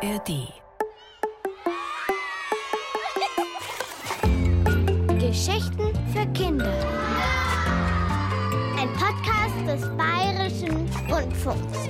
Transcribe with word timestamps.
ARD. 0.00 0.52
Geschichten 5.18 5.92
für 6.12 6.24
Kinder. 6.34 6.72
Ein 8.78 8.92
Podcast 8.92 9.56
des 9.66 9.96
Bayerischen 9.96 10.88
Rundfunks. 11.10 11.86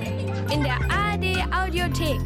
In 0.51 0.63
der 0.63 0.79
ARD 0.89 1.53
Audiothek. 1.53 2.19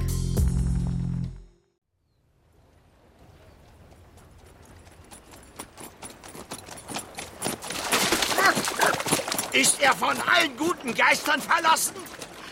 Ist 9.51 9.81
er 9.81 9.93
von 9.93 10.15
allen 10.21 10.55
guten 10.57 10.95
Geistern 10.95 11.41
verlassen? 11.41 11.95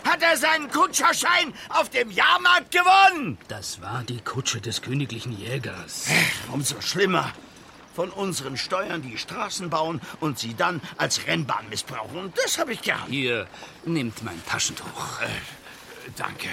Hat 0.04 0.22
er 0.22 0.38
seinen 0.38 0.70
Kutscherschein 0.70 1.54
auf 1.70 1.90
dem 1.90 2.12
Jahrmarkt 2.12 2.72
gewonnen? 2.72 3.38
Das 3.48 3.82
war 3.82 4.04
die 4.04 4.22
Kutsche 4.22 4.62
des 4.62 4.82
königlichen 4.82 5.38
Jägers. 5.38 6.08
Umso 6.52 6.82
schlimmer. 6.82 7.32
Von 7.94 8.10
unseren 8.10 8.56
Steuern 8.56 9.02
die 9.02 9.18
Straßen 9.18 9.70
bauen 9.70 10.00
und 10.22 10.40
sie 10.40 10.56
dann 10.56 10.82
als 10.98 11.28
Rennbahn 11.28 11.68
missbrauchen. 11.70 12.18
Und 12.18 12.38
das 12.38 12.58
habe 12.58 12.72
ich 12.72 12.82
gern. 12.82 13.06
Hier, 13.08 13.48
nimmt 13.86 14.24
mein 14.24 14.42
Taschentuch. 14.46 15.20
Danke. 16.16 16.48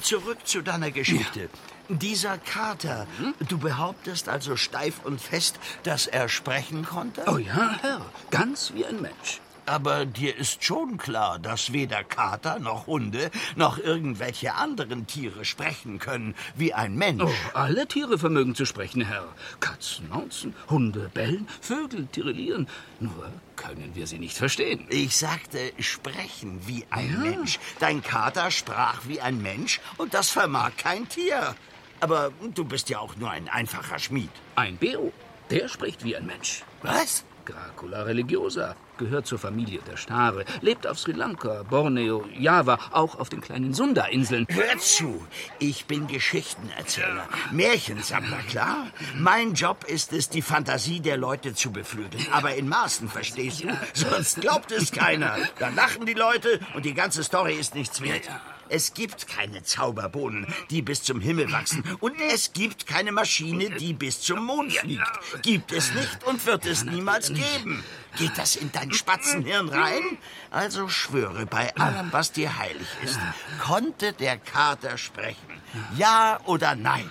Zurück 0.00 0.38
zu 0.44 0.62
deiner 0.62 0.90
Geschichte. 0.90 1.50
Dieser 1.88 2.38
Kater, 2.38 3.06
du 3.40 3.58
behauptest 3.58 4.30
also 4.30 4.56
steif 4.56 5.04
und 5.04 5.20
fest, 5.20 5.56
dass 5.82 6.06
er 6.06 6.30
sprechen 6.30 6.86
konnte? 6.86 7.24
Oh 7.26 7.36
ja, 7.36 7.76
Herr, 7.82 8.00
ganz 8.30 8.72
wie 8.74 8.86
ein 8.86 9.02
Mensch. 9.02 9.40
Aber 9.66 10.04
dir 10.04 10.36
ist 10.36 10.62
schon 10.62 10.98
klar, 10.98 11.38
dass 11.38 11.72
weder 11.72 12.04
Kater 12.04 12.58
noch 12.58 12.86
Hunde 12.86 13.30
noch 13.56 13.78
irgendwelche 13.78 14.54
anderen 14.54 15.06
Tiere 15.06 15.44
sprechen 15.44 15.98
können 15.98 16.34
wie 16.54 16.74
ein 16.74 16.96
Mensch. 16.96 17.22
Oh, 17.24 17.32
alle 17.54 17.86
Tiere 17.86 18.18
vermögen 18.18 18.54
zu 18.54 18.66
sprechen, 18.66 19.00
Herr. 19.02 19.26
Katzen 19.60 20.08
mauzen, 20.10 20.54
Hunde 20.68 21.10
bellen, 21.14 21.48
Vögel 21.60 22.06
tirillieren. 22.08 22.68
Nur 23.00 23.32
können 23.56 23.94
wir 23.94 24.06
sie 24.06 24.18
nicht 24.18 24.36
verstehen. 24.36 24.86
Ich 24.90 25.16
sagte, 25.16 25.72
sprechen 25.78 26.60
wie 26.66 26.84
ein 26.90 27.22
Mensch. 27.22 27.58
Dein 27.78 28.02
Kater 28.02 28.50
sprach 28.50 29.02
wie 29.06 29.20
ein 29.20 29.40
Mensch 29.40 29.80
und 29.96 30.12
das 30.12 30.28
vermag 30.28 30.72
kein 30.76 31.08
Tier. 31.08 31.54
Aber 32.00 32.32
du 32.54 32.64
bist 32.64 32.90
ja 32.90 32.98
auch 32.98 33.16
nur 33.16 33.30
ein 33.30 33.48
einfacher 33.48 33.98
Schmied. 33.98 34.30
Ein 34.56 34.76
Beo, 34.76 35.12
der 35.50 35.68
spricht 35.68 36.04
wie 36.04 36.16
ein 36.16 36.26
Mensch. 36.26 36.64
Was? 36.82 37.24
Gracula 37.46 38.02
religiosa, 38.02 38.74
gehört 38.98 39.26
zur 39.26 39.38
Familie 39.38 39.80
der 39.90 39.96
Stare, 39.96 40.44
lebt 40.60 40.86
auf 40.86 40.98
Sri 40.98 41.12
Lanka, 41.12 41.62
Borneo, 41.62 42.24
Java, 42.38 42.78
auch 42.92 43.18
auf 43.18 43.28
den 43.28 43.40
kleinen 43.40 43.74
Sunda-Inseln. 43.74 44.46
Hör 44.48 44.78
zu, 44.78 45.24
ich 45.58 45.86
bin 45.86 46.06
Geschichtenerzähler, 46.06 47.28
Märchensammler, 47.52 48.38
klar? 48.48 48.86
Mein 49.16 49.54
Job 49.54 49.84
ist 49.84 50.12
es, 50.12 50.28
die 50.28 50.42
Fantasie 50.42 51.00
der 51.00 51.16
Leute 51.16 51.54
zu 51.54 51.72
beflügeln. 51.72 52.26
Aber 52.32 52.54
in 52.54 52.68
Maßen, 52.68 53.08
verstehst 53.08 53.64
du? 53.64 53.68
Sonst 53.92 54.40
glaubt 54.40 54.72
es 54.72 54.92
keiner. 54.92 55.36
Dann 55.58 55.74
lachen 55.74 56.06
die 56.06 56.14
Leute 56.14 56.60
und 56.74 56.84
die 56.84 56.94
ganze 56.94 57.22
Story 57.24 57.54
ist 57.54 57.74
nichts 57.74 58.00
wert. 58.00 58.28
Es 58.68 58.94
gibt 58.94 59.28
keine 59.28 59.62
Zauberbohnen, 59.62 60.46
die 60.70 60.82
bis 60.82 61.02
zum 61.02 61.20
Himmel 61.20 61.50
wachsen. 61.52 61.84
Und 62.00 62.20
es 62.32 62.52
gibt 62.52 62.86
keine 62.86 63.12
Maschine, 63.12 63.70
die 63.70 63.92
bis 63.92 64.20
zum 64.20 64.44
Mond 64.44 64.72
fliegt. 64.72 65.42
Gibt 65.42 65.72
es 65.72 65.92
nicht 65.94 66.24
und 66.24 66.44
wird 66.46 66.66
es 66.66 66.84
niemals 66.84 67.28
geben. 67.28 67.84
Geht 68.16 68.38
das 68.38 68.56
in 68.56 68.70
dein 68.72 68.92
Spatzenhirn 68.92 69.68
rein? 69.68 70.18
Also 70.50 70.88
schwöre 70.88 71.46
bei 71.46 71.74
allem, 71.76 72.12
was 72.12 72.32
dir 72.32 72.58
heilig 72.58 72.86
ist. 73.02 73.18
Konnte 73.60 74.12
der 74.12 74.38
Kater 74.38 74.98
sprechen? 74.98 75.60
Ja 75.96 76.40
oder 76.44 76.74
nein? 76.76 77.10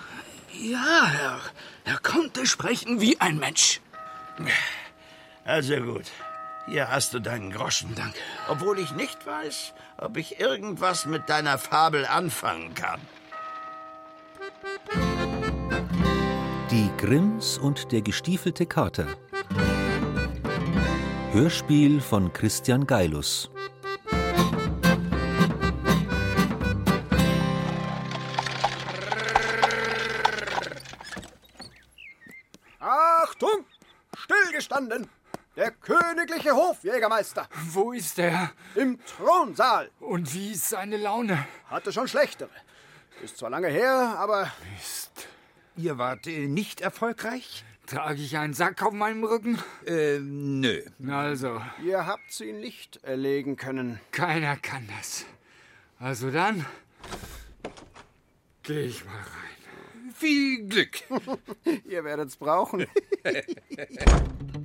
Ja, 0.52 1.06
Herr, 1.06 1.40
er 1.84 1.98
konnte 1.98 2.46
sprechen 2.46 3.00
wie 3.00 3.20
ein 3.20 3.38
Mensch. 3.38 3.80
Also 5.44 5.76
gut. 5.76 6.06
Hier 6.66 6.88
hast 6.88 7.12
du 7.12 7.20
deinen 7.20 7.50
Groschen. 7.50 7.94
Danke. 7.94 8.18
Obwohl 8.48 8.78
ich 8.78 8.92
nicht 8.92 9.26
weiß, 9.26 9.74
ob 9.98 10.16
ich 10.16 10.40
irgendwas 10.40 11.06
mit 11.06 11.28
deiner 11.28 11.58
Fabel 11.58 12.06
anfangen 12.06 12.74
kann. 12.74 13.00
Die 16.70 16.90
Grimms 16.98 17.58
und 17.58 17.92
der 17.92 18.02
gestiefelte 18.02 18.66
Kater. 18.66 19.06
Hörspiel 21.32 22.00
von 22.00 22.32
Christian 22.32 22.86
Geilus. 22.86 23.50
Achtung! 32.80 33.64
Stillgestanden! 34.16 35.08
Der 35.56 35.70
königliche 35.70 36.52
Hofjägermeister 36.52 37.48
Wo 37.70 37.92
ist 37.92 38.18
er? 38.18 38.50
im 38.74 38.98
Thronsaal 39.04 39.90
Und 40.00 40.32
wie 40.34 40.52
ist 40.52 40.68
seine 40.70 40.96
Laune? 40.96 41.46
hatte 41.70 41.92
schon 41.92 42.08
schlechtere. 42.08 42.50
Ist 43.22 43.38
zwar 43.38 43.50
lange 43.50 43.68
her, 43.68 44.16
aber 44.18 44.50
Mist. 44.74 45.28
Ihr 45.76 45.96
wart 45.98 46.26
äh, 46.26 46.46
nicht 46.48 46.80
erfolgreich? 46.80 47.64
Trage 47.86 48.20
ich 48.22 48.36
einen 48.36 48.54
Sack 48.54 48.82
auf 48.82 48.92
meinem 48.92 49.22
Rücken? 49.24 49.58
Äh, 49.86 50.18
nö. 50.18 50.82
Also, 51.08 51.60
ihr 51.84 52.06
habt 52.06 52.32
sie 52.32 52.52
nicht 52.52 53.02
erlegen 53.04 53.56
können. 53.56 54.00
keiner 54.10 54.56
kann 54.56 54.88
das. 54.98 55.24
Also 56.00 56.30
dann 56.30 56.66
gehe 58.62 58.86
ich 58.86 59.04
mal 59.04 59.12
rein. 59.14 60.12
Viel 60.16 60.66
Glück. 60.68 60.98
Ihr 61.84 62.04
werdet's 62.04 62.36
brauchen. 62.36 62.86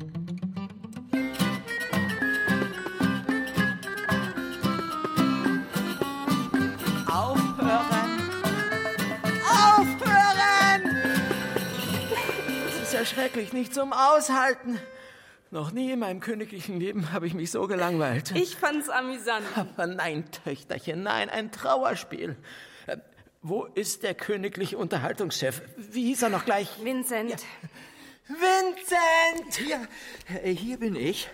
ja 12.99 13.05
schrecklich, 13.05 13.53
nicht 13.53 13.73
zum 13.73 13.93
Aushalten. 13.93 14.79
Noch 15.51 15.71
nie 15.71 15.91
in 15.91 15.99
meinem 15.99 16.19
königlichen 16.19 16.79
Leben 16.79 17.11
habe 17.11 17.27
ich 17.27 17.33
mich 17.33 17.49
so 17.49 17.65
gelangweilt. 17.65 18.31
Ich 18.35 18.55
fand's 18.55 18.89
amüsant. 18.89 19.45
Aber 19.55 19.87
nein, 19.87 20.25
Töchterchen, 20.43 21.01
nein, 21.03 21.29
ein 21.29 21.51
Trauerspiel. 21.51 22.35
Äh, 22.87 22.97
Wo 23.41 23.63
ist 23.63 24.03
der 24.03 24.13
königliche 24.13 24.77
Unterhaltungschef? 24.77 25.61
Wie 25.77 26.07
hieß 26.07 26.23
er 26.23 26.29
noch 26.29 26.45
gleich? 26.45 26.67
Vincent. 26.83 27.43
Vincent! 28.27 29.55
Hier, 29.55 29.87
äh, 30.43 30.51
hier 30.53 30.77
bin 30.77 30.95
ich. 30.95 31.29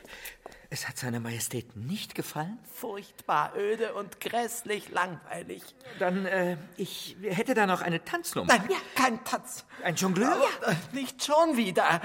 Es 0.70 0.88
hat 0.88 0.98
seiner 0.98 1.20
Majestät 1.20 1.76
nicht 1.76 2.16
gefallen? 2.16 2.58
Furchtbar 2.74 3.56
öde 3.56 3.94
und 3.94 4.20
grässlich 4.20 4.90
langweilig. 4.90 5.64
Dann, 6.00 6.26
äh, 6.26 6.58
ich 6.76 7.16
hätte 7.22 7.54
da 7.54 7.66
noch 7.68 7.82
eine 7.82 8.04
Tanznummer. 8.04 8.48
Nein, 8.48 8.68
ja, 8.70 8.78
kein 8.96 9.24
Tanz. 9.24 9.66
Ein 9.84 9.96
Jongleur? 9.96 10.36
Äh, 10.66 10.74
Nicht 10.96 11.24
schon 11.24 11.56
wieder. 11.58 12.02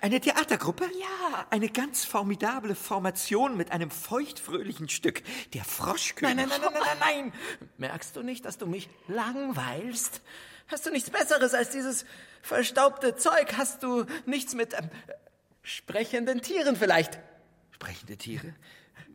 Eine 0.00 0.20
Theatergruppe? 0.20 0.84
Ja. 0.84 1.46
Eine 1.50 1.68
ganz 1.68 2.04
formidable 2.04 2.74
Formation 2.74 3.56
mit 3.56 3.72
einem 3.72 3.90
feuchtfröhlichen 3.90 4.88
Stück. 4.88 5.22
Der 5.54 5.64
Froschkönig. 5.64 6.36
Nein, 6.36 6.48
nein, 6.48 6.60
nein, 6.60 6.70
nein, 6.74 6.82
nein, 6.82 6.98
nein, 7.00 7.32
nein. 7.60 7.68
Merkst 7.78 8.16
du 8.16 8.22
nicht, 8.22 8.44
dass 8.44 8.58
du 8.58 8.66
mich 8.66 8.88
langweilst? 9.08 10.20
Hast 10.68 10.86
du 10.86 10.90
nichts 10.90 11.10
Besseres 11.10 11.54
als 11.54 11.70
dieses 11.70 12.04
verstaubte 12.42 13.16
Zeug? 13.16 13.54
Hast 13.56 13.82
du 13.82 14.04
nichts 14.26 14.54
mit 14.54 14.74
ähm, 14.74 14.90
sprechenden 15.62 16.42
Tieren 16.42 16.76
vielleicht? 16.76 17.18
Sprechende 17.82 18.16
Tiere? 18.16 18.54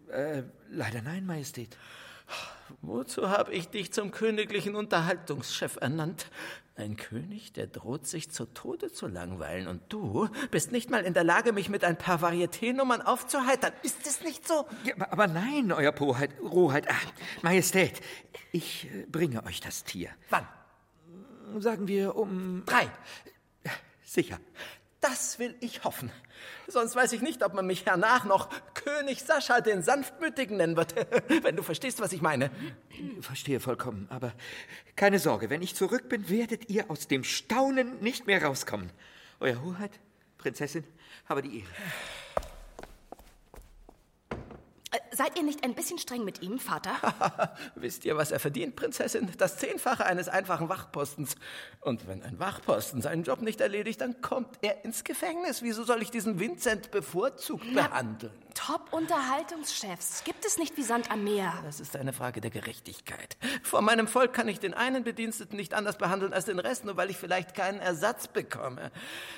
Äh, 0.09 0.43
leider 0.69 1.01
nein, 1.01 1.25
Majestät. 1.25 1.77
Wozu 2.81 3.27
habe 3.29 3.51
ich 3.53 3.67
dich 3.67 3.91
zum 3.91 4.11
königlichen 4.11 4.73
Unterhaltungschef 4.75 5.77
ernannt? 5.81 6.27
Ein 6.77 6.95
König, 6.95 7.51
der 7.51 7.67
droht 7.67 8.07
sich 8.07 8.31
zu 8.31 8.45
Tode 8.45 8.89
zu 8.89 9.07
langweilen. 9.07 9.67
Und 9.67 9.81
du 9.89 10.29
bist 10.49 10.71
nicht 10.71 10.89
mal 10.89 11.03
in 11.03 11.13
der 11.13 11.25
Lage, 11.25 11.51
mich 11.51 11.67
mit 11.67 11.83
ein 11.83 11.97
paar 11.97 12.23
Varieté-Nummern 12.23 13.01
aufzuheitern. 13.01 13.73
Ist 13.83 14.07
es 14.07 14.21
nicht 14.23 14.47
so? 14.47 14.65
Ja, 14.85 14.95
aber- 15.11 15.27
nein, 15.27 15.73
Euer 15.73 15.91
Poheit, 15.91 16.31
Roheit, 16.41 16.89
ah, 16.89 16.95
Majestät, 17.41 17.99
ich 18.53 18.85
äh, 18.85 19.05
bringe 19.07 19.45
euch 19.45 19.59
das 19.59 19.83
Tier. 19.83 20.09
Wann? 20.29 20.47
Sagen 21.59 21.89
wir 21.89 22.15
um... 22.15 22.63
Drei. 22.65 22.89
Sicher. 24.03 24.39
Das 24.99 25.37
will 25.37 25.55
ich 25.59 25.83
hoffen. 25.83 26.11
Sonst 26.67 26.95
weiß 26.95 27.13
ich 27.13 27.21
nicht, 27.21 27.43
ob 27.43 27.53
man 27.53 27.67
mich 27.67 27.85
hernach 27.85 28.25
noch 28.25 28.49
König 28.73 29.21
Sascha 29.21 29.61
den 29.61 29.83
Sanftmütigen 29.83 30.57
nennen 30.57 30.75
wird. 30.75 30.95
Wenn 31.43 31.55
du 31.55 31.63
verstehst, 31.63 31.99
was 31.99 32.13
ich 32.13 32.21
meine. 32.21 32.49
Verstehe 33.21 33.59
vollkommen, 33.59 34.07
aber 34.09 34.33
keine 34.95 35.19
Sorge, 35.19 35.49
wenn 35.49 35.61
ich 35.61 35.75
zurück 35.75 36.09
bin, 36.09 36.29
werdet 36.29 36.69
ihr 36.69 36.89
aus 36.89 37.07
dem 37.07 37.23
Staunen 37.23 37.99
nicht 37.99 38.25
mehr 38.25 38.43
rauskommen. 38.43 38.89
Euer 39.39 39.61
Hoheit, 39.61 39.91
Prinzessin, 40.39 40.83
habe 41.29 41.43
die 41.43 41.59
Ehre. 41.59 41.69
Seid 45.11 45.37
ihr 45.37 45.43
nicht 45.43 45.63
ein 45.63 45.75
bisschen 45.75 45.97
streng 45.97 46.23
mit 46.23 46.41
ihm, 46.41 46.59
Vater? 46.59 46.95
Wisst 47.75 48.05
ihr, 48.05 48.17
was 48.17 48.31
er 48.31 48.39
verdient, 48.39 48.75
Prinzessin? 48.75 49.29
Das 49.37 49.57
Zehnfache 49.57 50.05
eines 50.05 50.29
einfachen 50.29 50.69
Wachpostens. 50.69 51.35
Und 51.81 52.07
wenn 52.07 52.23
ein 52.23 52.39
Wachposten 52.39 53.01
seinen 53.01 53.23
Job 53.23 53.41
nicht 53.41 53.61
erledigt, 53.61 54.01
dann 54.01 54.21
kommt 54.21 54.57
er 54.61 54.85
ins 54.85 55.03
Gefängnis. 55.03 55.61
Wieso 55.61 55.83
soll 55.83 56.01
ich 56.01 56.11
diesen 56.11 56.39
Vincent 56.39 56.91
bevorzugt 56.91 57.73
behandeln? 57.73 58.46
Top-Unterhaltungschefs. 58.57 60.23
Gibt 60.23 60.43
es 60.43 60.57
nicht 60.57 60.77
wie 60.77 60.83
Sand 60.83 61.11
am 61.11 61.23
Meer. 61.23 61.53
Das 61.63 61.79
ist 61.79 61.95
eine 61.95 62.11
Frage 62.11 62.41
der 62.41 62.49
Gerechtigkeit. 62.49 63.37
Vor 63.61 63.83
meinem 63.83 64.07
Volk 64.07 64.33
kann 64.33 64.47
ich 64.47 64.59
den 64.59 64.73
einen 64.73 65.03
Bediensteten 65.03 65.57
nicht 65.57 65.75
anders 65.75 65.99
behandeln 65.99 66.33
als 66.33 66.45
den 66.45 66.57
Rest, 66.57 66.83
nur 66.83 66.97
weil 66.97 67.11
ich 67.11 67.17
vielleicht 67.17 67.53
keinen 67.53 67.79
Ersatz 67.79 68.27
bekomme. 68.27 68.91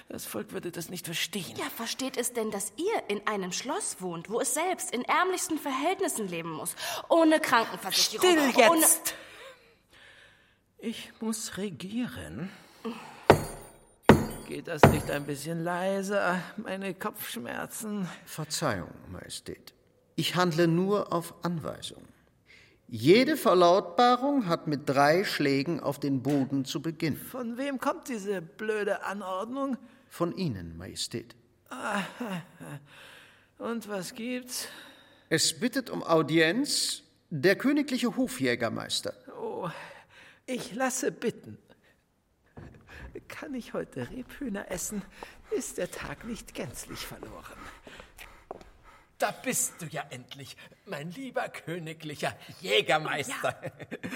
Das 0.08 0.26
Volk 0.26 0.54
würde 0.54 0.72
das 0.72 0.90
nicht 0.90 1.06
verstehen. 1.06 1.58
Ja, 1.58 1.66
versteht 1.76 2.16
es 2.16 2.32
denn, 2.32 2.50
dass 2.50 2.72
ihr 2.78 3.04
in 3.10 3.28
einem 3.28 3.52
Schloss 3.52 3.98
wohnt, 4.00 4.30
wo 4.30 4.40
es 4.40 4.54
selbst 4.54 4.92
in 4.92 5.04
ärmlichsten 5.04 5.58
Verhältnissen 5.58 6.30
leben 6.30 6.52
muss? 6.52 6.76
Ohne 7.10 7.42
Krankenversicherung. 7.42 8.52
Still 8.52 8.70
Ohne 8.70 8.80
jetzt! 8.80 9.16
Ich 10.78 11.12
muss 11.20 11.58
regieren. 11.58 12.50
Geht 14.50 14.68
das 14.68 14.82
nicht 14.92 15.12
ein 15.12 15.26
bisschen 15.26 15.64
leiser? 15.64 16.42
Meine 16.58 16.96
Kopfschmerzen. 16.96 18.10
Verzeihung, 18.26 18.90
Majestät. 19.12 19.76
Ich 20.16 20.36
handle 20.36 20.68
nur 20.68 21.14
auf 21.14 21.36
Anweisung. 21.44 22.02
Jede 22.88 23.38
Verlautbarung 23.38 24.48
hat 24.48 24.66
mit 24.66 24.90
drei 24.90 25.24
Schlägen 25.24 25.80
auf 25.80 26.00
den 26.00 26.24
Boden 26.24 26.66
zu 26.66 26.82
beginnen. 26.82 27.16
Von 27.16 27.60
wem 27.60 27.78
kommt 27.78 28.08
diese 28.08 28.42
blöde 28.42 29.04
Anordnung? 29.04 29.78
Von 30.10 30.36
Ihnen, 30.36 30.76
Majestät. 30.78 31.36
Und 33.60 33.88
was 33.88 34.16
gibt's? 34.16 34.68
Es 35.30 35.60
bittet 35.60 35.92
um 35.92 36.02
Audienz 36.02 37.04
der 37.30 37.56
königliche 37.56 38.18
Hofjägermeister. 38.18 39.14
Oh, 39.40 39.70
ich 40.48 40.74
lasse 40.74 41.12
bitten. 41.12 41.60
Kann 43.28 43.54
ich 43.54 43.74
heute 43.74 44.10
Rebhühner 44.10 44.72
essen, 44.72 45.02
ist 45.52 45.78
der 45.78 45.90
Tag 45.92 46.26
nicht 46.26 46.54
gänzlich 46.54 47.00
verloren. 47.00 47.58
Da 49.18 49.32
bist 49.32 49.82
du 49.82 49.86
ja 49.88 50.04
endlich, 50.10 50.56
mein 50.86 51.12
lieber 51.12 51.50
königlicher 51.50 52.34
Jägermeister. 52.62 53.60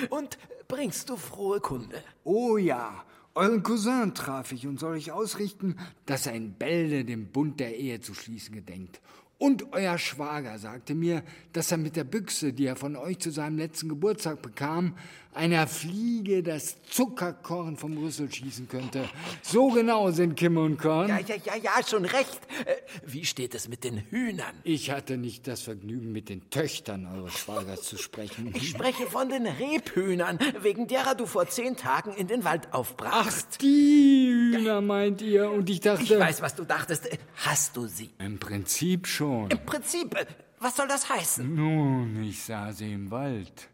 Und 0.09 0.37
bringst 0.67 1.09
du 1.09 1.17
frohe 1.17 1.59
Kunde? 1.59 2.01
Oh 2.23 2.57
ja, 2.57 3.03
euren 3.35 3.63
Cousin 3.63 4.13
traf 4.13 4.51
ich 4.51 4.65
und 4.67 4.79
soll 4.79 4.93
euch 4.93 5.11
ausrichten, 5.11 5.77
dass 6.05 6.25
er 6.25 6.33
in 6.33 6.53
Bälde 6.53 7.03
den 7.03 7.31
Bund 7.31 7.59
der 7.59 7.75
Ehe 7.75 7.99
zu 7.99 8.13
schließen 8.13 8.55
gedenkt. 8.55 9.01
Und 9.39 9.73
euer 9.73 9.97
Schwager 9.97 10.57
sagte 10.57 10.95
mir, 10.95 11.21
dass 11.51 11.69
er 11.69 11.77
mit 11.77 11.97
der 11.97 12.05
Büchse, 12.05 12.53
die 12.53 12.65
er 12.65 12.77
von 12.77 12.95
euch 12.95 13.19
zu 13.19 13.29
seinem 13.29 13.57
letzten 13.57 13.89
Geburtstag 13.89 14.41
bekam, 14.41 14.95
einer 15.35 15.67
Fliege 15.67 16.43
das 16.43 16.81
Zuckerkorn 16.83 17.77
vom 17.77 17.97
Rüssel 17.97 18.31
schießen 18.31 18.67
könnte. 18.67 19.07
So 19.41 19.69
genau 19.69 20.11
sind 20.11 20.35
Kim 20.35 20.57
und 20.57 20.77
Korn. 20.77 21.09
Ja, 21.09 21.19
ja, 21.19 21.35
ja, 21.43 21.55
ja, 21.55 21.71
schon 21.87 22.05
recht. 22.05 22.39
Äh, 22.65 22.75
Wie 23.05 23.25
steht 23.25 23.55
es 23.55 23.67
mit 23.67 23.83
den 23.83 23.97
Hühnern? 24.09 24.53
Ich 24.63 24.91
hatte 24.91 25.17
nicht 25.17 25.47
das 25.47 25.61
Vergnügen, 25.61 26.11
mit 26.11 26.29
den 26.29 26.49
Töchtern 26.49 27.05
eures 27.05 27.37
Schwagers 27.37 27.83
zu 27.83 27.97
sprechen. 27.97 28.53
Ich 28.55 28.69
spreche 28.69 29.07
von 29.07 29.29
den 29.29 29.47
Rebhühnern, 29.47 30.39
wegen 30.61 30.87
derer 30.87 31.15
du 31.15 31.25
vor 31.25 31.47
zehn 31.47 31.75
Tagen 31.75 32.13
in 32.13 32.27
den 32.27 32.43
Wald 32.43 32.73
aufbrachst. 32.73 33.47
Ach, 33.53 33.57
die 33.57 34.51
Hühner 34.53 34.81
meint 34.81 35.21
ihr? 35.21 35.49
Und 35.49 35.69
ich 35.69 35.79
dachte... 35.79 36.03
Ich 36.03 36.19
weiß, 36.19 36.41
was 36.41 36.55
du 36.55 36.63
dachtest. 36.63 37.09
Hast 37.45 37.75
du 37.75 37.87
sie? 37.87 38.09
Im 38.19 38.39
Prinzip 38.39 39.07
schon. 39.07 39.49
Im 39.49 39.65
Prinzip, 39.65 40.15
äh, 40.15 40.25
was 40.59 40.75
soll 40.75 40.87
das 40.87 41.09
heißen? 41.09 41.53
Nun, 41.53 42.23
ich 42.23 42.41
sah 42.41 42.71
sie 42.71 42.93
im 42.93 43.11
Wald. 43.11 43.69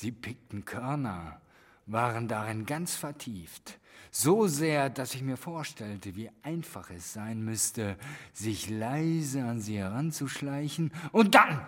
Sie 0.00 0.12
pickten 0.12 0.64
Körner, 0.64 1.40
waren 1.86 2.28
darin 2.28 2.66
ganz 2.66 2.94
vertieft. 2.94 3.80
So 4.12 4.46
sehr, 4.46 4.90
dass 4.90 5.12
ich 5.16 5.22
mir 5.22 5.36
vorstellte, 5.36 6.14
wie 6.14 6.30
einfach 6.44 6.88
es 6.90 7.12
sein 7.12 7.42
müsste, 7.42 7.96
sich 8.32 8.70
leise 8.70 9.42
an 9.42 9.60
sie 9.60 9.78
heranzuschleichen 9.78 10.92
und 11.10 11.34
dann 11.34 11.66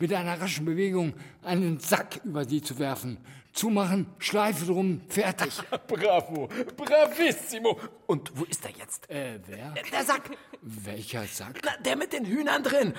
mit 0.00 0.12
einer 0.12 0.40
raschen 0.40 0.64
Bewegung 0.64 1.14
einen 1.44 1.78
Sack 1.78 2.20
über 2.24 2.44
sie 2.44 2.62
zu 2.62 2.78
werfen. 2.78 3.18
Zumachen, 3.52 4.06
Schleife 4.18 4.64
drum, 4.64 5.00
fertig. 5.08 5.52
Bravo, 5.88 6.48
bravissimo. 6.76 7.78
Und 8.06 8.30
wo 8.34 8.44
ist 8.44 8.64
er 8.64 8.70
jetzt? 8.70 9.10
Äh, 9.10 9.40
wer? 9.46 9.74
Der 9.92 10.04
Sack. 10.04 10.30
Welcher 10.62 11.24
Sack? 11.26 11.60
Na, 11.64 11.72
der 11.84 11.96
mit 11.96 12.12
den 12.12 12.24
Hühnern 12.24 12.62
drin. 12.62 12.94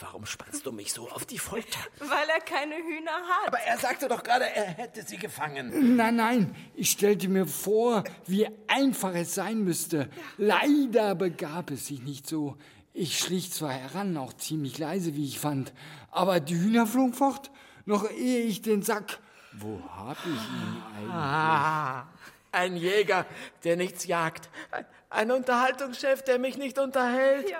Warum 0.00 0.24
spannst 0.24 0.64
du 0.64 0.72
mich 0.72 0.92
so 0.92 1.10
auf 1.10 1.26
die 1.26 1.38
Folter? 1.38 1.80
Weil 1.98 2.28
er 2.34 2.40
keine 2.40 2.76
Hühner 2.76 3.12
hat. 3.12 3.48
Aber 3.48 3.58
er 3.58 3.76
sagte 3.76 4.08
doch 4.08 4.22
gerade, 4.22 4.46
er 4.46 4.64
hätte 4.64 5.02
sie 5.02 5.18
gefangen. 5.18 5.96
Nein, 5.96 6.16
nein, 6.16 6.56
ich 6.74 6.90
stellte 6.90 7.28
mir 7.28 7.46
vor, 7.46 8.02
wie 8.26 8.48
einfach 8.68 9.14
es 9.14 9.34
sein 9.34 9.62
müsste. 9.62 10.08
Leider 10.38 11.14
begab 11.14 11.70
es 11.70 11.86
sich 11.88 12.00
nicht 12.02 12.26
so. 12.26 12.56
Ich 12.94 13.18
schlich 13.18 13.50
zwar 13.50 13.72
heran, 13.72 14.18
auch 14.18 14.34
ziemlich 14.34 14.76
leise, 14.78 15.14
wie 15.14 15.24
ich 15.24 15.38
fand, 15.38 15.72
aber 16.10 16.40
die 16.40 16.56
Hühner 16.56 16.86
flogen 16.86 17.14
fort, 17.14 17.50
noch 17.86 18.10
ehe 18.10 18.42
ich 18.42 18.60
den 18.60 18.82
Sack. 18.82 19.18
Wo 19.52 19.80
hab 19.96 20.18
ich 20.18 20.32
ihn 20.32 20.82
eigentlich? 20.96 21.10
Ah, 21.10 22.06
ein 22.52 22.76
Jäger, 22.76 23.24
der 23.64 23.76
nichts 23.76 24.04
jagt. 24.04 24.50
Ein, 24.70 24.84
ein 25.08 25.30
Unterhaltungschef, 25.30 26.22
der 26.22 26.38
mich 26.38 26.58
nicht 26.58 26.78
unterhält. 26.78 27.54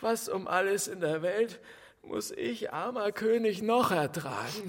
Was 0.00 0.30
um 0.30 0.48
alles 0.48 0.88
in 0.88 1.00
der 1.00 1.20
Welt 1.20 1.60
muss 2.02 2.30
ich, 2.30 2.72
armer 2.72 3.12
König, 3.12 3.62
noch 3.62 3.90
ertragen? 3.90 4.66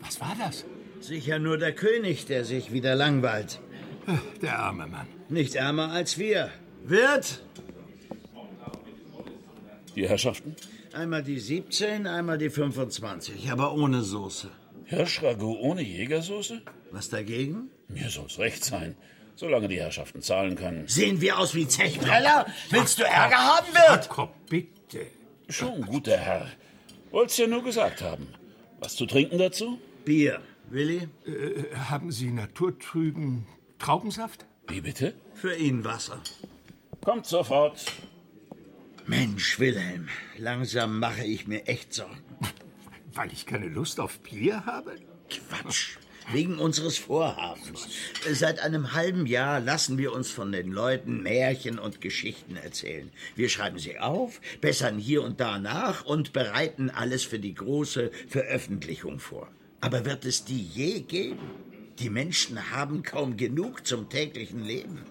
Was 0.00 0.20
war 0.20 0.36
das? 0.38 0.66
Sicher 1.00 1.38
nur 1.38 1.56
der 1.56 1.74
König, 1.74 2.26
der 2.26 2.44
sich 2.44 2.70
wieder 2.70 2.94
langweilt. 2.94 3.60
Der 4.42 4.58
arme 4.58 4.86
Mann. 4.86 5.06
Nicht 5.28 5.54
ärmer 5.54 5.90
als 5.90 6.18
wir. 6.18 6.50
Wirt, 6.84 7.42
Die 9.94 10.08
Herrschaften? 10.08 10.54
einmal 10.92 11.22
die 11.22 11.38
17, 11.38 12.06
einmal 12.06 12.38
die 12.38 12.50
25, 12.50 13.50
aber 13.50 13.74
ohne 13.74 14.02
Soße. 14.02 14.50
Hirschragout 14.84 15.58
ohne 15.60 15.82
Jägersoße? 15.82 16.62
Was 16.90 17.08
dagegen? 17.10 17.70
Mir 17.88 18.08
soll's 18.08 18.38
recht 18.38 18.64
sein, 18.64 18.96
solange 19.34 19.68
die 19.68 19.78
Herrschaften 19.78 20.22
zahlen 20.22 20.56
können. 20.56 20.86
Sehen 20.88 21.20
wir 21.20 21.38
aus 21.38 21.54
wie 21.54 21.66
Zechpreller? 21.68 22.46
Willst 22.70 22.98
du 22.98 23.02
Ärger 23.04 23.36
haben, 23.36 23.66
Wirt? 23.74 24.04
Jakob, 24.06 24.34
bitte. 24.48 25.06
Schon, 25.50 25.82
guter 25.82 26.16
Herr. 26.16 26.46
Wollt's 27.10 27.36
ja 27.36 27.46
nur 27.46 27.62
gesagt 27.64 28.00
haben. 28.02 28.28
Was 28.80 28.96
zu 28.96 29.04
trinken 29.06 29.38
dazu? 29.38 29.78
Bier. 30.04 30.40
Willi? 30.70 31.08
Äh, 31.26 31.74
haben 31.74 32.12
Sie 32.12 32.30
naturtrüben 32.30 33.46
Traubensaft? 33.78 34.44
Wie 34.66 34.80
bitte? 34.80 35.14
Für 35.34 35.54
ihn 35.54 35.84
Wasser. 35.84 36.20
Kommt 37.02 37.26
sofort. 37.26 37.84
Mensch, 39.06 39.58
Wilhelm, 39.58 40.08
langsam 40.36 40.98
mache 40.98 41.24
ich 41.24 41.46
mir 41.46 41.66
echt 41.66 41.94
Sorgen. 41.94 42.22
Weil 43.14 43.32
ich 43.32 43.46
keine 43.46 43.68
Lust 43.68 44.00
auf 44.00 44.18
Bier 44.20 44.66
habe? 44.66 44.96
Quatsch. 45.30 45.96
Wegen 46.30 46.58
unseres 46.58 46.98
Vorhabens. 46.98 47.88
Seit 48.30 48.60
einem 48.60 48.92
halben 48.92 49.26
Jahr 49.26 49.60
lassen 49.60 49.96
wir 49.96 50.12
uns 50.12 50.30
von 50.30 50.52
den 50.52 50.70
Leuten 50.70 51.22
Märchen 51.22 51.78
und 51.78 52.02
Geschichten 52.02 52.56
erzählen. 52.56 53.10
Wir 53.34 53.48
schreiben 53.48 53.78
sie 53.78 53.98
auf, 53.98 54.42
bessern 54.60 54.98
hier 54.98 55.22
und 55.22 55.40
da 55.40 55.58
nach 55.58 56.04
und 56.04 56.34
bereiten 56.34 56.90
alles 56.90 57.24
für 57.24 57.38
die 57.38 57.54
große 57.54 58.10
Veröffentlichung 58.28 59.20
vor. 59.20 59.48
Aber 59.80 60.04
wird 60.04 60.26
es 60.26 60.44
die 60.44 60.62
je 60.62 61.00
geben? 61.00 61.38
Die 61.98 62.10
Menschen 62.10 62.70
haben 62.70 63.02
kaum 63.02 63.36
genug 63.36 63.84
zum 63.86 64.08
täglichen 64.08 64.64
Leben. 64.64 65.02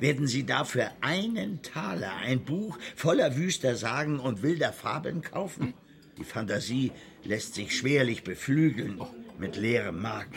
Werden 0.00 0.26
sie 0.26 0.44
dafür 0.44 0.90
einen 1.00 1.62
Taler, 1.62 2.14
ein 2.16 2.44
Buch 2.44 2.78
voller 2.94 3.36
wüster 3.36 3.74
Sagen 3.74 4.20
und 4.20 4.42
wilder 4.42 4.74
Fabeln 4.74 5.22
kaufen? 5.22 5.72
Die 6.18 6.24
Fantasie 6.24 6.92
lässt 7.24 7.54
sich 7.54 7.76
schwerlich 7.76 8.22
beflügeln 8.22 9.00
mit 9.38 9.56
leerem 9.56 10.02
Magen. 10.02 10.32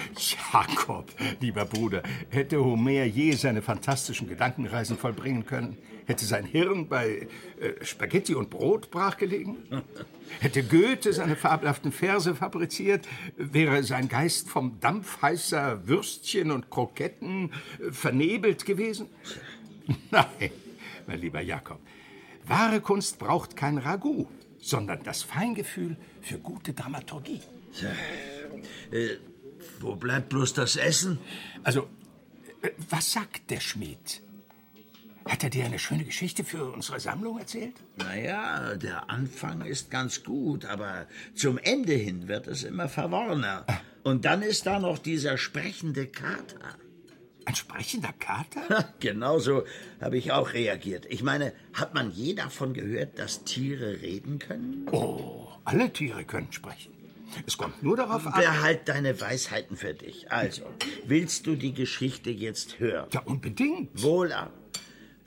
Jakob, 0.54 1.12
lieber 1.42 1.66
Bruder, 1.66 2.04
hätte 2.30 2.64
Homer 2.64 3.04
je 3.04 3.34
seine 3.34 3.62
fantastischen 3.62 4.30
Gedankenreisen 4.30 4.98
vollbringen 4.98 5.46
können? 5.46 5.78
Hätte 6.10 6.26
sein 6.26 6.44
Hirn 6.44 6.88
bei 6.88 7.28
äh, 7.60 7.86
Spaghetti 7.86 8.34
und 8.34 8.50
Brot 8.50 8.90
brachgelegen? 8.90 9.58
Hätte 10.40 10.64
Goethe 10.64 11.14
seine 11.14 11.36
fabelhaften 11.36 11.92
Verse 11.92 12.34
fabriziert? 12.34 13.08
Wäre 13.38 13.84
sein 13.84 14.08
Geist 14.08 14.50
vom 14.50 14.80
Dampf 14.80 15.22
heißer 15.22 15.88
Würstchen 15.88 16.50
und 16.50 16.72
Kroketten 16.72 17.52
äh, 17.80 17.92
vernebelt 17.92 18.66
gewesen? 18.66 19.08
Nein, 20.10 20.50
mein 21.06 21.22
lieber 21.22 21.42
Jakob. 21.42 21.80
Wahre 22.44 22.82
Kunst 22.82 23.20
braucht 23.20 23.56
kein 23.56 23.78
Ragout, 23.78 24.30
sondern 24.58 25.04
das 25.04 25.22
Feingefühl 25.22 25.96
für 26.24 26.40
gute 26.40 26.74
Dramaturgie. 26.74 27.42
Äh, 28.90 29.10
wo 29.80 29.94
bleibt 29.96 30.30
bloß 30.30 30.56
das 30.56 30.76
Essen? 30.76 31.20
Also, 31.62 31.88
äh, 32.64 32.72
was 32.90 33.14
sagt 33.14 33.52
der 33.52 33.60
Schmied? 33.60 34.24
Hat 35.30 35.44
er 35.44 35.52
dir 35.52 35.66
eine 35.66 35.78
schöne 35.78 36.06
Geschichte 36.06 36.44
für 36.44 36.66
unsere 36.66 37.00
Sammlung 37.00 37.38
erzählt? 37.38 37.76
Naja, 37.98 38.76
der 38.76 39.12
Anfang 39.12 39.62
ist 39.62 39.92
ganz 39.92 40.24
gut, 40.24 40.66
aber 40.66 41.06
zum 41.36 41.60
Ende 41.60 41.94
hin 41.94 42.28
wird 42.28 42.48
es 42.48 42.64
immer 42.64 42.90
verworrener. 42.90 43.64
Und 44.04 44.26
dann 44.26 44.42
ist 44.42 44.66
da 44.66 44.80
noch 44.80 44.98
dieser 44.98 45.38
sprechende 45.38 46.08
Kater. 46.08 46.76
Ein 47.46 47.56
sprechender 47.56 48.14
Kater? 48.18 48.94
Genauso 49.00 49.66
habe 50.02 50.18
ich 50.18 50.32
auch 50.32 50.54
reagiert. 50.54 51.06
Ich 51.10 51.22
meine, 51.22 51.54
hat 51.74 51.94
man 51.94 52.12
je 52.12 52.34
davon 52.34 52.74
gehört, 52.74 53.20
dass 53.20 53.44
Tiere 53.44 54.02
reden 54.02 54.40
können? 54.40 54.88
Oh, 54.92 55.48
alle 55.64 55.94
Tiere 55.94 56.24
können 56.24 56.52
sprechen. 56.52 56.94
Es 57.46 57.58
kommt 57.58 57.84
nur 57.84 57.96
darauf 57.96 58.26
an. 58.26 58.34
Behalt 58.34 58.90
deine 58.90 59.22
Weisheiten 59.22 59.78
für 59.78 59.94
dich. 59.94 60.32
Also, 60.32 60.64
willst 61.06 61.46
du 61.46 61.56
die 61.56 61.74
Geschichte 61.74 62.32
jetzt 62.32 62.80
hören? 62.80 63.08
Ja, 63.14 63.22
unbedingt. 63.22 63.90
Wohlan. 64.02 64.50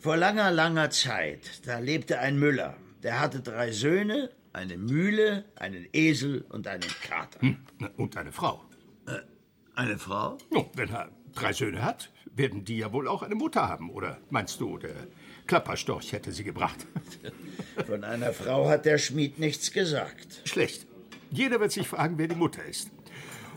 Vor 0.03 0.17
langer, 0.17 0.51
langer 0.51 0.91
Zeit, 0.91 1.65
da 1.65 1.79
lebte 1.79 2.19
ein 2.19 2.37
Müller. 2.37 2.77
Der 3.05 3.21
hatte 3.21 3.39
drei 3.39 3.71
Söhne, 3.71 4.31
eine 4.53 4.77
Mühle, 4.77 5.45
einen 5.55 5.87
Esel 5.93 6.45
und 6.49 6.67
einen 6.67 6.91
Kater. 7.09 7.41
Hm, 7.41 7.59
und 7.97 8.17
eine 8.17 8.33
Frau. 8.33 8.65
Äh, 9.07 9.21
eine 9.77 9.99
Frau? 9.99 10.39
Oh, 10.51 10.65
wenn 10.75 10.91
er 10.91 11.09
drei 11.37 11.53
Söhne 11.53 11.85
hat, 11.85 12.11
werden 12.35 12.65
die 12.65 12.79
ja 12.79 12.93
wohl 12.93 13.07
auch 13.07 13.23
eine 13.23 13.37
Mutter 13.37 13.69
haben. 13.69 13.91
Oder 13.91 14.19
meinst 14.29 14.61
du, 14.61 14.77
der 14.77 15.07
Klapperstorch 15.47 16.11
hätte 16.11 16.33
sie 16.33 16.43
gebracht? 16.43 16.85
Von 17.87 18.03
einer 18.03 18.33
Frau 18.33 18.69
hat 18.69 18.87
der 18.87 18.99
Schmied 18.99 19.39
nichts 19.39 19.71
gesagt. 19.71 20.41
Schlecht. 20.47 20.85
Jeder 21.31 21.61
wird 21.61 21.71
sich 21.71 21.87
fragen, 21.87 22.19
wer 22.19 22.27
die 22.27 22.35
Mutter 22.35 22.65
ist. 22.65 22.91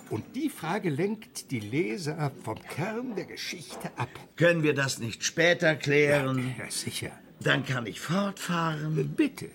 Und 0.09 0.35
die 0.35 0.49
Frage 0.49 0.89
lenkt 0.89 1.51
die 1.51 1.59
Leser 1.59 2.31
vom 2.43 2.61
Kern 2.61 3.15
der 3.15 3.25
Geschichte 3.25 3.89
ab. 3.97 4.09
Können 4.35 4.61
wir 4.61 4.73
das 4.73 4.99
nicht 4.99 5.23
später 5.23 5.75
klären? 5.75 6.53
Ja, 6.57 6.69
sicher. 6.69 7.11
Dann 7.39 7.65
kann 7.65 7.85
ich 7.87 7.99
fortfahren. 7.99 9.13
Bitte. 9.15 9.49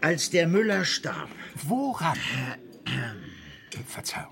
Als 0.00 0.30
der 0.30 0.48
Müller 0.48 0.84
starb. 0.84 1.28
Woran? 1.64 2.18
Verzeihung. 3.86 4.30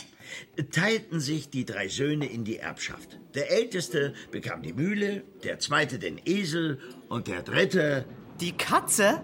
Teilten 0.70 1.20
sich 1.20 1.50
die 1.50 1.64
drei 1.64 1.88
Söhne 1.88 2.26
in 2.26 2.44
die 2.44 2.56
Erbschaft. 2.56 3.18
Der 3.34 3.50
älteste 3.50 4.14
bekam 4.30 4.62
die 4.62 4.73
Mühle, 4.73 5.23
der 5.42 5.58
zweite 5.58 5.99
den 5.99 6.20
Esel 6.25 6.80
und 7.08 7.28
der 7.28 7.42
dritte. 7.42 8.04
Die 8.40 8.52
Katze? 8.52 9.23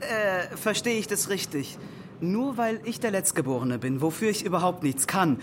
Äh, 0.00 0.56
verstehe 0.56 0.98
ich 0.98 1.06
das 1.06 1.28
richtig? 1.28 1.78
Nur 2.20 2.56
weil 2.56 2.80
ich 2.84 3.00
der 3.00 3.10
Letztgeborene 3.10 3.78
bin, 3.78 4.02
wofür 4.02 4.30
ich 4.30 4.44
überhaupt 4.44 4.82
nichts 4.82 5.06
kann, 5.06 5.38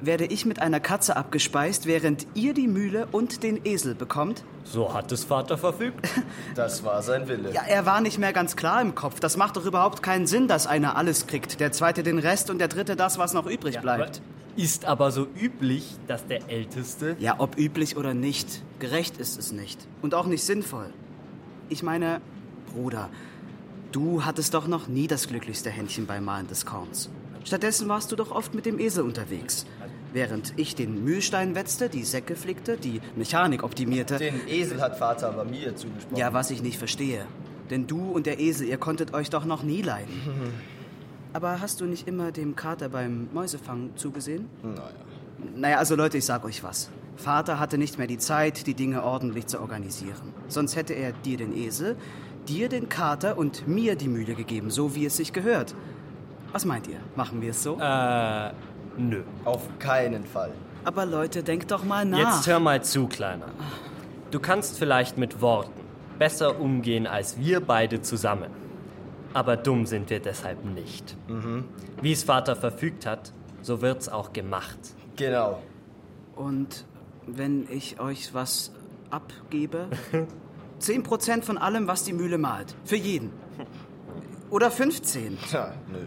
werde 0.00 0.24
ich 0.24 0.46
mit 0.46 0.62
einer 0.62 0.80
Katze 0.80 1.16
abgespeist, 1.16 1.86
während 1.86 2.26
ihr 2.34 2.54
die 2.54 2.68
Mühle 2.68 3.08
und 3.12 3.42
den 3.42 3.64
Esel 3.64 3.94
bekommt? 3.94 4.44
So 4.64 4.94
hat 4.94 5.12
es 5.12 5.24
Vater 5.24 5.58
verfügt. 5.58 6.08
Das 6.54 6.84
war 6.84 7.02
sein 7.02 7.28
Wille. 7.28 7.52
Ja, 7.52 7.62
er 7.68 7.86
war 7.86 8.00
nicht 8.00 8.18
mehr 8.18 8.32
ganz 8.32 8.56
klar 8.56 8.80
im 8.80 8.94
Kopf. 8.94 9.20
Das 9.20 9.36
macht 9.36 9.56
doch 9.56 9.64
überhaupt 9.64 10.02
keinen 10.02 10.26
Sinn, 10.26 10.48
dass 10.48 10.66
einer 10.66 10.96
alles 10.96 11.26
kriegt, 11.26 11.60
der 11.60 11.72
zweite 11.72 12.02
den 12.02 12.18
Rest 12.18 12.50
und 12.50 12.58
der 12.58 12.68
dritte 12.68 12.96
das, 12.96 13.18
was 13.18 13.34
noch 13.34 13.46
übrig 13.46 13.76
Ja, 13.76 13.80
bleibt. 13.80 14.20
Ist 14.56 14.84
aber 14.84 15.10
so 15.10 15.26
üblich, 15.40 15.96
dass 16.06 16.26
der 16.26 16.50
Älteste. 16.50 17.16
Ja, 17.18 17.36
ob 17.38 17.56
üblich 17.56 17.96
oder 17.96 18.14
nicht, 18.14 18.62
gerecht 18.78 19.18
ist 19.18 19.38
es 19.38 19.52
nicht. 19.52 19.86
Und 20.02 20.14
auch 20.14 20.26
nicht 20.26 20.42
sinnvoll. 20.42 20.92
Ich 21.68 21.82
meine, 21.82 22.20
Bruder, 22.74 23.10
du 23.92 24.24
hattest 24.24 24.54
doch 24.54 24.66
noch 24.66 24.88
nie 24.88 25.06
das 25.06 25.28
glücklichste 25.28 25.70
Händchen 25.70 26.06
beim 26.06 26.24
Malen 26.24 26.46
des 26.46 26.66
Korns. 26.66 27.10
Stattdessen 27.44 27.88
warst 27.88 28.12
du 28.12 28.16
doch 28.16 28.30
oft 28.30 28.54
mit 28.54 28.66
dem 28.66 28.78
Esel 28.78 29.04
unterwegs. 29.04 29.66
Während 30.12 30.52
ich 30.56 30.74
den 30.74 31.04
Mühlstein 31.04 31.54
wetzte, 31.54 31.88
die 31.88 32.04
Säcke 32.04 32.36
flickte, 32.36 32.76
die 32.76 33.00
Mechanik 33.16 33.62
optimierte. 33.62 34.18
Den 34.18 34.46
Esel 34.48 34.80
hat 34.80 34.98
Vater 34.98 35.28
aber 35.28 35.44
mir 35.44 35.74
zugesprochen. 35.76 36.16
Ja, 36.16 36.32
was 36.32 36.50
ich 36.50 36.62
nicht 36.62 36.78
verstehe. 36.78 37.26
Denn 37.70 37.86
du 37.86 38.10
und 38.10 38.26
der 38.26 38.40
Esel, 38.40 38.66
ihr 38.66 38.78
konntet 38.78 39.14
euch 39.14 39.30
doch 39.30 39.44
noch 39.44 39.62
nie 39.62 39.82
leiden. 39.82 40.12
Aber 41.32 41.60
hast 41.60 41.80
du 41.80 41.84
nicht 41.84 42.08
immer 42.08 42.32
dem 42.32 42.56
Kater 42.56 42.88
beim 42.88 43.28
Mäusefang 43.32 43.90
zugesehen? 43.94 44.48
Naja. 44.64 44.90
Naja, 45.54 45.78
also 45.78 45.94
Leute, 45.94 46.18
ich 46.18 46.24
sag 46.24 46.44
euch 46.44 46.64
was. 46.64 46.90
Vater 47.16 47.60
hatte 47.60 47.78
nicht 47.78 47.98
mehr 47.98 48.06
die 48.06 48.18
Zeit, 48.18 48.66
die 48.66 48.74
Dinge 48.74 49.04
ordentlich 49.04 49.46
zu 49.46 49.60
organisieren. 49.60 50.34
Sonst 50.48 50.74
hätte 50.74 50.94
er 50.94 51.12
dir 51.12 51.36
den 51.36 51.56
Esel, 51.56 51.96
dir 52.48 52.68
den 52.68 52.88
Kater 52.88 53.38
und 53.38 53.66
mir 53.68 53.96
die 53.96 54.08
Mühle 54.08 54.34
gegeben, 54.34 54.70
so 54.70 54.94
wie 54.94 55.06
es 55.06 55.16
sich 55.16 55.32
gehört. 55.32 55.74
Was 56.52 56.64
meint 56.64 56.88
ihr? 56.88 56.98
Machen 57.16 57.40
wir 57.42 57.50
es 57.50 57.62
so? 57.62 57.78
Äh, 57.80 58.50
nö. 58.96 59.22
Auf 59.44 59.66
keinen 59.78 60.24
Fall. 60.24 60.52
Aber 60.84 61.06
Leute, 61.06 61.42
denkt 61.42 61.70
doch 61.70 61.84
mal 61.84 62.04
nach. 62.04 62.18
Jetzt 62.18 62.46
hör 62.46 62.58
mal 62.58 62.82
zu, 62.82 63.06
Kleiner. 63.06 63.46
Du 64.30 64.40
kannst 64.40 64.78
vielleicht 64.78 65.18
mit 65.18 65.40
Worten 65.40 65.80
besser 66.18 66.60
umgehen 66.60 67.06
als 67.06 67.38
wir 67.38 67.60
beide 67.60 68.02
zusammen. 68.02 68.50
Aber 69.32 69.56
dumm 69.56 69.86
sind 69.86 70.10
wir 70.10 70.20
deshalb 70.20 70.64
nicht. 70.64 71.16
Mhm. 71.28 71.64
Wie 72.02 72.12
es 72.12 72.24
Vater 72.24 72.56
verfügt 72.56 73.06
hat, 73.06 73.32
so 73.62 73.80
wird's 73.80 74.08
auch 74.08 74.32
gemacht. 74.32 74.78
Genau. 75.16 75.62
Und 76.34 76.84
wenn 77.26 77.66
ich 77.70 78.00
euch 78.00 78.34
was 78.34 78.72
abgebe? 79.10 79.88
Zehn 80.80 81.02
Prozent 81.02 81.44
von 81.44 81.58
allem, 81.58 81.86
was 81.86 82.04
die 82.04 82.12
Mühle 82.12 82.38
malt. 82.38 82.74
Für 82.84 82.96
jeden. 82.96 83.30
Oder 84.50 84.70
15. 84.70 85.38
Tja, 85.48 85.74
nö. 85.92 86.06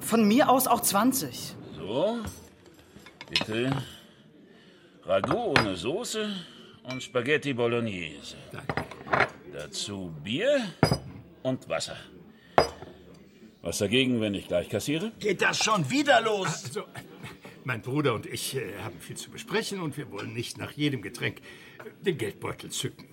Von 0.00 0.28
mir 0.28 0.48
aus 0.50 0.66
auch 0.66 0.80
20. 0.80 1.56
So, 1.76 2.18
bitte. 3.28 3.72
Ragout 5.04 5.58
ohne 5.58 5.74
Soße 5.74 6.30
und 6.84 7.02
Spaghetti 7.02 7.54
Bolognese. 7.54 8.36
Dazu 9.52 10.14
Bier 10.22 10.66
und 11.42 11.68
Wasser. 11.68 11.96
Was 13.62 13.78
dagegen, 13.78 14.20
wenn 14.20 14.34
ich 14.34 14.48
gleich 14.48 14.68
kassiere? 14.68 15.12
Geht 15.18 15.42
das 15.42 15.58
schon 15.58 15.90
wieder 15.90 16.20
los? 16.20 16.64
Also, 16.66 16.84
mein 17.64 17.82
Bruder 17.82 18.14
und 18.14 18.26
ich 18.26 18.56
äh, 18.56 18.78
haben 18.82 18.98
viel 19.00 19.16
zu 19.16 19.30
besprechen 19.30 19.80
und 19.80 19.96
wir 19.96 20.10
wollen 20.10 20.32
nicht 20.32 20.56
nach 20.56 20.72
jedem 20.72 21.02
Getränk 21.02 21.42
den 22.00 22.16
Geldbeutel 22.16 22.70
zücken. 22.70 23.09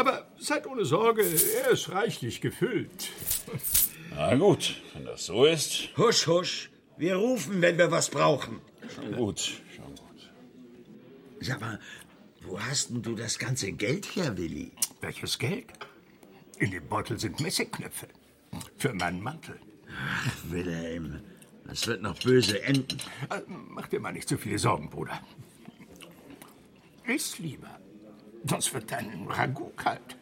Aber 0.00 0.26
seid 0.38 0.66
ohne 0.66 0.86
Sorge, 0.86 1.22
er 1.62 1.72
ist 1.72 1.90
reichlich 1.92 2.40
gefüllt. 2.40 3.10
Na 4.14 4.34
gut, 4.34 4.80
wenn 4.94 5.04
das 5.04 5.26
so 5.26 5.44
ist. 5.44 5.94
Husch, 5.98 6.26
husch. 6.26 6.70
Wir 6.96 7.16
rufen, 7.16 7.60
wenn 7.60 7.76
wir 7.76 7.90
was 7.90 8.08
brauchen. 8.08 8.62
Schon 8.94 9.12
gut, 9.12 9.40
schon 9.76 9.94
gut. 9.94 10.30
Sag 11.40 11.60
mal, 11.60 11.78
wo 12.40 12.58
hast 12.58 12.88
denn 12.88 13.02
du 13.02 13.14
das 13.14 13.38
ganze 13.38 13.72
Geld 13.72 14.06
her, 14.16 14.38
Willi? 14.38 14.72
Welches 15.02 15.38
Geld? 15.38 15.66
In 16.58 16.70
dem 16.70 16.88
Beutel 16.88 17.20
sind 17.20 17.38
Messingknöpfe. 17.40 18.08
Für 18.78 18.94
meinen 18.94 19.22
Mantel. 19.22 19.60
Ach, 20.16 20.34
Wilhelm, 20.44 21.20
das 21.66 21.86
wird 21.86 22.00
noch 22.00 22.18
böse 22.22 22.62
enden. 22.62 22.96
Äh, 23.28 23.42
Mach 23.46 23.86
dir 23.88 24.00
mal 24.00 24.14
nicht 24.14 24.30
so 24.30 24.38
viele 24.38 24.58
Sorgen, 24.58 24.88
Bruder. 24.88 25.20
Iss 27.06 27.38
lieber. 27.38 27.78
Sonst 28.44 28.72
wird 28.72 28.90
dein 28.90 29.26
Ragout 29.28 29.72
kalt. 29.76 30.16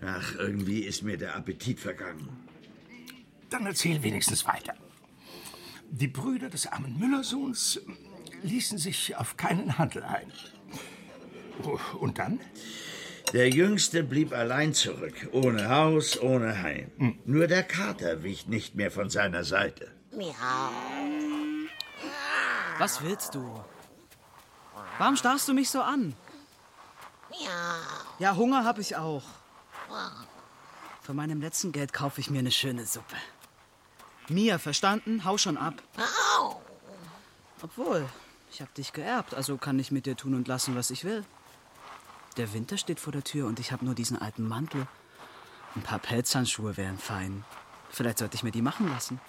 Ach, 0.00 0.34
irgendwie 0.36 0.80
ist 0.80 1.02
mir 1.02 1.16
der 1.16 1.34
Appetit 1.34 1.80
vergangen. 1.80 2.28
Dann 3.50 3.66
erzähl 3.66 4.02
wenigstens 4.02 4.46
weiter. 4.46 4.74
Die 5.90 6.08
Brüder 6.08 6.50
des 6.50 6.66
armen 6.66 6.98
Müllersohns 6.98 7.80
ließen 8.42 8.78
sich 8.78 9.16
auf 9.16 9.36
keinen 9.36 9.78
Handel 9.78 10.04
ein. 10.04 10.30
Oh, 11.64 11.78
Und 11.98 12.18
dann? 12.18 12.40
Der 13.32 13.50
Jüngste 13.50 14.04
blieb 14.04 14.32
allein 14.32 14.72
zurück, 14.72 15.28
ohne 15.32 15.68
Haus, 15.68 16.18
ohne 16.20 16.62
Heim. 16.62 16.90
Hm. 16.98 17.18
Nur 17.26 17.46
der 17.46 17.62
Kater 17.62 18.22
wich 18.22 18.46
nicht 18.46 18.74
mehr 18.74 18.90
von 18.90 19.10
seiner 19.10 19.44
Seite. 19.44 19.90
Was 22.78 23.02
willst 23.02 23.34
du? 23.34 23.60
Warum 24.98 25.16
starrst 25.16 25.48
du 25.48 25.52
mich 25.52 25.68
so 25.68 25.82
an? 25.82 26.14
Ja, 28.18 28.36
Hunger 28.36 28.64
habe 28.64 28.80
ich 28.80 28.96
auch. 28.96 29.22
Von 31.02 31.16
meinem 31.16 31.40
letzten 31.40 31.72
Geld 31.72 31.92
kaufe 31.92 32.20
ich 32.20 32.30
mir 32.30 32.40
eine 32.40 32.50
schöne 32.50 32.84
Suppe. 32.84 33.16
Mia, 34.28 34.58
verstanden? 34.58 35.24
Hau 35.24 35.38
schon 35.38 35.56
ab. 35.56 35.74
Obwohl, 37.62 38.08
ich 38.52 38.60
habe 38.60 38.70
dich 38.76 38.92
geerbt, 38.92 39.34
also 39.34 39.56
kann 39.56 39.78
ich 39.78 39.90
mit 39.90 40.06
dir 40.06 40.16
tun 40.16 40.34
und 40.34 40.48
lassen, 40.48 40.76
was 40.76 40.90
ich 40.90 41.04
will. 41.04 41.24
Der 42.36 42.52
Winter 42.52 42.76
steht 42.76 43.00
vor 43.00 43.12
der 43.12 43.24
Tür 43.24 43.46
und 43.46 43.58
ich 43.58 43.72
habe 43.72 43.84
nur 43.84 43.94
diesen 43.94 44.20
alten 44.20 44.46
Mantel. 44.46 44.86
Ein 45.74 45.82
paar 45.82 45.98
Pelzhandschuhe 45.98 46.76
wären 46.76 46.98
fein. 46.98 47.44
Vielleicht 47.90 48.18
sollte 48.18 48.36
ich 48.36 48.42
mir 48.42 48.50
die 48.50 48.62
machen 48.62 48.88
lassen. 48.88 49.20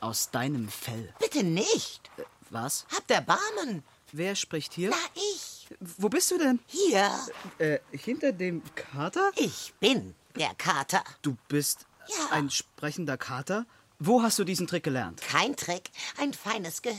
Aus 0.00 0.30
deinem 0.30 0.68
Fell. 0.68 1.14
Bitte 1.18 1.42
nicht. 1.42 2.10
Äh, 2.16 2.22
was? 2.50 2.86
Habt 2.94 3.10
Erbarmen. 3.10 3.82
Wer 4.12 4.34
spricht 4.34 4.72
hier? 4.72 4.90
Na, 4.90 4.96
ich. 5.14 5.55
Wo 5.80 6.08
bist 6.08 6.30
du 6.30 6.38
denn? 6.38 6.60
Hier. 6.66 7.10
Äh, 7.58 7.78
hinter 7.92 8.32
dem 8.32 8.62
Kater? 8.74 9.30
Ich 9.36 9.74
bin 9.80 10.14
der 10.38 10.54
Kater. 10.54 11.02
Du 11.22 11.36
bist 11.48 11.86
Ja. 12.08 12.14
ein 12.32 12.50
sprechender 12.50 13.16
Kater? 13.16 13.66
Wo 13.98 14.22
hast 14.22 14.38
du 14.38 14.44
diesen 14.44 14.66
Trick 14.66 14.84
gelernt? 14.84 15.22
Kein 15.22 15.56
Trick, 15.56 15.90
ein 16.18 16.34
feines 16.34 16.82
Gehör. 16.82 16.98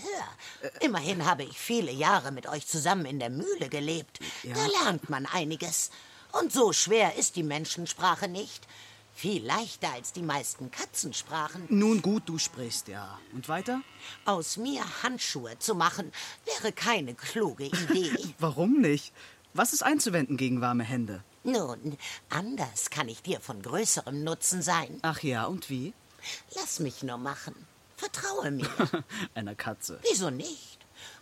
Immerhin 0.82 1.26
habe 1.26 1.44
ich 1.44 1.58
viele 1.60 1.92
Jahre 1.92 2.32
mit 2.32 2.48
euch 2.48 2.66
zusammen 2.66 3.06
in 3.06 3.20
der 3.20 3.30
Mühle 3.30 3.70
gelebt. 3.70 4.20
Ja. 4.42 4.56
Da 4.56 4.66
lernt 4.84 5.08
man 5.10 5.28
einiges. 5.28 5.92
Und 6.32 6.52
so 6.52 6.74
schwer 6.74 7.16
ist 7.16 7.36
die 7.36 7.44
Menschensprache 7.44 8.28
nicht. 8.28 8.68
Viel 9.18 9.44
leichter 9.44 9.92
als 9.94 10.14
die 10.14 10.22
meisten 10.22 10.70
Katzensprachen. 10.70 11.66
Nun 11.70 12.04
gut, 12.04 12.30
du 12.30 12.38
sprichst, 12.38 12.88
ja. 12.88 13.18
Und 13.34 13.50
weiter? 13.50 13.82
Aus 14.26 14.58
mir 14.58 14.84
Handschuhe 15.02 15.58
zu 15.58 15.74
machen, 15.74 16.12
wäre 16.46 16.72
keine 16.72 17.16
kluge 17.16 17.64
Idee. 17.66 18.12
Warum 18.38 18.80
nicht? 18.80 19.12
Was 19.56 19.74
ist 19.74 19.82
einzuwenden 19.82 20.38
gegen 20.38 20.62
warme 20.62 20.84
Hände? 20.84 21.24
Nun, 21.44 21.98
anders 22.30 22.92
kann 22.92 23.10
ich 23.10 23.24
dir 23.24 23.40
von 23.40 23.60
größerem 23.64 24.24
Nutzen 24.24 24.62
sein. 24.62 25.00
Ach 25.02 25.24
ja, 25.24 25.46
und 25.46 25.72
wie? 25.72 25.96
Lass 26.54 26.80
mich 26.80 27.02
nur 27.02 27.18
machen. 27.18 27.56
Vertraue 27.96 28.52
mir. 28.52 28.70
Einer 29.34 29.56
Katze. 29.56 30.00
Wieso 30.08 30.30
nicht? 30.30 30.78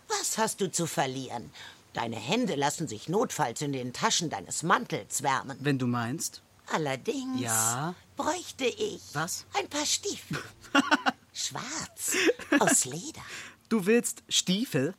Was 0.08 0.36
hast 0.36 0.60
du 0.60 0.70
zu 0.70 0.86
verlieren? 0.86 1.50
Deine 1.94 2.16
Hände 2.16 2.56
lassen 2.56 2.88
sich 2.88 3.08
notfalls 3.08 3.62
in 3.62 3.72
den 3.72 3.94
Taschen 3.94 4.28
deines 4.28 4.62
Mantels 4.62 5.22
wärmen. 5.22 5.56
Wenn 5.62 5.78
du 5.78 5.86
meinst. 5.86 6.42
Allerdings 6.72 7.40
Ja? 7.40 7.94
bräuchte 8.16 8.64
ich 8.66 9.00
Was? 9.12 9.44
ein 9.58 9.68
paar 9.68 9.86
Stiefel. 9.86 10.42
Schwarz, 11.32 12.14
aus 12.58 12.84
Leder. 12.86 13.20
Du 13.68 13.86
willst 13.86 14.22
Stiefel? 14.28 14.94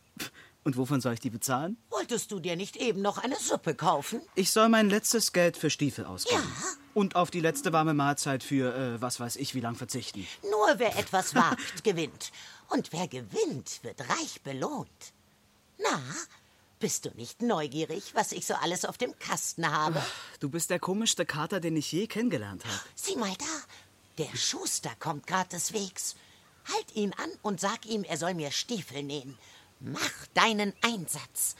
Und 0.63 0.75
wovon 0.75 0.99
soll 0.99 1.13
ich 1.13 1.19
die 1.21 1.29
bezahlen? 1.29 1.77
Wolltest 1.89 2.29
du 2.31 2.39
dir 2.41 2.55
nicht 2.57 2.75
eben 2.75 3.01
noch 3.01 3.17
eine 3.17 3.37
Suppe 3.37 3.73
kaufen? 3.73 4.21
Ich 4.35 4.51
soll 4.51 4.67
mein 4.67 4.89
letztes 4.89 5.31
Geld 5.31 5.55
für 5.55 5.69
Stiefel 5.69 6.05
ausgeben. 6.05 6.41
Ja. 6.43 6.67
Und 6.93 7.15
auf 7.15 7.31
die 7.31 7.39
letzte 7.39 7.71
warme 7.73 7.93
Mahlzeit 7.93 8.43
für, 8.43 8.75
äh, 8.75 9.01
was 9.01 9.19
weiß 9.19 9.37
ich, 9.37 9.55
wie 9.55 9.61
lang 9.61 9.75
verzichten. 9.75 10.27
Nur 10.43 10.77
wer 10.77 10.97
etwas 10.97 11.35
wagt, 11.35 11.83
gewinnt. 11.85 12.31
Und 12.69 12.91
wer 12.91 13.07
gewinnt, 13.07 13.79
wird 13.83 14.01
reich 14.09 14.41
belohnt. 14.43 15.13
Na, 15.79 16.01
bist 16.79 17.05
du 17.05 17.09
nicht 17.15 17.41
neugierig, 17.41 18.13
was 18.13 18.31
ich 18.31 18.45
so 18.45 18.53
alles 18.55 18.85
auf 18.85 18.97
dem 18.97 19.17
Kasten 19.19 19.71
habe? 19.71 20.01
Du 20.39 20.49
bist 20.49 20.69
der 20.69 20.79
komischste 20.79 21.25
Kater, 21.25 21.59
den 21.59 21.75
ich 21.75 21.91
je 21.91 22.07
kennengelernt 22.07 22.65
habe. 22.65 22.79
Sieh 22.95 23.15
mal 23.15 23.33
da, 23.37 24.23
der 24.23 24.35
Schuster 24.35 24.91
kommt 24.99 25.27
grad 25.27 25.53
des 25.53 25.73
Wegs. 25.73 26.15
Halt 26.73 26.95
ihn 26.95 27.13
an 27.13 27.29
und 27.41 27.59
sag 27.59 27.85
ihm, 27.85 28.03
er 28.03 28.17
soll 28.17 28.33
mir 28.33 28.51
Stiefel 28.51 29.03
nähen. 29.03 29.37
Mach 29.79 30.27
deinen 30.33 30.73
Einsatz. 30.81 31.55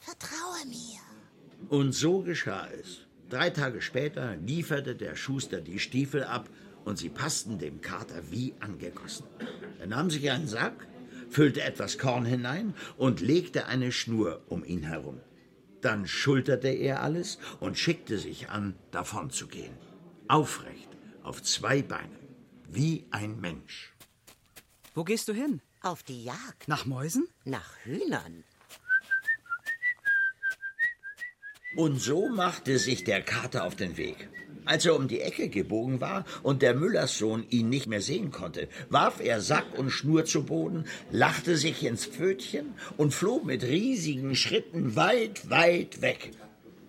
Vertraue 0.00 0.66
mir. 0.66 1.00
Und 1.68 1.92
so 1.92 2.20
geschah 2.20 2.68
es. 2.68 2.98
Drei 3.28 3.50
Tage 3.50 3.80
später 3.80 4.36
lieferte 4.36 4.96
der 4.96 5.14
Schuster 5.14 5.60
die 5.60 5.78
Stiefel 5.78 6.24
ab 6.24 6.48
und 6.84 6.98
sie 6.98 7.08
passten 7.08 7.58
dem 7.58 7.80
Kater 7.80 8.30
wie 8.30 8.54
angegossen. 8.60 9.26
Er 9.78 9.86
nahm 9.86 10.10
sich 10.10 10.30
einen 10.30 10.48
Sack, 10.48 10.86
füllte 11.30 11.62
etwas 11.62 11.98
Korn 11.98 12.24
hinein 12.24 12.74
und 12.96 13.20
legte 13.20 13.66
eine 13.66 13.92
Schnur 13.92 14.42
um 14.48 14.64
ihn 14.64 14.82
herum. 14.82 15.20
Dann 15.80 16.06
schulterte 16.06 16.68
er 16.68 17.02
alles 17.02 17.38
und 17.58 17.78
schickte 17.78 18.18
sich 18.18 18.50
an, 18.50 18.74
davonzugehen. 18.90 19.74
Aufrecht, 20.28 20.88
auf 21.22 21.42
zwei 21.42 21.82
Beinen, 21.82 22.18
wie 22.68 23.06
ein 23.10 23.40
Mensch. 23.40 23.94
Wo 24.94 25.04
gehst 25.04 25.28
du 25.28 25.32
hin? 25.32 25.62
Auf 25.80 26.02
die 26.02 26.24
Jagd. 26.24 26.68
Nach 26.68 26.84
Mäusen? 26.84 27.26
Nach 27.44 27.76
Hühnern. 27.84 28.44
Und 31.76 32.00
so 32.00 32.28
machte 32.28 32.78
sich 32.78 33.04
der 33.04 33.22
Kater 33.22 33.64
auf 33.64 33.76
den 33.76 33.96
Weg. 33.96 34.28
Als 34.70 34.86
er 34.86 34.94
um 34.94 35.08
die 35.08 35.20
Ecke 35.20 35.48
gebogen 35.48 36.00
war 36.00 36.24
und 36.44 36.62
der 36.62 36.76
Müllerssohn 36.76 37.44
ihn 37.50 37.68
nicht 37.68 37.88
mehr 37.88 38.00
sehen 38.00 38.30
konnte, 38.30 38.68
warf 38.88 39.18
er 39.18 39.40
Sack 39.40 39.76
und 39.76 39.90
Schnur 39.90 40.26
zu 40.26 40.44
Boden, 40.44 40.84
lachte 41.10 41.56
sich 41.56 41.82
ins 41.82 42.06
Pfötchen 42.06 42.74
und 42.96 43.12
floh 43.12 43.40
mit 43.42 43.64
riesigen 43.64 44.36
Schritten 44.36 44.94
weit, 44.94 45.50
weit 45.50 46.02
weg. 46.02 46.30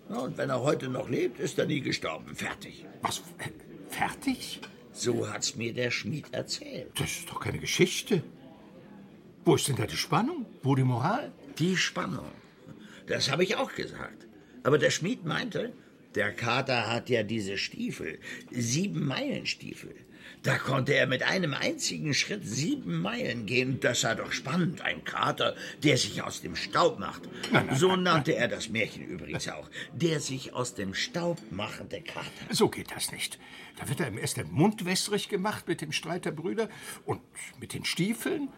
Und 0.08 0.38
wenn 0.38 0.48
er 0.48 0.62
heute 0.62 0.90
noch 0.90 1.08
lebt, 1.08 1.40
ist 1.40 1.58
er 1.58 1.66
nie 1.66 1.80
gestorben. 1.80 2.36
Fertig. 2.36 2.86
Was? 3.00 3.20
Fertig? 3.88 4.60
So 4.92 5.28
hat's 5.28 5.56
mir 5.56 5.74
der 5.74 5.90
Schmied 5.90 6.32
erzählt. 6.32 6.92
Das 7.00 7.10
ist 7.10 7.30
doch 7.30 7.40
keine 7.40 7.58
Geschichte. 7.58 8.22
Wo 9.44 9.56
ist 9.56 9.66
denn 9.66 9.74
da 9.74 9.86
die 9.86 9.96
Spannung? 9.96 10.46
Wo 10.62 10.76
die 10.76 10.84
Moral? 10.84 11.32
Die 11.58 11.76
Spannung. 11.76 12.30
Das 13.08 13.28
habe 13.32 13.42
ich 13.42 13.56
auch 13.56 13.74
gesagt. 13.74 14.28
Aber 14.62 14.78
der 14.78 14.90
Schmied 14.90 15.24
meinte, 15.24 15.72
der 16.14 16.32
Kater 16.32 16.90
hat 16.90 17.08
ja 17.08 17.22
diese 17.22 17.58
Stiefel, 17.58 18.18
sieben 18.50 19.06
Meilen 19.06 19.46
Stiefel. 19.46 19.94
Da 20.42 20.58
konnte 20.58 20.94
er 20.94 21.06
mit 21.06 21.22
einem 21.22 21.54
einzigen 21.54 22.14
Schritt 22.14 22.44
sieben 22.44 23.00
Meilen 23.00 23.46
gehen. 23.46 23.78
Das 23.80 24.00
sei 24.00 24.16
doch 24.16 24.32
spannend. 24.32 24.80
Ein 24.80 25.04
Kater, 25.04 25.54
der 25.84 25.96
sich 25.96 26.22
aus 26.22 26.40
dem 26.40 26.56
Staub 26.56 26.98
macht. 26.98 27.22
So 27.76 27.94
nannte 27.94 28.34
er 28.34 28.48
das 28.48 28.68
Märchen 28.68 29.06
übrigens 29.06 29.48
auch. 29.48 29.70
Der 29.92 30.18
sich 30.18 30.52
aus 30.52 30.74
dem 30.74 30.94
Staub 30.94 31.38
machende 31.50 32.00
Kater. 32.00 32.28
So 32.50 32.68
geht 32.68 32.90
das 32.90 33.12
nicht. 33.12 33.38
Da 33.78 33.88
wird 33.88 34.00
einem 34.00 34.18
erst 34.18 34.36
der 34.36 34.46
Mund 34.46 34.84
wässrig 34.84 35.28
gemacht 35.28 35.68
mit 35.68 35.80
dem 35.80 35.92
Streit 35.92 36.24
der 36.24 36.32
Brüder 36.32 36.68
und 37.06 37.20
mit 37.60 37.72
den 37.72 37.84
Stiefeln. 37.84 38.48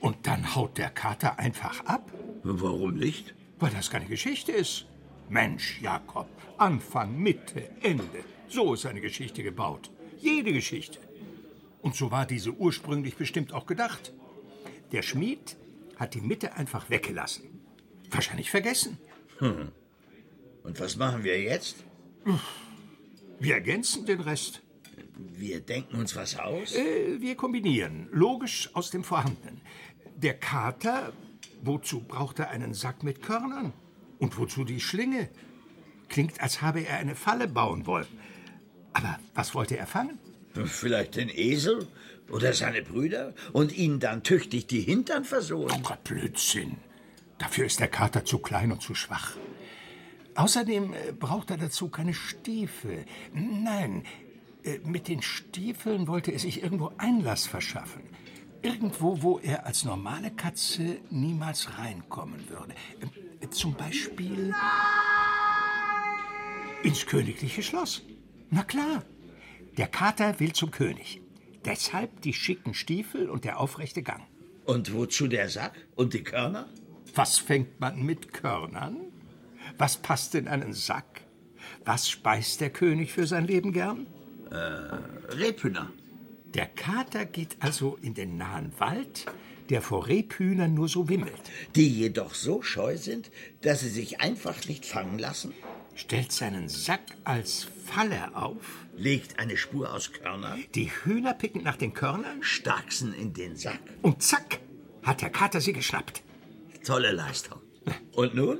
Und 0.00 0.26
dann 0.26 0.56
haut 0.56 0.76
der 0.76 0.90
Kater 0.90 1.38
einfach 1.38 1.84
ab. 1.84 2.10
Warum 2.42 2.96
nicht? 2.96 3.34
Weil 3.60 3.70
das 3.70 3.90
keine 3.90 4.06
Geschichte 4.06 4.50
ist. 4.52 4.86
Mensch, 5.28 5.80
Jakob, 5.80 6.28
Anfang, 6.56 7.18
Mitte, 7.18 7.70
Ende. 7.82 8.24
So 8.48 8.74
ist 8.74 8.86
eine 8.86 9.00
Geschichte 9.00 9.42
gebaut. 9.42 9.90
Jede 10.18 10.52
Geschichte. 10.52 10.98
Und 11.82 11.94
so 11.94 12.10
war 12.10 12.26
diese 12.26 12.52
ursprünglich 12.52 13.16
bestimmt 13.16 13.52
auch 13.52 13.66
gedacht. 13.66 14.12
Der 14.92 15.02
Schmied 15.02 15.56
hat 15.96 16.14
die 16.14 16.20
Mitte 16.20 16.54
einfach 16.54 16.90
weggelassen. 16.90 17.60
Wahrscheinlich 18.10 18.50
vergessen. 18.50 18.98
Hm. 19.38 19.72
Und 20.62 20.80
was 20.80 20.96
machen 20.96 21.24
wir 21.24 21.40
jetzt? 21.40 21.84
Wir 23.38 23.54
ergänzen 23.54 24.06
den 24.06 24.20
Rest. 24.20 24.62
Wir 25.16 25.60
denken 25.60 25.96
uns 25.96 26.16
was 26.16 26.38
aus? 26.38 26.74
Äh, 26.74 27.20
wir 27.20 27.36
kombinieren. 27.36 28.08
Logisch 28.12 28.70
aus 28.74 28.90
dem 28.90 29.04
Vorhandenen. 29.04 29.60
Der 30.16 30.34
Kater, 30.34 31.12
wozu 31.62 32.00
braucht 32.00 32.38
er 32.38 32.50
einen 32.50 32.74
Sack 32.74 33.02
mit 33.02 33.22
Körnern? 33.22 33.72
Und 34.18 34.38
wozu 34.38 34.64
die 34.64 34.80
Schlinge? 34.80 35.28
Klingt, 36.08 36.40
als 36.40 36.62
habe 36.62 36.80
er 36.80 36.98
eine 36.98 37.14
Falle 37.14 37.48
bauen 37.48 37.86
wollen. 37.86 38.06
Aber 38.92 39.18
was 39.34 39.54
wollte 39.54 39.76
er 39.76 39.86
fangen? 39.86 40.18
Vielleicht 40.64 41.16
den 41.16 41.28
Esel 41.28 41.86
oder 42.30 42.52
seine 42.52 42.82
Brüder 42.82 43.34
und 43.52 43.76
ihnen 43.76 44.00
dann 44.00 44.22
tüchtig 44.22 44.66
die 44.66 44.80
Hintern 44.80 45.24
versohlen. 45.24 45.72
Oh 45.76 45.80
Gott, 45.82 46.04
Blödsinn. 46.04 46.76
Dafür 47.38 47.66
ist 47.66 47.80
der 47.80 47.88
Kater 47.88 48.24
zu 48.24 48.38
klein 48.38 48.72
und 48.72 48.82
zu 48.82 48.94
schwach. 48.94 49.36
Außerdem 50.34 50.92
äh, 50.92 51.12
braucht 51.12 51.50
er 51.50 51.56
dazu 51.56 51.88
keine 51.88 52.14
Stiefel. 52.14 53.04
Nein, 53.32 54.04
äh, 54.64 54.78
mit 54.84 55.08
den 55.08 55.22
Stiefeln 55.22 56.08
wollte 56.08 56.32
er 56.32 56.38
sich 56.38 56.62
irgendwo 56.62 56.92
Einlass 56.98 57.46
verschaffen. 57.46 58.02
Irgendwo, 58.62 59.22
wo 59.22 59.38
er 59.38 59.66
als 59.66 59.84
normale 59.84 60.32
Katze 60.32 60.98
niemals 61.10 61.78
reinkommen 61.78 62.48
würde. 62.48 62.74
Zum 63.50 63.74
Beispiel 63.74 64.54
ins 66.82 67.06
königliche 67.06 67.62
Schloss. 67.62 68.02
Na 68.50 68.62
klar, 68.62 69.02
der 69.76 69.86
Kater 69.86 70.38
will 70.38 70.52
zum 70.52 70.70
König. 70.70 71.20
Deshalb 71.64 72.20
die 72.22 72.34
schicken 72.34 72.74
Stiefel 72.74 73.28
und 73.28 73.44
der 73.44 73.58
aufrechte 73.58 74.02
Gang. 74.02 74.22
Und 74.64 74.92
wozu 74.92 75.28
der 75.28 75.48
Sack 75.48 75.86
und 75.96 76.14
die 76.14 76.22
Körner? 76.22 76.68
Was 77.14 77.38
fängt 77.38 77.80
man 77.80 78.02
mit 78.02 78.32
Körnern? 78.32 78.96
Was 79.76 79.96
passt 79.96 80.34
in 80.34 80.46
einen 80.46 80.72
Sack? 80.72 81.22
Was 81.84 82.08
speist 82.08 82.60
der 82.60 82.70
König 82.70 83.12
für 83.12 83.26
sein 83.26 83.46
Leben 83.46 83.72
gern? 83.72 84.06
Äh, 84.50 85.34
Rebhühner. 85.34 85.90
Der 86.54 86.66
Kater 86.66 87.26
geht 87.26 87.56
also 87.60 87.98
in 88.00 88.14
den 88.14 88.36
nahen 88.36 88.72
Wald, 88.78 89.26
der 89.70 89.82
vor 89.82 90.08
Rebhühnern 90.08 90.74
nur 90.74 90.88
so 90.88 91.08
wimmelt. 91.08 91.32
Die 91.76 91.88
jedoch 91.88 92.34
so 92.34 92.62
scheu 92.62 92.96
sind, 92.96 93.30
dass 93.60 93.80
sie 93.80 93.88
sich 93.88 94.20
einfach 94.20 94.66
nicht 94.66 94.86
fangen 94.86 95.18
lassen. 95.18 95.52
Stellt 95.94 96.32
seinen 96.32 96.68
Sack 96.68 97.00
als 97.24 97.66
Falle 97.86 98.36
auf. 98.36 98.86
Legt 98.96 99.38
eine 99.38 99.56
Spur 99.56 99.92
aus 99.92 100.12
Körnern. 100.12 100.62
Die 100.74 100.90
Hühner 100.90 101.34
picken 101.34 101.62
nach 101.62 101.76
den 101.76 101.92
Körnern. 101.92 102.42
Starksen 102.42 103.12
in 103.14 103.32
den 103.32 103.56
Sack. 103.56 103.80
Und 104.02 104.22
zack, 104.22 104.60
hat 105.02 105.22
der 105.22 105.30
Kater 105.30 105.60
sie 105.60 105.72
geschnappt. 105.72 106.22
Tolle 106.84 107.12
Leistung. 107.12 107.60
Und 108.12 108.34
nun? 108.34 108.58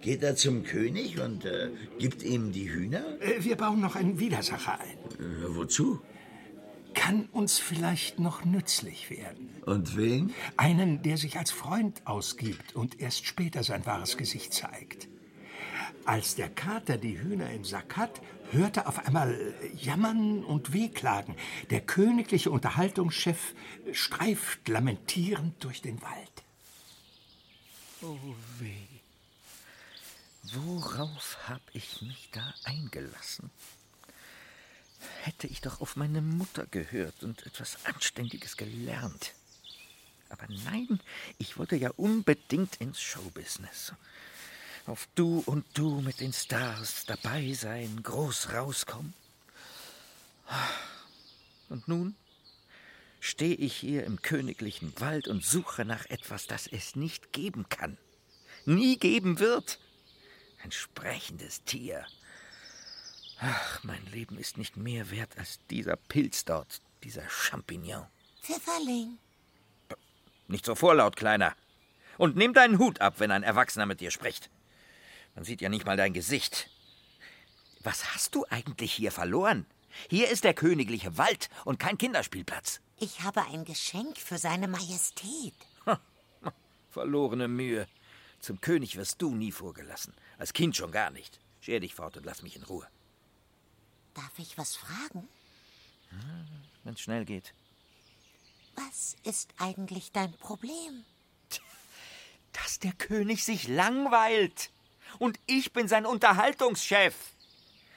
Geht 0.00 0.22
er 0.22 0.36
zum 0.36 0.62
König 0.62 1.20
und 1.20 1.44
äh, 1.44 1.70
gibt 1.98 2.22
ihm 2.22 2.52
die 2.52 2.70
Hühner? 2.70 3.20
Äh, 3.20 3.42
wir 3.42 3.56
bauen 3.56 3.80
noch 3.80 3.96
einen 3.96 4.20
Widersacher 4.20 4.78
ein. 4.78 4.98
Äh, 5.18 5.56
wozu? 5.56 6.00
Kann 6.94 7.26
uns 7.26 7.58
vielleicht 7.58 8.18
noch 8.18 8.44
nützlich 8.44 9.10
werden. 9.10 9.50
Und 9.64 9.96
wen? 9.96 10.34
Einen, 10.56 11.02
der 11.02 11.16
sich 11.16 11.38
als 11.38 11.50
Freund 11.50 12.06
ausgibt 12.06 12.74
und 12.74 13.00
erst 13.00 13.26
später 13.26 13.62
sein 13.62 13.86
wahres 13.86 14.16
Gesicht 14.16 14.52
zeigt. 14.52 15.08
Als 16.04 16.36
der 16.36 16.48
Kater 16.48 16.96
die 16.96 17.20
Hühner 17.20 17.50
im 17.50 17.64
Sack 17.64 17.96
hat, 17.96 18.20
hört 18.50 18.78
er 18.78 18.88
auf 18.88 19.06
einmal 19.06 19.54
Jammern 19.76 20.42
und 20.42 20.72
Wehklagen. 20.72 21.36
Der 21.70 21.80
königliche 21.82 22.50
Unterhaltungschef 22.50 23.54
streift 23.92 24.68
lamentierend 24.68 25.62
durch 25.62 25.82
den 25.82 26.00
Wald. 26.00 26.44
Oh 28.00 28.16
weh. 28.58 28.86
Worauf 30.54 31.36
habe 31.46 31.60
ich 31.74 32.00
mich 32.00 32.30
da 32.32 32.54
eingelassen? 32.64 33.50
Hätte 35.22 35.46
ich 35.46 35.60
doch 35.60 35.80
auf 35.80 35.96
meine 35.96 36.20
Mutter 36.20 36.66
gehört 36.66 37.22
und 37.22 37.46
etwas 37.46 37.84
Anständiges 37.84 38.56
gelernt. 38.56 39.34
Aber 40.28 40.46
nein, 40.64 41.00
ich 41.38 41.56
wollte 41.56 41.76
ja 41.76 41.90
unbedingt 41.96 42.76
ins 42.76 43.00
Showbusiness. 43.00 43.92
Auf 44.86 45.08
Du 45.14 45.42
und 45.46 45.64
Du 45.74 46.00
mit 46.00 46.20
den 46.20 46.32
Stars 46.32 47.04
dabei 47.06 47.52
sein, 47.52 48.02
groß 48.02 48.52
rauskommen. 48.52 49.14
Und 51.68 51.88
nun 51.88 52.16
stehe 53.20 53.54
ich 53.54 53.76
hier 53.76 54.04
im 54.04 54.22
königlichen 54.22 54.98
Wald 55.00 55.28
und 55.28 55.44
suche 55.44 55.84
nach 55.84 56.06
etwas, 56.06 56.46
das 56.46 56.66
es 56.66 56.96
nicht 56.96 57.32
geben 57.32 57.68
kann, 57.68 57.98
nie 58.64 58.96
geben 58.98 59.38
wird. 59.38 59.78
Ein 60.62 60.72
sprechendes 60.72 61.62
Tier. 61.64 62.06
Ach, 63.40 63.84
mein 63.84 64.04
Leben 64.06 64.36
ist 64.36 64.58
nicht 64.58 64.76
mehr 64.76 65.10
wert 65.10 65.38
als 65.38 65.60
dieser 65.70 65.96
Pilz 65.96 66.44
dort, 66.44 66.80
dieser 67.04 67.28
Champignon. 67.28 68.06
Pfifferling. 68.42 69.18
Nicht 70.48 70.64
so 70.64 70.74
vorlaut, 70.74 71.16
Kleiner. 71.16 71.54
Und 72.16 72.36
nimm 72.36 72.52
deinen 72.52 72.78
Hut 72.78 73.00
ab, 73.00 73.14
wenn 73.18 73.30
ein 73.30 73.44
Erwachsener 73.44 73.86
mit 73.86 74.00
dir 74.00 74.10
spricht. 74.10 74.50
Man 75.36 75.44
sieht 75.44 75.60
ja 75.60 75.68
nicht 75.68 75.86
mal 75.86 75.96
dein 75.96 76.12
Gesicht. 76.12 76.68
Was 77.84 78.12
hast 78.12 78.34
du 78.34 78.44
eigentlich 78.50 78.92
hier 78.92 79.12
verloren? 79.12 79.66
Hier 80.10 80.28
ist 80.28 80.42
der 80.42 80.54
königliche 80.54 81.16
Wald 81.16 81.48
und 81.64 81.78
kein 81.78 81.96
Kinderspielplatz. 81.96 82.80
Ich 82.98 83.22
habe 83.22 83.42
ein 83.42 83.64
Geschenk 83.64 84.18
für 84.18 84.38
seine 84.38 84.66
Majestät. 84.66 85.54
Verlorene 86.90 87.46
Mühe. 87.46 87.86
Zum 88.40 88.60
König 88.60 88.96
wirst 88.96 89.22
du 89.22 89.32
nie 89.34 89.52
vorgelassen. 89.52 90.12
Als 90.38 90.52
Kind 90.52 90.76
schon 90.76 90.90
gar 90.90 91.10
nicht. 91.10 91.38
Scher 91.60 91.78
dich 91.78 91.94
fort 91.94 92.16
und 92.16 92.26
lass 92.26 92.42
mich 92.42 92.56
in 92.56 92.64
Ruhe. 92.64 92.88
Darf 94.18 94.36
ich 94.38 94.58
was 94.58 94.74
fragen? 94.74 95.28
Wenn 96.82 96.94
es 96.94 97.00
schnell 97.00 97.24
geht. 97.24 97.54
Was 98.74 99.14
ist 99.22 99.54
eigentlich 99.58 100.10
dein 100.10 100.32
Problem? 100.32 101.04
Dass 102.52 102.80
der 102.80 102.94
König 102.94 103.44
sich 103.44 103.68
langweilt. 103.68 104.70
Und 105.20 105.38
ich 105.46 105.72
bin 105.72 105.86
sein 105.86 106.04
Unterhaltungschef. 106.04 107.14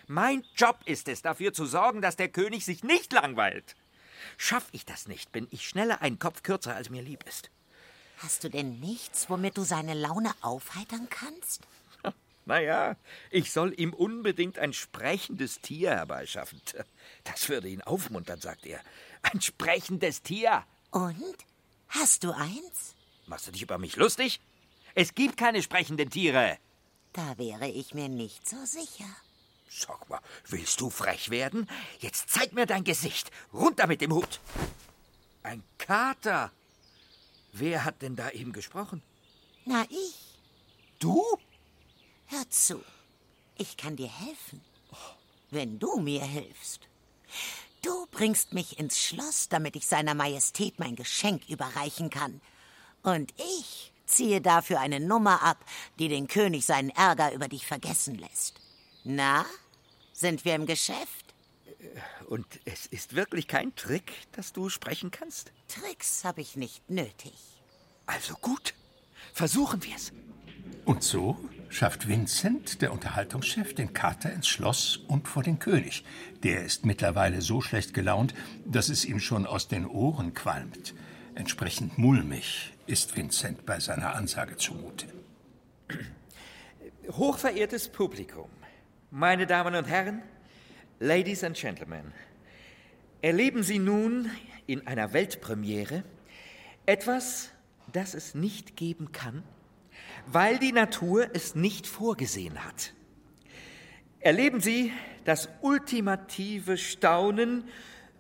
Mein 0.06 0.46
Job 0.56 0.80
ist 0.86 1.08
es, 1.08 1.24
dafür 1.24 1.54
zu 1.54 1.66
sorgen, 1.66 2.04
dass 2.04 2.18
der 2.18 2.30
König 2.30 2.66
sich 2.66 2.84
nicht 2.84 3.12
langweilt. 3.14 3.76
Schaff 4.38 4.68
ich 4.74 4.86
das 4.86 5.08
nicht, 5.08 5.32
bin 5.32 5.48
ich 5.50 5.68
schneller 5.68 6.04
einen 6.04 6.20
Kopf 6.20 6.44
kürzer, 6.44 6.76
als 6.76 6.92
mir 6.92 7.02
lieb 7.02 7.24
ist. 7.28 7.50
Hast 8.20 8.44
du 8.44 8.50
denn 8.50 8.80
nichts, 8.80 9.28
womit 9.28 9.58
du 9.58 9.64
seine 9.64 9.96
Laune 9.96 10.32
aufheitern 10.42 11.08
kannst? 11.10 11.62
Naja, 12.46 12.96
ich 13.30 13.52
soll 13.52 13.74
ihm 13.80 13.94
unbedingt 13.94 14.58
ein 14.58 14.74
sprechendes 14.74 15.62
Tier 15.62 15.92
herbeischaffen. 15.92 16.62
Das 17.24 17.50
würde 17.50 17.70
ihn 17.70 17.82
aufmuntern, 17.82 18.42
sagt 18.42 18.66
er. 18.66 18.82
Ein 19.22 19.42
sprechendes 19.42 20.22
Tier. 20.24 20.64
Und? 20.90 21.38
Hast 21.90 22.24
du 22.24 22.32
eins? 22.32 22.96
Machst 23.28 23.48
du 23.48 23.52
dich 23.52 23.62
über 23.62 23.78
mich 23.78 23.96
lustig? 23.96 24.42
Es 24.96 25.14
gibt 25.14 25.38
keine 25.38 25.62
sprechenden 25.62 26.10
Tiere. 26.10 26.58
Da 27.14 27.38
wäre 27.38 27.68
ich 27.68 27.94
mir 27.94 28.10
nicht 28.10 28.50
so 28.50 28.58
sicher. 28.66 29.08
Sag 29.70 30.10
mal, 30.10 30.20
willst 30.48 30.82
du 30.82 30.90
frech 30.90 31.30
werden? 31.30 31.70
Jetzt 32.00 32.30
zeig 32.30 32.54
mir 32.54 32.66
dein 32.66 32.84
Gesicht. 32.84 33.32
Runter 33.54 33.88
mit 33.88 34.02
dem 34.02 34.14
Hut. 34.14 34.40
Ein 35.44 35.64
Kater. 35.78 36.52
Wer 37.54 37.86
hat 37.86 38.02
denn 38.02 38.16
da 38.16 38.30
eben 38.32 38.52
gesprochen? 38.52 39.02
Na, 39.66 39.86
ich. 39.90 40.40
Du? 41.00 41.24
Hör 42.32 42.50
zu. 42.50 42.82
Ich 43.58 43.76
kann 43.76 43.98
dir 43.98 44.08
helfen. 44.08 44.62
Wenn 45.50 45.80
du 45.80 46.00
mir 46.00 46.24
hilfst. 46.24 46.88
Du 47.82 48.06
bringst 48.10 48.54
mich 48.54 48.80
ins 48.80 48.98
Schloss, 48.98 49.50
damit 49.50 49.76
ich 49.76 49.86
seiner 49.86 50.14
Majestät 50.14 50.80
mein 50.80 50.96
Geschenk 50.96 51.50
überreichen 51.50 52.10
kann. 52.10 52.40
Und 53.04 53.34
ich 53.60 53.92
ziehe 54.06 54.40
dafür 54.40 54.80
eine 54.80 55.02
Nummer 55.02 55.42
ab, 55.44 55.58
die 56.00 56.08
den 56.08 56.28
König 56.28 56.66
seinen 56.66 56.92
Ärger 56.92 57.34
über 57.34 57.50
dich 57.50 57.68
vergessen 57.68 58.16
lässt. 58.16 58.62
Na, 59.04 59.46
sind 60.14 60.46
wir 60.46 60.56
im 60.56 60.68
Geschäft? 60.68 61.36
Und 62.28 62.46
es 62.64 62.86
ist 62.86 63.14
wirklich 63.14 63.50
kein 63.50 63.76
Trick, 63.76 64.14
dass 64.32 64.54
du 64.54 64.70
sprechen 64.70 65.12
kannst? 65.12 65.52
Tricks 65.68 66.24
habe 66.24 66.40
ich 66.40 66.56
nicht 66.56 66.90
nötig. 66.90 67.34
Also 68.06 68.36
gut, 68.36 68.74
versuchen 69.34 69.84
wir's. 69.84 70.14
Und 70.86 71.04
so 71.04 71.38
schafft 71.72 72.10
Vincent, 72.10 72.82
der 72.82 72.92
Unterhaltungschef, 72.92 73.74
den 73.74 73.94
Kater 73.94 74.32
ins 74.32 74.48
Schloss 74.48 74.98
und 75.08 75.28
vor 75.28 75.42
den 75.42 75.58
König. 75.58 76.04
Der 76.44 76.64
ist 76.64 76.86
mittlerweile 76.86 77.42
so 77.42 77.62
schlecht 77.62 77.94
gelaunt, 77.94 78.34
dass 78.66 78.90
es 78.90 79.06
ihm 79.06 79.20
schon 79.20 79.46
aus 79.46 79.70
den 79.70 79.88
Ohren 79.88 80.34
qualmt. 80.34 80.94
Entsprechend 81.34 81.98
mulmig 81.98 82.74
ist 82.88 83.16
Vincent 83.16 83.66
bei 83.66 83.80
seiner 83.80 84.16
Ansage 84.16 84.58
zumute. 84.58 85.08
Hochverehrtes 87.10 87.88
Publikum, 87.88 88.50
meine 89.10 89.48
Damen 89.48 89.74
und 89.74 89.86
Herren, 89.88 90.22
Ladies 91.00 91.44
and 91.44 91.58
Gentlemen, 91.58 92.12
erleben 93.22 93.64
Sie 93.64 93.80
nun 93.80 94.30
in 94.68 94.86
einer 94.88 95.14
Weltpremiere 95.14 96.04
etwas, 96.86 97.50
das 97.94 98.14
es 98.14 98.36
nicht 98.36 98.76
geben 98.76 99.14
kann, 99.14 99.44
weil 100.28 100.60
die 100.60 100.72
Natur 100.72 101.30
es 101.34 101.56
nicht 101.56 101.88
vorgesehen 101.88 102.64
hat. 102.64 102.94
Erleben 104.20 104.62
Sie 104.62 104.92
das 105.26 105.50
ultimative 105.62 106.78
Staunen 106.78 107.64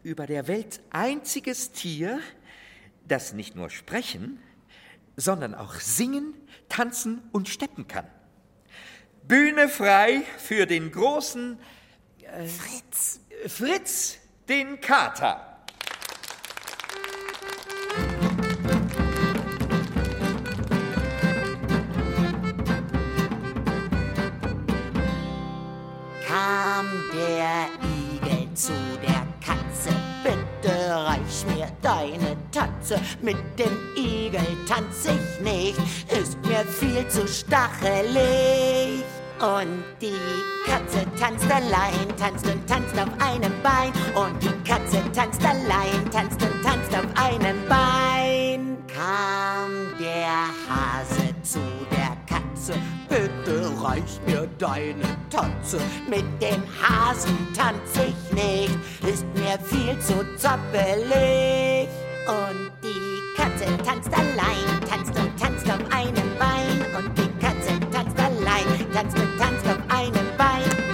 über 0.03 0.25
der 0.25 0.47
Welt 0.47 0.81
einziges 0.89 1.71
Tier, 1.71 2.19
das 3.07 3.33
nicht 3.33 3.55
nur 3.55 3.69
sprechen, 3.69 4.39
sondern 5.15 5.53
auch 5.53 5.75
singen, 5.75 6.33
tanzen 6.69 7.21
und 7.31 7.49
steppen 7.49 7.87
kann. 7.87 8.07
Bühne 9.27 9.69
frei 9.69 10.23
für 10.37 10.65
den 10.65 10.91
großen 10.91 11.59
äh, 12.23 12.47
Fritz. 12.47 13.19
Fritz, 13.47 14.17
den 14.49 14.81
Kater. 14.81 15.50
Kam 26.31 26.85
der 27.11 27.67
Igel 27.83 28.53
zu 28.53 28.71
der 29.01 29.27
Katze, 29.45 29.93
bitte 30.23 30.73
reich 30.89 31.45
mir 31.53 31.67
deine 31.81 32.37
Tatze. 32.53 33.01
Mit 33.21 33.35
dem 33.59 33.77
Igel 33.97 34.39
tanz 34.65 35.07
ich 35.07 35.43
nicht, 35.43 35.77
ist 36.07 36.37
mir 36.45 36.63
viel 36.63 37.05
zu 37.09 37.27
stachelig. 37.27 39.03
Und 39.41 39.83
die 39.99 40.15
Katze 40.65 41.05
tanzt 41.19 41.51
allein, 41.51 42.07
tanzt 42.17 42.45
und 42.45 42.65
tanzt 42.65 42.97
auf 42.97 43.09
einem 43.19 43.51
Bein. 43.61 43.91
Und 44.15 44.41
die 44.41 44.69
Katze 44.69 45.03
tanzt 45.11 45.43
allein, 45.43 46.09
tanzt 46.11 46.41
und 46.41 46.63
tanzt 46.63 46.95
auf 46.95 47.07
einem 47.21 47.57
Bein. 47.67 48.77
Kam 48.87 49.99
der 49.99 50.47
Hase 50.69 51.35
zu 51.43 51.59
bitte 53.11 53.69
reich 53.83 54.19
mir 54.25 54.47
deine 54.57 55.03
Tatze. 55.29 55.79
Mit 56.09 56.23
dem 56.41 56.63
Hasen 56.81 57.37
tanz 57.53 57.91
ich 57.95 58.33
nicht, 58.33 58.77
ist 59.05 59.25
mir 59.35 59.59
viel 59.65 59.99
zu 59.99 60.25
zappelig. 60.37 61.89
Und 62.25 62.71
die 62.81 63.19
Katze 63.35 63.65
tanzt 63.83 64.13
allein, 64.13 64.65
tanzt 64.89 65.19
und 65.19 65.37
tanzt 65.37 65.65
auf 65.69 65.83
einem 65.91 66.29
Bein. 66.39 66.85
Und 66.97 67.17
die 67.17 67.29
Katze 67.45 67.77
tanzt 67.91 68.17
allein, 68.17 68.91
tanzt 68.93 69.17
und 69.17 69.37
tanzt 69.37 69.65
auf 69.65 69.79
einem 69.89 70.27
Bein. 70.37 70.91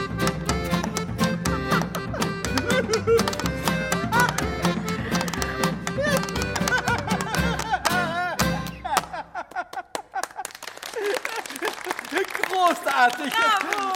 Großartig! 12.58 13.34
Bravo! 13.34 13.94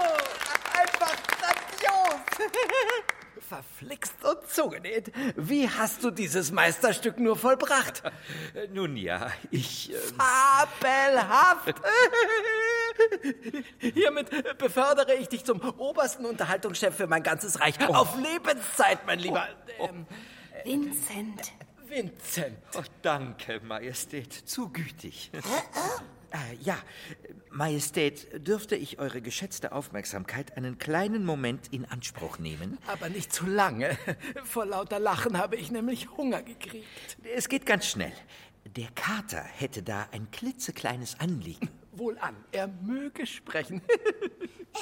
Einfach 0.80 1.16
grandios! 1.28 2.22
Verflixt 3.40 4.24
und 4.24 4.48
zugenäht. 4.48 5.12
Wie 5.36 5.68
hast 5.68 6.04
du 6.04 6.12
dieses 6.12 6.52
Meisterstück 6.52 7.20
nur 7.20 7.36
vollbracht? 7.36 8.04
Nun 8.72 8.96
ja, 8.96 9.32
ich. 9.50 9.92
Äh, 9.92 9.98
Fabelhaft! 10.80 11.76
Hiermit 13.80 14.58
befördere 14.58 15.16
ich 15.16 15.28
dich 15.28 15.44
zum 15.44 15.60
obersten 15.78 16.26
Unterhaltungschef 16.26 16.96
für 16.96 17.08
mein 17.08 17.24
ganzes 17.24 17.60
Reich. 17.60 17.76
Auf 17.90 18.16
Lebenszeit, 18.18 19.06
mein 19.06 19.20
Lieber. 19.20 19.48
Ähm, 19.80 20.06
Vincent. 20.64 21.52
Vincent. 21.88 22.58
Oh, 22.78 22.84
danke, 23.02 23.60
Majestät. 23.62 24.32
Zu 24.32 24.70
gütig. 24.70 25.32
Äh, 26.32 26.56
ja, 26.62 26.78
Majestät, 27.52 28.48
dürfte 28.48 28.78
ich 28.78 29.00
eure 29.00 29.22
geschätzte 29.22 29.74
Aufmerksamkeit 29.74 30.56
einen 30.56 30.78
kleinen 30.78 31.26
Moment 31.26 31.68
in 31.72 31.86
Anspruch 31.86 32.40
nehmen? 32.40 32.78
Aber 32.88 33.10
nicht 33.10 33.34
zu 33.34 33.46
lange. 33.46 33.98
Vor 34.46 34.66
lauter 34.66 35.00
Lachen 35.00 35.38
habe 35.38 35.58
ich 35.58 35.72
nämlich 35.72 36.10
Hunger 36.16 36.42
gekriegt. 36.42 36.88
Es 37.36 37.50
geht 37.50 37.66
ganz 37.66 37.86
schnell. 37.86 38.14
Der 38.78 38.88
Kater 38.96 39.44
hätte 39.44 39.84
da 39.84 40.08
ein 40.12 40.32
klitzekleines 40.32 41.20
Anliegen. 41.20 41.70
Wohlan, 41.92 42.36
er 42.54 42.68
möge 42.68 43.28
sprechen. 43.28 43.82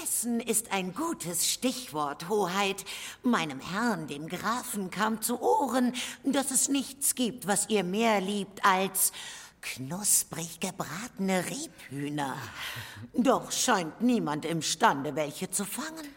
Essen 0.03 0.39
ist 0.39 0.71
ein 0.71 0.93
gutes 0.93 1.51
Stichwort, 1.51 2.29
Hoheit. 2.29 2.85
Meinem 3.23 3.59
Herrn, 3.59 4.05
dem 4.05 4.27
Grafen, 4.27 4.91
kam 4.91 5.23
zu 5.23 5.41
Ohren, 5.41 5.93
dass 6.23 6.51
es 6.51 6.69
nichts 6.69 7.15
gibt, 7.15 7.47
was 7.47 7.69
ihr 7.69 7.83
mehr 7.83 8.21
liebt 8.21 8.63
als 8.63 9.11
knusprig 9.61 10.59
gebratene 10.59 11.43
Rebhühner. 11.45 12.37
Doch 13.13 13.51
scheint 13.51 14.01
niemand 14.01 14.45
imstande, 14.45 15.15
welche 15.15 15.49
zu 15.49 15.65
fangen. 15.65 16.07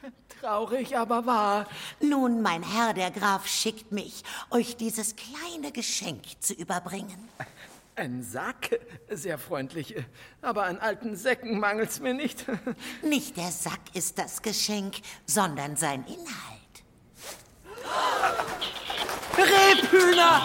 Traurig, 0.41 0.97
aber 0.97 1.27
wahr. 1.27 1.69
Nun, 2.01 2.43
mein 2.43 2.63
Herr, 2.63 2.95
der 2.95 3.11
Graf 3.11 3.47
schickt 3.47 3.93
mich, 3.93 4.25
euch 4.51 4.77
dieses 4.77 5.15
kleine 5.17 5.73
Geschenk 5.73 6.23
zu 6.41 6.55
überbringen. 6.55 7.29
Ein 7.95 8.23
Sack? 8.23 8.81
Sehr 9.11 9.39
freundlich. 9.39 9.95
Aber 10.41 10.65
an 10.65 10.79
alten 10.79 11.15
Säcken 11.15 11.61
mangelt's 11.61 12.01
mir 12.01 12.15
nicht. 12.15 12.47
Nicht 13.03 13.37
der 13.37 13.51
Sack 13.51 13.81
ist 13.95 14.19
das 14.19 14.43
Geschenk, 14.43 14.97
sondern 15.27 15.77
sein 15.77 16.05
Inhalt. 16.07 16.63
Rebhühner! 19.37 20.43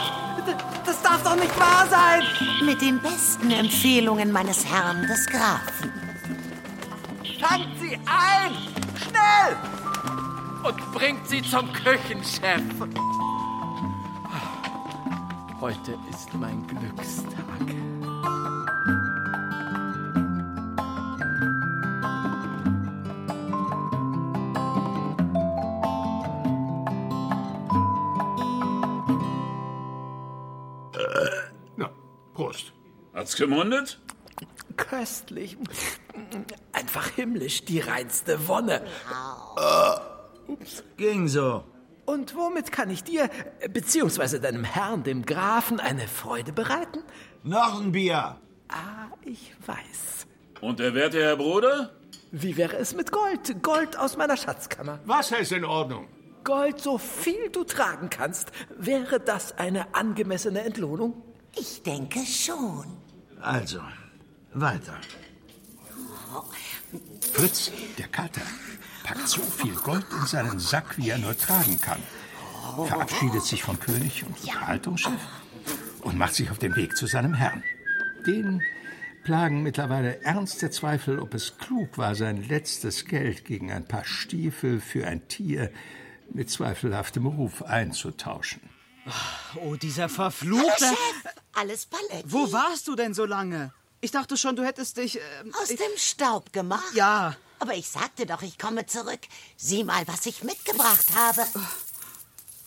Das 0.85 1.01
darf 1.01 1.23
doch 1.23 1.35
nicht 1.35 1.59
wahr 1.59 1.87
sein! 1.89 2.23
Mit 2.65 2.81
den 2.81 3.01
besten 3.01 3.51
Empfehlungen 3.51 4.31
meines 4.31 4.65
Herrn 4.65 5.05
des 5.07 5.25
Grafen. 5.27 5.91
Fangt 7.39 7.79
sie 7.79 7.95
ein! 8.05 8.51
Schnell! 8.97 9.57
Und 10.63 10.91
bringt 10.93 11.27
sie 11.27 11.41
zum 11.41 11.71
Küchenchef. 11.73 12.61
Heute 15.59 15.97
ist 16.09 16.33
mein 16.33 16.65
Glückstag. 16.67 17.37
Hat's 33.27 33.35
gemundet? 33.35 33.99
Köstlich. 34.77 35.57
Einfach 36.71 37.09
himmlisch, 37.09 37.65
die 37.65 37.81
reinste 37.81 38.47
Wonne. 38.47 38.81
Ups. 40.47 40.81
Ging 40.95 41.27
so. 41.27 41.65
Und 42.05 42.37
womit 42.37 42.71
kann 42.71 42.89
ich 42.89 43.03
dir, 43.03 43.29
beziehungsweise 43.69 44.39
deinem 44.39 44.63
Herrn, 44.63 45.03
dem 45.03 45.25
Grafen, 45.25 45.81
eine 45.81 46.07
Freude 46.07 46.53
bereiten? 46.53 46.99
Noch 47.43 47.81
ein 47.81 47.91
Bier. 47.91 48.37
Ah, 48.69 49.09
ich 49.25 49.53
weiß. 49.65 50.25
Und 50.61 50.79
der 50.79 50.93
werte 50.93 51.21
Herr 51.21 51.35
Bruder? 51.35 51.91
Wie 52.31 52.55
wäre 52.55 52.77
es 52.77 52.95
mit 52.95 53.11
Gold? 53.11 53.61
Gold 53.61 53.99
aus 53.99 54.15
meiner 54.15 54.37
Schatzkammer. 54.37 54.99
Wasser 55.03 55.39
ist 55.39 55.51
in 55.51 55.65
Ordnung. 55.65 56.07
Gold, 56.45 56.79
so 56.79 56.97
viel 56.97 57.49
du 57.49 57.65
tragen 57.65 58.09
kannst. 58.09 58.53
Wäre 58.77 59.19
das 59.19 59.57
eine 59.57 59.93
angemessene 59.95 60.61
Entlohnung? 60.61 61.21
Ich 61.57 61.83
denke 61.83 62.19
schon. 62.25 62.85
Also, 63.41 63.79
weiter. 64.53 64.95
Fritz, 67.33 67.71
der 67.97 68.07
Kater, 68.07 68.41
packt 69.03 69.27
so 69.27 69.41
viel 69.41 69.75
Gold 69.75 70.05
in 70.19 70.25
seinen 70.25 70.59
Sack, 70.59 70.97
wie 70.97 71.09
er 71.09 71.17
nur 71.17 71.37
tragen 71.37 71.79
kann, 71.79 72.01
verabschiedet 72.87 73.43
sich 73.43 73.63
vom 73.63 73.79
König 73.79 74.25
und 74.25 74.39
Unterhaltungschef 74.39 75.21
und 76.01 76.17
macht 76.17 76.35
sich 76.35 76.51
auf 76.51 76.57
den 76.57 76.75
Weg 76.75 76.97
zu 76.97 77.05
seinem 77.05 77.33
Herrn. 77.33 77.63
Den 78.25 78.61
plagen 79.23 79.61
mittlerweile 79.61 80.21
ernste 80.21 80.69
Zweifel, 80.69 81.19
ob 81.19 81.33
es 81.33 81.57
klug 81.57 81.97
war, 81.97 82.15
sein 82.15 82.47
letztes 82.47 83.05
Geld 83.05 83.45
gegen 83.45 83.71
ein 83.71 83.87
paar 83.87 84.05
Stiefel 84.05 84.79
für 84.79 85.05
ein 85.05 85.27
Tier 85.27 85.71
mit 86.33 86.49
zweifelhaftem 86.49 87.25
Ruf 87.25 87.63
einzutauschen. 87.63 88.61
Oh, 89.55 89.75
dieser 89.75 90.09
verfluchte... 90.09 90.85
Hallo, 90.85 90.95
Chef. 90.95 91.33
Alles 91.53 91.85
Paletti. 91.85 92.23
Wo 92.25 92.51
warst 92.51 92.87
du 92.87 92.95
denn 92.95 93.13
so 93.13 93.25
lange? 93.25 93.73
Ich 94.01 94.11
dachte 94.11 94.37
schon, 94.37 94.55
du 94.55 94.63
hättest 94.63 94.97
dich... 94.97 95.17
Äh, 95.17 95.21
Aus 95.61 95.69
ich, 95.69 95.77
dem 95.77 95.97
Staub 95.97 96.53
gemacht? 96.53 96.93
Ja. 96.93 97.35
Aber 97.59 97.73
ich 97.73 97.89
sagte 97.89 98.25
doch, 98.25 98.41
ich 98.41 98.59
komme 98.59 98.85
zurück. 98.85 99.21
Sieh 99.55 99.83
mal, 99.83 100.07
was 100.07 100.25
ich 100.25 100.43
mitgebracht 100.43 101.07
habe. 101.15 101.45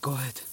Gold. 0.03 0.47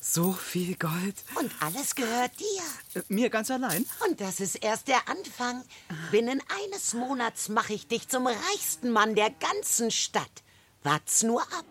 So 0.00 0.32
viel 0.32 0.76
Gold. 0.76 1.16
Und 1.34 1.52
alles 1.60 1.94
gehört 1.94 2.32
dir. 2.40 3.00
Äh, 3.00 3.04
mir 3.08 3.28
ganz 3.28 3.50
allein? 3.50 3.84
Und 4.06 4.20
das 4.20 4.40
ist 4.40 4.54
erst 4.54 4.88
der 4.88 5.08
Anfang. 5.08 5.62
Binnen 6.10 6.42
eines 6.64 6.94
Monats 6.94 7.48
mache 7.48 7.74
ich 7.74 7.88
dich 7.88 8.08
zum 8.08 8.26
reichsten 8.26 8.90
Mann 8.90 9.14
der 9.14 9.30
ganzen 9.30 9.90
Stadt. 9.90 10.42
Wart's 10.82 11.22
nur 11.22 11.42
ab. 11.42 11.66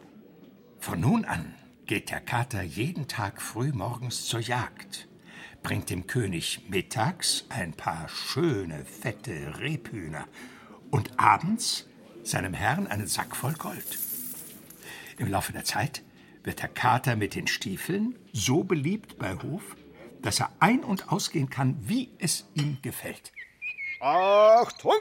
Von 0.79 0.99
nun 0.99 1.25
an 1.25 1.55
geht 1.88 2.12
der 2.12 2.19
Kater 2.19 2.62
jeden 2.62 3.08
Tag 3.08 3.41
früh 3.41 3.71
morgens 3.71 4.26
zur 4.26 4.41
Jagd, 4.41 5.08
bringt 5.63 5.89
dem 5.89 6.06
König 6.06 6.67
mittags 6.67 7.45
ein 7.47 7.71
paar 7.73 8.10
schöne, 8.10 8.84
fette 8.84 9.58
Rebhühner 9.60 10.28
und 10.91 11.17
abends 11.17 11.88
seinem 12.23 12.54
Herrn 12.54 12.88
einen 12.88 13.08
Sack 13.08 13.38
voll 13.38 13.54
Gold. 13.54 13.97
Im 15.17 15.30
Laufe 15.30 15.54
der 15.54 15.63
Zeit 15.63 16.04
wird 16.43 16.62
der 16.62 16.67
Kater 16.67 17.15
mit 17.15 17.36
den 17.36 17.47
Stiefeln 17.47 18.19
so 18.34 18.65
beliebt 18.65 19.17
bei 19.17 19.36
Hof, 19.36 19.78
dass 20.21 20.41
er 20.41 20.52
ein- 20.60 20.84
und 20.84 21.10
ausgehen 21.10 21.50
kann, 21.50 21.78
wie 21.88 22.12
es 22.19 22.50
ihm 22.54 22.80
gefällt. 22.82 23.32
Achtung! 24.02 24.97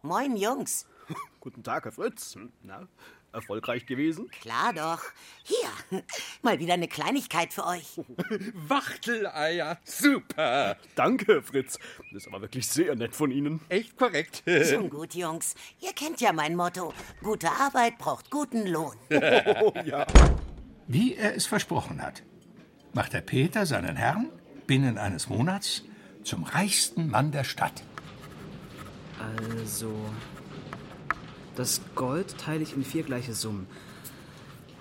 Moin, 0.00 0.36
Jungs. 0.36 0.86
Guten 1.40 1.62
Tag, 1.62 1.84
Herr 1.84 1.92
Fritz. 1.92 2.34
Hm, 2.34 2.52
Na, 2.62 2.88
erfolgreich 3.32 3.86
gewesen? 3.86 4.30
Klar 4.40 4.72
doch. 4.72 5.02
Hier, 5.44 6.02
mal 6.42 6.58
wieder 6.58 6.74
eine 6.74 6.88
Kleinigkeit 6.88 7.52
für 7.52 7.66
euch. 7.66 8.00
Wachteleier, 8.54 9.78
super. 9.84 10.76
Danke, 10.94 11.42
Fritz. 11.42 11.78
Das 12.12 12.22
ist 12.22 12.28
aber 12.28 12.40
wirklich 12.42 12.66
sehr 12.68 12.94
nett 12.94 13.14
von 13.14 13.30
Ihnen. 13.30 13.60
Echt 13.68 13.96
korrekt. 13.96 14.42
Schon 14.68 14.90
gut, 14.90 15.14
Jungs. 15.14 15.54
Ihr 15.80 15.92
kennt 15.92 16.20
ja 16.20 16.32
mein 16.32 16.56
Motto. 16.56 16.92
Gute 17.22 17.50
Arbeit 17.50 17.98
braucht 17.98 18.30
guten 18.30 18.66
Lohn. 18.66 18.96
Oh, 19.10 19.72
ja. 19.84 20.06
Wie 20.86 21.14
er 21.14 21.34
es 21.34 21.46
versprochen 21.46 22.02
hat, 22.02 22.22
macht 22.92 23.12
der 23.12 23.20
Peter 23.20 23.66
seinen 23.66 23.96
Herrn 23.96 24.30
binnen 24.66 24.98
eines 24.98 25.28
Monats 25.28 25.82
zum 26.22 26.44
reichsten 26.44 27.10
Mann 27.10 27.32
der 27.32 27.44
Stadt. 27.44 27.82
Also, 29.18 29.94
das 31.56 31.80
Gold 31.94 32.38
teile 32.38 32.62
ich 32.62 32.74
in 32.74 32.84
vier 32.84 33.02
gleiche 33.02 33.34
Summen. 33.34 33.66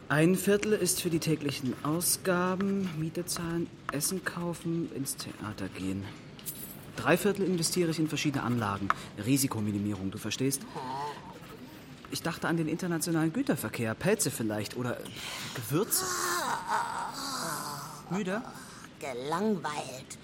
Ein 0.10 0.36
Viertel 0.36 0.74
ist 0.74 1.02
für 1.02 1.10
die 1.10 1.20
täglichen 1.20 1.74
Ausgaben, 1.84 2.90
Miete 3.00 3.26
zahlen, 3.26 3.68
Essen 3.92 4.26
kaufen, 4.26 4.90
ins 4.94 5.16
Theater 5.16 5.70
gehen. 5.70 6.04
Drei 6.98 7.16
Viertel 7.18 7.46
investiere 7.46 7.92
ich 7.92 8.00
in 8.00 8.10
verschiedene 8.10 8.44
Anlagen. 8.44 8.90
Risikominimierung, 9.26 10.12
du 10.12 10.18
verstehst? 10.18 10.62
Ich 12.12 12.22
dachte 12.22 12.50
an 12.50 12.58
den 12.58 12.68
internationalen 12.68 13.32
Güterverkehr, 13.32 13.96
Pelze 13.96 14.32
vielleicht 14.32 14.76
oder 14.76 14.98
Gewürze. 15.56 16.04
Müde? 18.10 18.42
Gelangweilt. 19.00 20.18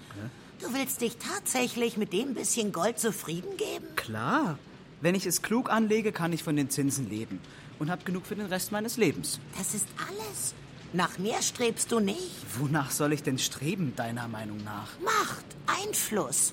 Du 0.60 0.74
willst 0.74 1.00
dich 1.00 1.16
tatsächlich 1.16 1.96
mit 1.96 2.12
dem 2.12 2.34
bisschen 2.34 2.72
Gold 2.72 2.98
zufrieden 2.98 3.56
geben? 3.56 3.86
Klar. 3.96 4.58
Wenn 5.00 5.14
ich 5.14 5.26
es 5.26 5.42
klug 5.42 5.70
anlege, 5.70 6.12
kann 6.12 6.32
ich 6.32 6.42
von 6.42 6.56
den 6.56 6.70
Zinsen 6.70 7.08
leben. 7.08 7.40
Und 7.78 7.90
hab 7.90 8.04
genug 8.04 8.26
für 8.26 8.34
den 8.34 8.46
Rest 8.46 8.72
meines 8.72 8.96
Lebens. 8.96 9.38
Das 9.56 9.74
ist 9.74 9.86
alles. 10.08 10.54
Nach 10.92 11.18
mehr 11.18 11.40
strebst 11.42 11.92
du 11.92 12.00
nicht. 12.00 12.32
Wonach 12.58 12.90
soll 12.90 13.12
ich 13.12 13.22
denn 13.22 13.38
streben, 13.38 13.92
deiner 13.94 14.26
Meinung 14.26 14.58
nach? 14.64 14.88
Macht, 15.04 15.44
Einfluss. 15.66 16.52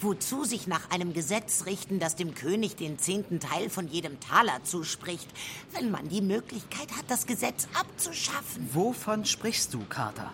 Wozu 0.00 0.44
sich 0.44 0.66
nach 0.66 0.90
einem 0.90 1.12
Gesetz 1.12 1.66
richten, 1.66 2.00
das 2.00 2.16
dem 2.16 2.34
König 2.34 2.74
den 2.76 2.98
zehnten 2.98 3.38
Teil 3.38 3.70
von 3.70 3.86
jedem 3.86 4.18
Taler 4.18 4.64
zuspricht, 4.64 5.28
wenn 5.72 5.90
man 5.90 6.08
die 6.08 6.20
Möglichkeit 6.20 6.90
hat, 6.96 7.04
das 7.08 7.26
Gesetz 7.26 7.68
abzuschaffen? 7.78 8.68
Wovon 8.72 9.24
sprichst 9.24 9.72
du, 9.72 9.84
Kater? 9.88 10.32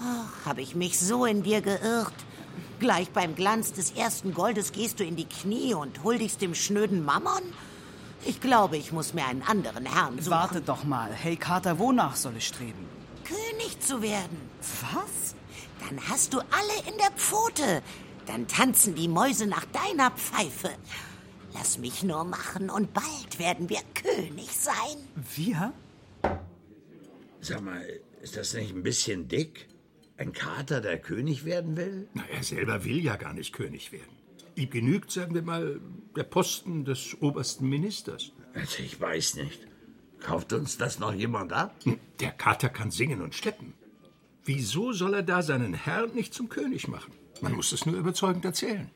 Oh, 0.00 0.46
Habe 0.48 0.62
ich 0.62 0.74
mich 0.74 0.98
so 0.98 1.26
in 1.26 1.42
dir 1.42 1.60
geirrt. 1.60 2.14
Gleich 2.80 3.10
beim 3.10 3.34
Glanz 3.34 3.72
des 3.72 3.92
ersten 3.92 4.34
Goldes 4.34 4.72
gehst 4.72 5.00
du 5.00 5.04
in 5.04 5.16
die 5.16 5.28
Knie 5.28 5.74
und 5.74 6.02
huldigst 6.02 6.40
dem 6.40 6.54
schnöden 6.54 7.04
Mammon? 7.04 7.42
Ich 8.24 8.40
glaube, 8.40 8.76
ich 8.76 8.92
muss 8.92 9.14
mir 9.14 9.26
einen 9.26 9.42
anderen 9.42 9.86
Herrn 9.86 10.18
suchen. 10.18 10.30
Warte 10.30 10.60
doch 10.60 10.84
mal. 10.84 11.12
Hey, 11.12 11.36
Kater, 11.36 11.78
wonach 11.78 12.16
soll 12.16 12.36
ich 12.36 12.46
streben? 12.46 12.88
König 13.24 13.80
zu 13.80 14.02
werden. 14.02 14.36
Was? 14.80 15.34
Dann 15.88 15.98
hast 16.08 16.34
du 16.34 16.38
alle 16.38 16.90
in 16.92 16.98
der 16.98 17.10
Pfote. 17.16 17.82
Dann 18.26 18.46
tanzen 18.46 18.94
die 18.94 19.08
Mäuse 19.08 19.46
nach 19.46 19.64
deiner 19.66 20.10
Pfeife. 20.12 20.70
Lass 21.54 21.78
mich 21.78 22.02
nur 22.02 22.24
machen 22.24 22.70
und 22.70 22.94
bald 22.94 23.38
werden 23.38 23.68
wir 23.68 23.80
König 23.94 24.56
sein. 24.56 24.96
Wir? 25.34 25.72
Sag 27.40 27.60
mal, 27.60 27.84
ist 28.22 28.36
das 28.36 28.54
nicht 28.54 28.72
ein 28.72 28.82
bisschen 28.82 29.28
dick? 29.28 29.68
Ein 30.22 30.32
Kater, 30.32 30.80
der 30.80 31.00
König 31.00 31.44
werden 31.44 31.76
will? 31.76 32.06
Na, 32.14 32.22
er 32.32 32.44
selber 32.44 32.84
will 32.84 33.02
ja 33.02 33.16
gar 33.16 33.32
nicht 33.32 33.52
König 33.52 33.90
werden. 33.90 34.12
Ihm 34.54 34.70
genügt, 34.70 35.10
sagen 35.10 35.34
wir 35.34 35.42
mal, 35.42 35.80
der 36.14 36.22
Posten 36.22 36.84
des 36.84 37.16
obersten 37.20 37.68
Ministers. 37.68 38.30
Also 38.54 38.84
ich 38.84 39.00
weiß 39.00 39.34
nicht. 39.34 39.66
Kauft 40.20 40.52
uns 40.52 40.78
das 40.78 41.00
noch 41.00 41.12
jemand 41.12 41.52
ab? 41.52 41.74
Hm, 41.82 41.98
Der 42.20 42.30
Kater 42.30 42.68
kann 42.68 42.92
singen 42.92 43.20
und 43.20 43.34
steppen. 43.34 43.74
Wieso 44.44 44.92
soll 44.92 45.14
er 45.14 45.22
da 45.24 45.42
seinen 45.42 45.74
Herrn 45.74 46.14
nicht 46.14 46.32
zum 46.34 46.48
König 46.48 46.86
machen? 46.86 47.12
Man 47.40 47.54
muss 47.54 47.72
es 47.72 47.84
nur 47.84 47.96
überzeugend 47.96 48.44
erzählen. 48.44 48.92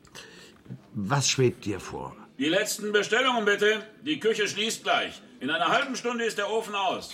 Was 0.94 1.28
schwebt 1.28 1.64
dir 1.64 1.80
vor? 1.80 2.16
Die 2.38 2.48
letzten 2.48 2.92
Bestellungen 2.92 3.44
bitte. 3.44 3.84
Die 4.04 4.20
Küche 4.20 4.46
schließt 4.46 4.84
gleich. 4.84 5.20
In 5.40 5.50
einer 5.50 5.66
halben 5.68 5.96
Stunde 5.96 6.24
ist 6.24 6.38
der 6.38 6.48
Ofen 6.50 6.76
aus. 6.76 7.12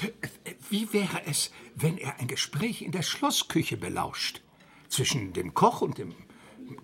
Wie 0.68 0.92
wäre 0.92 1.22
es, 1.24 1.50
wenn 1.74 1.98
er 1.98 2.18
ein 2.18 2.28
Gespräch 2.28 2.82
in 2.82 2.92
der 2.92 3.02
Schlossküche 3.02 3.76
belauscht? 3.76 4.40
Zwischen 4.88 5.32
dem 5.32 5.54
Koch 5.54 5.80
und 5.80 5.98
dem 5.98 6.14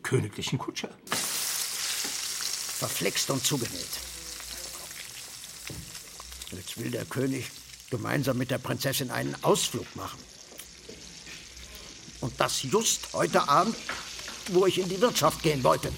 königlichen 0.03 0.59
Kutscher? 0.59 0.90
Verflixt 2.79 3.31
und 3.31 3.44
zugenäht. 3.44 4.01
Jetzt 6.53 6.79
will 6.79 6.90
der 6.90 7.05
König 7.05 7.51
gemeinsam 7.90 8.38
mit 8.38 8.51
der 8.51 8.59
Prinzessin 8.59 9.11
einen 9.11 9.37
Ausflug 9.42 9.94
machen. 9.96 10.18
Und 12.20 12.38
das 12.40 12.62
just 12.62 13.12
heute 13.12 13.48
Abend, 13.48 13.77
wo 14.48 14.66
ich 14.66 14.79
in 14.79 14.88
die 14.88 15.01
Wirtschaft 15.01 15.42
gehen 15.42 15.62
wollte. 15.62 15.92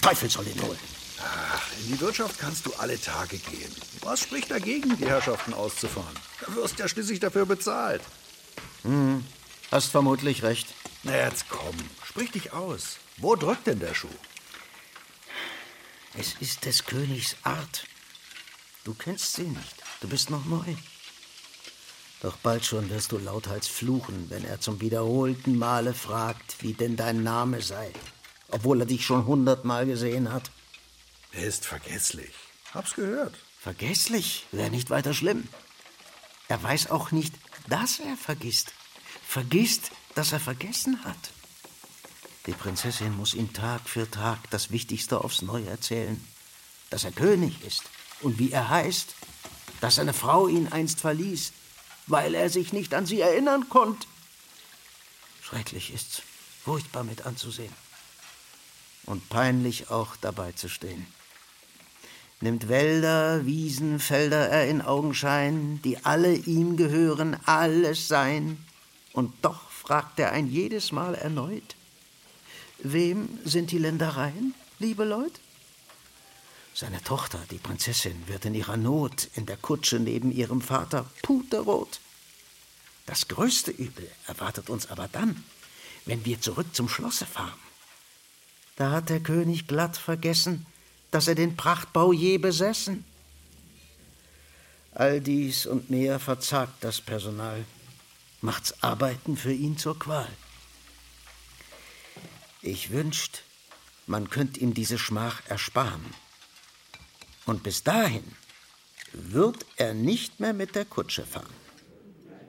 Teufel 0.00 0.30
soll 0.30 0.46
ihn 0.46 0.62
holen. 0.62 0.78
Ach, 1.22 1.66
in 1.80 1.88
die 1.88 2.00
Wirtschaft 2.00 2.38
kannst 2.38 2.66
du 2.66 2.72
alle 2.74 3.00
Tage 3.00 3.38
gehen. 3.38 3.74
Was 4.02 4.20
spricht 4.20 4.50
dagegen, 4.50 4.96
die 4.96 5.06
Herrschaften 5.06 5.54
auszufahren? 5.54 6.16
Du 6.46 6.54
wirst 6.56 6.78
ja 6.78 6.88
schließlich 6.88 7.20
dafür 7.20 7.46
bezahlt. 7.46 8.02
Hm, 8.82 9.24
hast 9.70 9.90
vermutlich 9.90 10.42
recht. 10.42 10.68
Na 11.02 11.16
jetzt 11.16 11.48
komm, 11.48 11.76
sprich 12.04 12.30
dich 12.30 12.52
aus. 12.52 12.96
Wo 13.18 13.36
drückt 13.36 13.66
denn 13.66 13.80
der 13.80 13.94
Schuh? 13.94 14.08
Es 16.18 16.34
ist 16.40 16.64
des 16.64 16.84
Königs 16.84 17.36
Art. 17.42 17.84
Du 18.84 18.94
kennst 18.94 19.34
sie 19.34 19.42
nicht. 19.42 19.76
Du 20.00 20.08
bist 20.08 20.30
noch 20.30 20.44
neu. 20.46 20.74
Doch 22.22 22.36
bald 22.38 22.64
schon 22.64 22.90
wirst 22.90 23.12
du 23.12 23.18
lauthals 23.18 23.66
fluchen, 23.68 24.26
wenn 24.28 24.44
er 24.44 24.60
zum 24.60 24.80
wiederholten 24.80 25.56
Male 25.56 25.94
fragt, 25.94 26.56
wie 26.62 26.74
denn 26.74 26.96
dein 26.96 27.22
Name 27.22 27.62
sei, 27.62 27.92
obwohl 28.48 28.80
er 28.80 28.86
dich 28.86 29.04
schon 29.06 29.24
hundertmal 29.26 29.86
gesehen 29.86 30.32
hat. 30.32 30.50
Er 31.32 31.44
ist 31.44 31.66
vergesslich. 31.66 32.34
Hab's 32.74 32.94
gehört. 32.94 33.36
Vergesslich 33.60 34.46
wäre 34.52 34.70
nicht 34.70 34.90
weiter 34.90 35.14
schlimm. 35.14 35.48
Er 36.48 36.62
weiß 36.62 36.90
auch 36.90 37.10
nicht, 37.10 37.34
dass 37.68 38.00
er 38.00 38.16
vergisst. 38.16 38.72
Vergisst, 39.26 39.92
dass 40.14 40.32
er 40.32 40.40
vergessen 40.40 41.04
hat. 41.04 41.30
Die 42.46 42.52
Prinzessin 42.52 43.16
muss 43.16 43.34
ihm 43.34 43.52
Tag 43.52 43.88
für 43.88 44.10
Tag 44.10 44.38
das 44.50 44.70
Wichtigste 44.70 45.22
aufs 45.22 45.42
Neue 45.42 45.68
erzählen. 45.68 46.26
Dass 46.88 47.04
er 47.04 47.12
König 47.12 47.62
ist 47.62 47.84
und 48.22 48.38
wie 48.38 48.50
er 48.50 48.68
heißt. 48.68 49.14
Dass 49.80 49.96
seine 49.96 50.12
Frau 50.12 50.48
ihn 50.48 50.68
einst 50.68 51.00
verließ, 51.00 51.52
weil 52.06 52.34
er 52.34 52.50
sich 52.50 52.72
nicht 52.72 52.92
an 52.94 53.06
sie 53.06 53.20
erinnern 53.20 53.68
konnte. 53.68 54.06
Schrecklich 55.42 55.92
ist's, 55.92 56.22
furchtbar 56.64 57.04
mit 57.04 57.26
anzusehen. 57.26 57.72
Und 59.06 59.28
peinlich 59.28 59.90
auch 59.90 60.16
dabei 60.16 60.52
zu 60.52 60.68
stehen. 60.68 61.06
Nimmt 62.42 62.68
Wälder, 62.68 63.44
Wiesen, 63.44 63.98
Felder 63.98 64.48
er 64.48 64.66
in 64.66 64.80
Augenschein, 64.80 65.80
die 65.82 66.02
alle 66.04 66.34
ihm 66.34 66.78
gehören, 66.78 67.36
alles 67.44 68.08
sein. 68.08 68.64
Und 69.12 69.32
doch 69.42 69.70
fragt 69.70 70.18
er 70.18 70.32
ein 70.32 70.48
jedes 70.48 70.90
Mal 70.90 71.14
erneut, 71.14 71.76
wem 72.78 73.28
sind 73.44 73.72
die 73.72 73.78
Ländereien, 73.78 74.54
liebe 74.78 75.04
Leute? 75.04 75.38
Seine 76.72 77.02
Tochter, 77.02 77.40
die 77.50 77.58
Prinzessin, 77.58 78.26
wird 78.26 78.46
in 78.46 78.54
ihrer 78.54 78.78
Not 78.78 79.28
in 79.34 79.44
der 79.44 79.58
Kutsche 79.58 80.00
neben 80.00 80.32
ihrem 80.32 80.62
Vater 80.62 81.04
puterrot. 81.22 82.00
Das 83.04 83.28
größte 83.28 83.70
Übel 83.70 84.10
erwartet 84.26 84.70
uns 84.70 84.88
aber 84.88 85.08
dann, 85.08 85.44
wenn 86.06 86.24
wir 86.24 86.40
zurück 86.40 86.74
zum 86.74 86.88
Schlosse 86.88 87.26
fahren. 87.26 87.58
Da 88.76 88.92
hat 88.92 89.10
der 89.10 89.20
König 89.20 89.66
glatt 89.66 89.98
vergessen, 89.98 90.64
dass 91.10 91.28
er 91.28 91.34
den 91.34 91.56
Prachtbau 91.56 92.12
je 92.12 92.38
besessen. 92.38 93.04
All 94.92 95.20
dies 95.20 95.66
und 95.66 95.90
mehr 95.90 96.18
verzagt 96.18 96.82
das 96.82 97.00
Personal, 97.00 97.64
macht's 98.40 98.82
Arbeiten 98.82 99.36
für 99.36 99.52
ihn 99.52 99.78
zur 99.78 99.98
Qual. 99.98 100.28
Ich 102.62 102.90
wünscht, 102.90 103.42
man 104.06 104.28
könnt 104.28 104.58
ihm 104.58 104.74
diese 104.74 104.98
Schmach 104.98 105.42
ersparen. 105.48 106.04
Und 107.46 107.62
bis 107.62 107.82
dahin 107.82 108.24
wird 109.12 109.64
er 109.76 109.94
nicht 109.94 110.40
mehr 110.40 110.52
mit 110.52 110.74
der 110.74 110.84
Kutsche 110.84 111.24
fahren. 111.24 111.54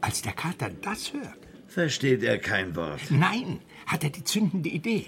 Als 0.02 0.22
der 0.22 0.34
Kater 0.34 0.70
das 0.82 1.14
hört, 1.14 1.42
Versteht 1.72 2.22
er 2.22 2.38
kein 2.38 2.76
Wort. 2.76 3.00
Nein, 3.10 3.62
hat 3.86 4.04
er 4.04 4.10
die 4.10 4.26
zündende 4.26 4.68
Idee. 4.68 5.06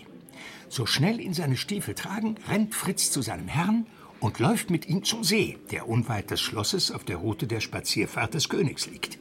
So 0.70 0.86
schnell 0.86 1.20
ihn 1.20 1.34
seine 1.34 1.58
Stiefel 1.58 1.96
tragen, 1.96 2.36
rennt 2.48 2.76
Fritz 2.76 3.12
zu 3.12 3.22
seinem 3.22 3.48
Herrn 3.48 3.86
und 4.20 4.40
läuft 4.40 4.70
mit 4.70 4.88
ihm 4.88 5.04
zum 5.04 5.24
See, 5.24 5.58
der 5.72 5.88
unweit 5.88 6.32
des 6.32 6.42
Schlosses 6.42 6.92
auf 6.92 7.04
der 7.04 7.18
Route 7.18 7.46
der 7.46 7.60
Spazierfahrt 7.60 8.34
des 8.34 8.50
Königs 8.50 8.88
liegt. 8.88 9.20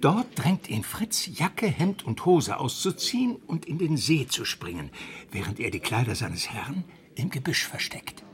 Dort 0.00 0.26
drängt 0.36 0.68
ihn 0.68 0.82
Fritz, 0.82 1.28
Jacke, 1.32 1.68
Hemd 1.68 2.04
und 2.04 2.26
Hose 2.26 2.58
auszuziehen 2.58 3.36
und 3.46 3.66
in 3.66 3.78
den 3.78 3.96
See 3.96 4.26
zu 4.26 4.44
springen, 4.44 4.90
während 5.30 5.60
er 5.60 5.70
die 5.70 5.78
Kleider 5.78 6.16
seines 6.16 6.50
Herrn 6.50 6.82
im 7.14 7.30
Gebüsch 7.30 7.64
versteckt. 7.66 8.24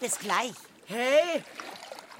Bis 0.00 0.18
gleich. 0.20 0.54
Hey, 0.86 1.42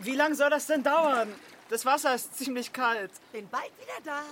wie 0.01 0.17
lange 0.17 0.35
soll 0.35 0.51
das 0.51 0.67
denn 0.67 0.83
dauern? 0.83 1.29
Das 1.71 1.87
Wasser 1.87 2.15
ist 2.17 2.37
ziemlich 2.37 2.73
kalt. 2.73 3.13
Bin 3.33 3.49
bald 3.49 3.71
wieder 3.81 4.01
da. 4.05 4.23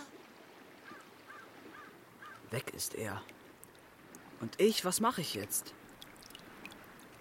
Weg 2.51 2.75
ist 2.75 2.97
er. 2.97 3.23
Und 4.41 4.59
ich, 4.59 4.85
was 4.85 5.01
mache 5.01 5.21
ich 5.21 5.35
jetzt? 5.35 5.75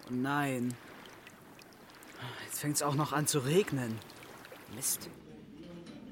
Oh 0.08 0.12
nein. 0.12 0.74
Jetzt 2.46 2.60
fängt 2.60 2.76
es 2.76 2.82
auch 2.82 2.94
noch 2.94 3.12
an 3.12 3.26
zu 3.26 3.40
regnen. 3.40 3.98
Mist. 4.74 5.08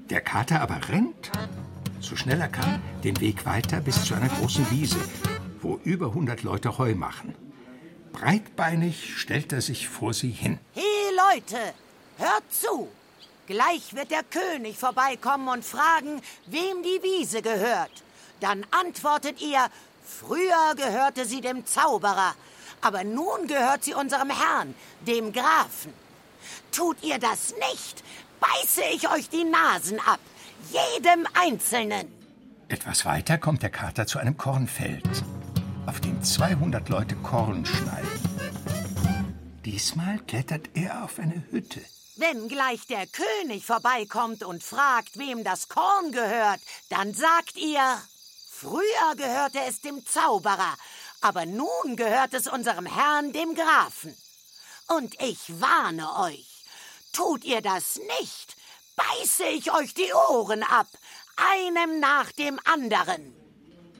Der 0.09 0.21
Kater 0.21 0.61
aber 0.61 0.89
rennt, 0.89 1.31
so 1.99 2.15
schnell 2.15 2.41
er 2.41 2.47
kann, 2.47 2.81
den 3.03 3.19
Weg 3.19 3.45
weiter 3.45 3.79
bis 3.81 4.05
zu 4.05 4.15
einer 4.15 4.29
großen 4.29 4.69
Wiese, 4.71 4.99
wo 5.61 5.79
über 5.83 6.13
hundert 6.13 6.43
Leute 6.43 6.77
Heu 6.77 6.95
machen. 6.95 7.35
Breitbeinig 8.11 9.17
stellt 9.17 9.53
er 9.53 9.61
sich 9.61 9.87
vor 9.87 10.13
sie 10.13 10.31
hin. 10.31 10.59
Hey 10.73 10.83
Leute, 11.33 11.73
hört 12.17 12.51
zu. 12.51 12.89
Gleich 13.47 13.93
wird 13.95 14.11
der 14.11 14.23
König 14.23 14.77
vorbeikommen 14.77 15.47
und 15.47 15.65
fragen, 15.65 16.21
wem 16.47 16.83
die 16.83 17.01
Wiese 17.03 17.41
gehört. 17.41 18.03
Dann 18.39 18.65
antwortet 18.71 19.41
ihr, 19.41 19.69
früher 20.09 20.75
gehörte 20.75 21.25
sie 21.25 21.41
dem 21.41 21.65
Zauberer, 21.65 22.33
aber 22.81 23.03
nun 23.03 23.47
gehört 23.47 23.83
sie 23.83 23.93
unserem 23.93 24.29
Herrn, 24.29 24.73
dem 25.01 25.31
Grafen. 25.31 25.93
Tut 26.71 27.03
ihr 27.03 27.19
das 27.19 27.53
nicht, 27.71 28.03
beiße 28.39 28.81
ich 28.93 29.09
euch 29.09 29.29
die 29.29 29.43
Nasen 29.43 29.99
ab, 29.99 30.19
jedem 30.71 31.27
Einzelnen. 31.33 32.07
Etwas 32.67 33.05
weiter 33.05 33.37
kommt 33.37 33.63
der 33.63 33.71
Kater 33.71 34.05
zu 34.05 34.19
einem 34.19 34.37
Kornfeld, 34.37 35.23
auf 35.85 35.99
dem 35.99 36.21
200 36.21 36.87
Leute 36.89 37.15
Korn 37.15 37.65
schneiden. 37.65 38.29
Diesmal 39.65 40.19
klettert 40.19 40.69
er 40.73 41.03
auf 41.03 41.19
eine 41.19 41.43
Hütte. 41.51 41.81
Wenn 42.15 42.47
gleich 42.49 42.85
der 42.87 43.07
König 43.07 43.65
vorbeikommt 43.65 44.43
und 44.43 44.61
fragt, 44.61 45.17
wem 45.17 45.43
das 45.43 45.69
Korn 45.69 46.11
gehört, 46.11 46.59
dann 46.89 47.13
sagt 47.13 47.55
ihr, 47.55 47.81
früher 48.59 49.15
gehörte 49.15 49.59
es 49.67 49.81
dem 49.81 50.05
Zauberer, 50.05 50.75
aber 51.21 51.45
nun 51.45 51.95
gehört 51.95 52.33
es 52.33 52.47
unserem 52.47 52.85
Herrn, 52.85 53.31
dem 53.31 53.55
Grafen. 53.55 54.15
Und 54.87 55.15
ich 55.21 55.61
warne 55.61 56.19
euch, 56.19 56.65
tut 57.13 57.43
ihr 57.43 57.61
das 57.61 57.99
nicht, 58.19 58.57
beiße 58.95 59.45
ich 59.45 59.71
euch 59.71 59.93
die 59.93 60.11
Ohren 60.29 60.63
ab, 60.63 60.87
einem 61.35 61.99
nach 61.99 62.31
dem 62.31 62.59
anderen. 62.65 63.33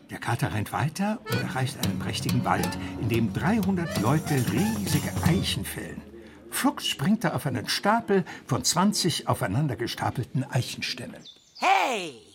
Der 0.10 0.18
Kater 0.18 0.54
rennt 0.54 0.74
weiter 0.74 1.20
und 1.26 1.40
erreicht 1.40 1.78
einen 1.86 2.00
prächtigen 2.00 2.44
Wald, 2.44 2.70
in 3.00 3.10
dem 3.10 3.32
300 3.32 4.02
Leute 4.02 4.34
riesige 4.52 5.14
Eichen 5.24 5.64
fällen. 5.64 6.02
Flugs 6.50 6.88
springt 6.88 7.24
er 7.24 7.36
auf 7.36 7.46
einen 7.46 7.70
Stapel 7.70 8.26
von 8.48 8.64
20 8.64 9.28
aufeinander 9.28 9.76
gestapelten 9.76 10.44
Eichenstämmen. 10.44 11.24
Hey, 11.58 12.29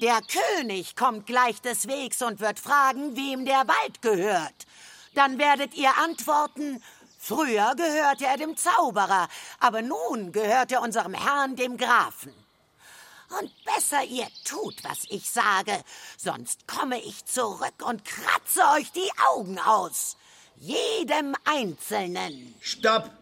Der 0.00 0.20
König 0.22 0.96
kommt 0.96 1.26
gleich 1.26 1.60
des 1.60 1.86
Wegs 1.86 2.22
und 2.22 2.40
wird 2.40 2.58
fragen, 2.58 3.16
wem 3.16 3.44
der 3.44 3.68
Wald 3.68 4.00
gehört. 4.00 4.66
Dann 5.14 5.38
werdet 5.38 5.74
ihr 5.74 5.94
antworten, 5.98 6.82
früher 7.18 7.74
gehörte 7.76 8.24
er 8.24 8.38
dem 8.38 8.56
Zauberer, 8.56 9.28
aber 9.58 9.82
nun 9.82 10.32
gehört 10.32 10.72
er 10.72 10.80
unserem 10.80 11.12
Herrn, 11.12 11.54
dem 11.54 11.76
Grafen. 11.76 12.32
Und 13.38 13.52
besser 13.64 14.02
ihr 14.04 14.26
tut, 14.44 14.82
was 14.84 15.04
ich 15.10 15.28
sage, 15.30 15.78
sonst 16.16 16.66
komme 16.66 16.98
ich 17.02 17.26
zurück 17.26 17.84
und 17.84 18.02
kratze 18.04 18.62
euch 18.76 18.90
die 18.92 19.10
Augen 19.34 19.58
aus. 19.58 20.16
Jedem 20.56 21.36
Einzelnen. 21.44 22.54
Stopp! 22.60 23.19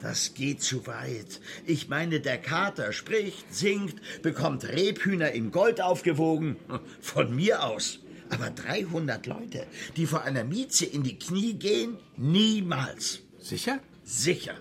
Das 0.00 0.34
geht 0.34 0.62
zu 0.62 0.86
weit. 0.86 1.40
Ich 1.66 1.88
meine, 1.88 2.20
der 2.20 2.38
Kater 2.38 2.92
spricht, 2.92 3.52
singt, 3.52 4.22
bekommt 4.22 4.64
Rebhühner 4.64 5.32
in 5.32 5.50
Gold 5.50 5.80
aufgewogen. 5.80 6.56
Von 7.00 7.34
mir 7.34 7.64
aus. 7.64 7.98
Aber 8.30 8.50
300 8.50 9.26
Leute, 9.26 9.66
die 9.96 10.06
vor 10.06 10.22
einer 10.22 10.44
Mieze 10.44 10.84
in 10.84 11.02
die 11.02 11.18
Knie 11.18 11.54
gehen? 11.54 11.98
Niemals. 12.16 13.20
Sicher? 13.38 13.80
Sicher. 14.04 14.54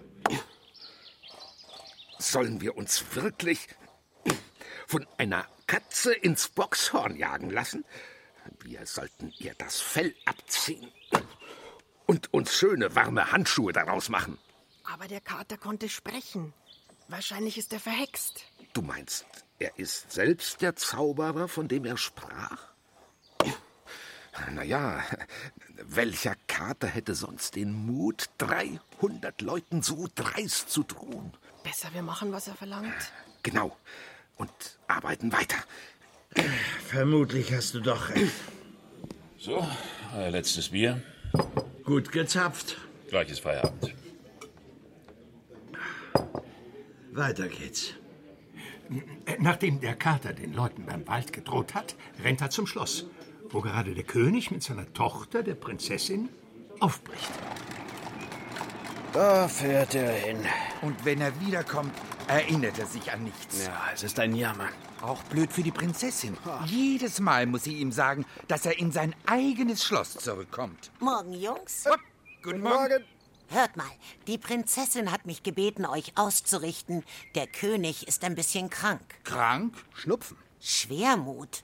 Sollen 2.18 2.62
wir 2.62 2.78
uns 2.78 3.04
wirklich 3.14 3.68
von 4.88 5.06
einer 5.18 5.46
Katze 5.68 6.14
ins 6.14 6.48
Boxhorn 6.48 7.18
jagen 7.18 7.50
lassen? 7.50 7.84
Wir 8.62 8.86
sollten 8.86 9.34
ihr 9.38 9.54
das 9.58 9.82
Fell 9.82 10.16
abziehen 10.26 10.90
und 12.06 12.34
uns 12.34 12.54
schöne 12.56 12.96
warme 12.96 13.34
Handschuhe 13.34 13.74
daraus 13.74 14.08
machen. 14.08 14.40
Aber 14.92 15.08
der 15.08 15.22
Kater 15.22 15.58
konnte 15.58 15.90
sprechen. 15.90 16.54
Wahrscheinlich 17.10 17.58
ist 17.58 17.74
er 17.74 17.80
verhext. 17.80 18.44
Du 18.74 18.82
meinst, 18.82 19.26
er 19.60 19.78
ist 19.78 20.12
selbst 20.12 20.62
der 20.62 20.76
Zauberer, 20.76 21.48
von 21.48 21.68
dem 21.68 21.86
er 21.86 21.98
sprach? 21.98 22.58
Na 24.52 24.64
ja, 24.64 25.04
welcher 25.84 26.36
Kater 26.48 26.88
hätte 26.88 27.16
sonst 27.16 27.56
den 27.56 27.74
Mut, 27.74 28.30
300 28.38 29.42
Leuten 29.42 29.82
so 29.82 30.08
dreist 30.14 30.70
zu 30.70 30.84
drohen? 30.84 31.34
Besser, 31.64 31.90
wir 31.94 32.04
machen, 32.04 32.32
was 32.32 32.48
er 32.48 32.56
verlangt. 32.56 33.12
Genau. 33.42 33.76
Und 34.36 34.52
arbeiten 34.88 35.32
weiter. 35.32 35.58
Vermutlich 36.88 37.52
hast 37.52 37.74
du 37.74 37.82
doch 37.82 38.10
recht. 38.10 38.32
So, 39.40 39.68
euer 40.16 40.30
letztes 40.30 40.70
Bier. 40.70 41.02
Gut 41.84 42.12
gezapft. 42.12 42.78
Gleiches 43.10 43.40
Feierabend. 43.40 43.97
Weiter 47.18 47.48
geht's. 47.48 47.94
Nachdem 49.40 49.82
der 49.82 49.96
Kater 49.96 50.34
den 50.34 50.54
Leuten 50.54 50.86
beim 50.86 51.08
Wald 51.08 51.34
gedroht 51.34 51.74
hat, 51.74 51.96
rennt 52.24 52.42
er 52.42 52.50
zum 52.50 52.68
Schloss, 52.68 53.06
wo 53.50 53.62
gerade 53.62 53.94
der 53.94 54.04
König 54.04 54.52
mit 54.52 54.64
seiner 54.64 54.92
Tochter, 54.94 55.44
der 55.44 55.56
Prinzessin, 55.56 56.30
aufbricht. 56.80 57.32
Da 59.14 59.48
fährt 59.48 59.96
er 59.96 60.12
hin. 60.12 60.38
Und 60.82 61.04
wenn 61.04 61.20
er 61.20 61.38
wiederkommt, 61.42 61.94
erinnert 62.28 62.78
er 62.78 62.86
sich 62.86 63.12
an 63.12 63.24
nichts. 63.24 63.66
Ja, 63.66 63.90
es 63.94 64.04
ist 64.04 64.20
ein 64.20 64.36
Jammer. 64.36 64.70
Auch 65.02 65.24
blöd 65.24 65.52
für 65.52 65.64
die 65.64 65.72
Prinzessin. 65.72 66.38
Jedes 66.66 67.20
Mal 67.20 67.46
muss 67.46 67.64
sie 67.64 67.78
ihm 67.78 67.92
sagen, 67.92 68.26
dass 68.48 68.66
er 68.66 68.78
in 68.80 68.92
sein 68.92 69.16
eigenes 69.26 69.84
Schloss 69.84 70.14
zurückkommt. 70.14 70.92
Morgen, 71.00 71.34
Jungs. 71.34 71.86
Guten 72.44 72.62
Morgen. 72.62 73.04
Hört 73.50 73.78
mal, 73.78 73.90
die 74.28 74.38
Prinzessin 74.38 75.12
hat 75.12 75.26
mich 75.26 75.42
gebeten, 75.42 75.86
euch 75.86 76.18
auszurichten. 76.18 77.04
Der 77.36 77.48
König 77.48 78.08
ist 78.08 78.24
ein 78.24 78.36
bisschen 78.36 78.70
krank. 78.70 79.02
Krank? 79.24 79.74
Schnupfen. 79.94 80.38
Schwermut. 80.60 81.64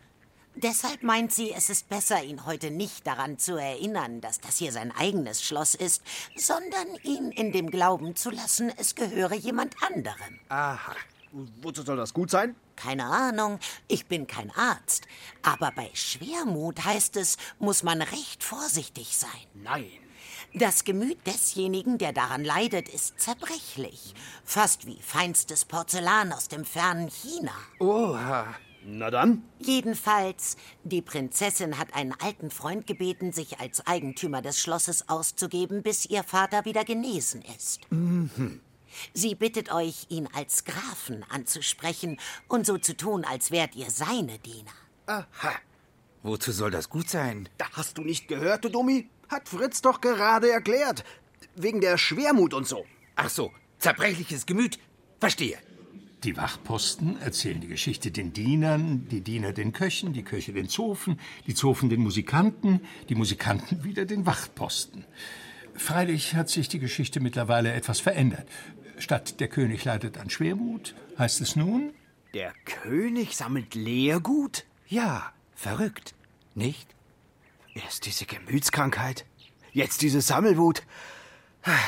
Deshalb 0.56 1.02
meint 1.02 1.34
sie, 1.34 1.52
es 1.52 1.70
ist 1.70 1.90
besser, 1.90 2.24
ihn 2.24 2.46
heute 2.46 2.70
nicht 2.70 3.08
daran 3.08 3.40
zu 3.40 3.56
erinnern, 3.56 4.22
dass 4.22 4.40
das 4.40 4.58
hier 4.58 4.72
sein 4.72 4.92
eigenes 4.96 5.44
Schloss 5.44 5.74
ist, 5.74 6.04
sondern 6.36 6.88
ihn 7.04 7.32
in 7.32 7.52
dem 7.52 7.72
Glauben 7.72 8.16
zu 8.16 8.30
lassen, 8.30 8.72
es 8.78 8.94
gehöre 8.94 9.34
jemand 9.34 9.76
anderem. 9.82 10.40
Aha. 10.50 10.96
Wozu 11.62 11.82
soll 11.82 11.98
das 11.98 12.14
gut 12.14 12.30
sein? 12.30 12.56
Keine 12.76 13.06
Ahnung, 13.06 13.60
ich 13.88 14.06
bin 14.06 14.28
kein 14.28 14.52
Arzt. 14.52 15.08
Aber 15.42 15.72
bei 15.72 15.90
Schwermut 15.94 16.86
heißt 16.86 17.18
es, 17.18 17.38
muss 17.58 17.82
man 17.82 18.04
recht 18.04 18.44
vorsichtig 18.44 19.18
sein. 19.18 19.30
Nein. 19.56 20.03
Das 20.56 20.84
Gemüt 20.84 21.18
desjenigen, 21.26 21.98
der 21.98 22.14
daran 22.14 22.44
leidet, 22.44 22.88
ist 22.88 23.20
zerbrechlich. 23.20 24.14
Fast 24.46 24.86
wie 24.86 25.00
feinstes 25.02 25.66
Porzellan 25.66 26.32
aus 26.32 26.48
dem 26.48 26.64
fernen 26.64 27.10
China. 27.10 27.54
Oha. 27.80 28.54
Na 28.86 29.10
dann. 29.10 29.44
Jedenfalls, 29.60 30.58
die 30.84 31.02
Prinzessin 31.02 31.80
hat 31.80 31.96
einen 31.96 32.14
alten 32.20 32.52
Freund 32.52 32.86
gebeten, 32.86 33.32
sich 33.32 33.60
als 33.60 33.88
Eigentümer 33.88 34.42
des 34.42 34.60
Schlosses 34.60 35.10
auszugeben, 35.10 35.82
bis 35.82 36.06
ihr 36.06 36.24
Vater 36.24 36.66
wieder 36.66 36.84
genesen 36.84 37.42
ist. 37.58 37.80
Mhm. 37.92 38.60
Sie 39.14 39.34
bittet 39.34 39.72
euch, 39.72 40.06
ihn 40.10 40.28
als 40.34 40.66
Grafen 40.66 41.26
anzusprechen 41.30 42.20
und 42.48 42.66
so 42.66 42.78
zu 42.78 42.96
tun, 42.96 43.26
als 43.26 43.50
wärt 43.50 43.76
ihr 43.76 43.90
seine 43.90 44.38
Diener. 44.40 44.74
Aha. 45.08 45.54
Wozu 46.22 46.52
soll 46.52 46.70
das 46.70 46.90
gut 46.90 47.10
sein? 47.10 47.50
Da 47.58 47.66
hast 47.74 47.98
du 47.98 48.04
nicht 48.04 48.28
gehört, 48.28 48.66
du 48.66 48.70
Dummi? 48.70 49.10
Hat 49.34 49.50
Fritz 49.50 49.82
doch 49.82 50.00
gerade 50.00 50.52
erklärt. 50.52 51.04
Wegen 51.56 51.82
der 51.82 51.98
Schwermut 51.98 52.54
und 52.54 52.68
so. 52.68 52.86
Ach 53.16 53.30
so, 53.30 53.52
zerbrechliches 53.80 54.46
Gemüt. 54.46 54.78
Verstehe. 55.20 55.58
Die 56.24 56.38
Wachposten 56.38 57.20
erzählen 57.20 57.60
die 57.60 57.68
Geschichte 57.68 58.12
den 58.12 58.32
Dienern, 58.32 59.08
die 59.10 59.22
Diener 59.22 59.52
den 59.52 59.74
Köchen, 59.74 60.14
die 60.14 60.22
Köche 60.22 60.54
den 60.54 60.70
Zofen, 60.70 61.20
die 61.48 61.56
Zofen 61.56 61.90
den 61.90 62.02
Musikanten, 62.02 62.82
die 63.10 63.16
Musikanten 63.16 63.84
wieder 63.84 64.06
den 64.06 64.28
Wachposten. 64.28 65.04
Freilich 65.74 66.36
hat 66.36 66.50
sich 66.50 66.70
die 66.70 66.78
Geschichte 66.78 67.20
mittlerweile 67.20 67.74
etwas 67.74 68.02
verändert. 68.02 68.48
Statt 69.00 69.40
der 69.40 69.48
König 69.48 69.84
leidet 69.84 70.20
an 70.20 70.30
Schwermut, 70.30 70.94
heißt 71.18 71.42
es 71.42 71.56
nun? 71.56 71.92
Der 72.36 72.54
König 72.66 73.36
sammelt 73.36 73.74
Leergut? 73.74 74.66
Ja, 74.88 75.34
verrückt. 75.56 76.14
Nicht? 76.54 76.94
Erst 77.74 78.06
diese 78.06 78.26
Gemütskrankheit, 78.26 79.26
jetzt 79.72 80.02
diese 80.02 80.22
Sammelwut. 80.22 80.84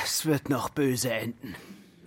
Es 0.04 0.26
wird 0.26 0.50
noch 0.50 0.70
böse 0.70 1.14
enden. 1.14 1.56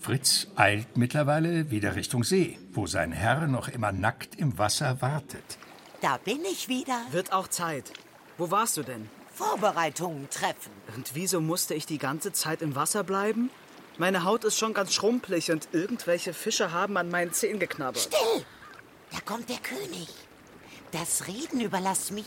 Fritz 0.01 0.49
eilt 0.57 0.97
mittlerweile 0.97 1.71
wieder 1.71 1.95
Richtung 1.97 2.25
See, 2.25 2.59
wo 2.73 2.87
sein 2.87 3.13
Herr 3.13 3.47
noch 3.47 3.69
immer 3.69 3.93
nackt 3.93 4.37
im 4.37 4.59
Wasser 4.59 5.01
wartet. 5.03 5.59
Da 6.01 6.17
bin 6.17 6.45
ich 6.51 6.69
wieder. 6.69 7.01
Wird 7.11 7.33
auch 7.33 7.49
Zeit. 7.49 7.93
Wo 8.37 8.51
warst 8.51 8.77
du 8.77 8.83
denn? 8.83 9.09
Vorbereitungen 9.33 10.29
treffen. 10.31 10.73
Und 10.97 11.15
wieso 11.15 11.41
musste 11.41 11.75
ich 11.75 11.87
die 11.87 11.99
ganze 11.99 12.33
Zeit 12.33 12.63
im 12.63 12.75
Wasser 12.75 13.05
bleiben? 13.05 13.51
Meine 13.99 14.25
Haut 14.25 14.45
ist 14.45 14.59
schon 14.59 14.75
ganz 14.75 14.93
schrumpelig 14.95 15.51
und 15.51 15.69
irgendwelche 15.73 16.33
Fische 16.33 16.73
haben 16.73 16.97
an 16.97 17.11
meinen 17.11 17.33
Zehen 17.33 17.59
geknabbert. 17.59 18.03
Still! 18.03 18.45
Da 19.11 19.19
kommt 19.21 19.49
der 19.49 19.59
König. 19.59 20.09
Das 20.93 21.27
Reden 21.27 21.61
überlass 21.61 22.11
mir. 22.11 22.25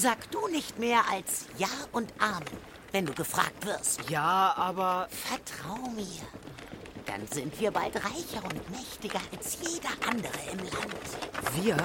Sag 0.00 0.30
du 0.30 0.46
nicht 0.46 0.78
mehr 0.78 1.02
als 1.10 1.46
Ja 1.58 1.66
und 1.90 2.12
Amen, 2.20 2.44
wenn 2.92 3.04
du 3.04 3.12
gefragt 3.12 3.66
wirst. 3.66 4.08
Ja, 4.08 4.54
aber. 4.56 5.08
Vertrau 5.10 5.90
mir. 5.90 6.22
Dann 7.04 7.26
sind 7.26 7.58
wir 7.60 7.72
bald 7.72 7.96
reicher 7.96 8.44
und 8.44 8.70
mächtiger 8.70 9.18
als 9.34 9.58
jeder 9.60 9.88
andere 10.08 10.38
im 10.52 10.58
Land. 10.58 11.56
Wir? 11.64 11.76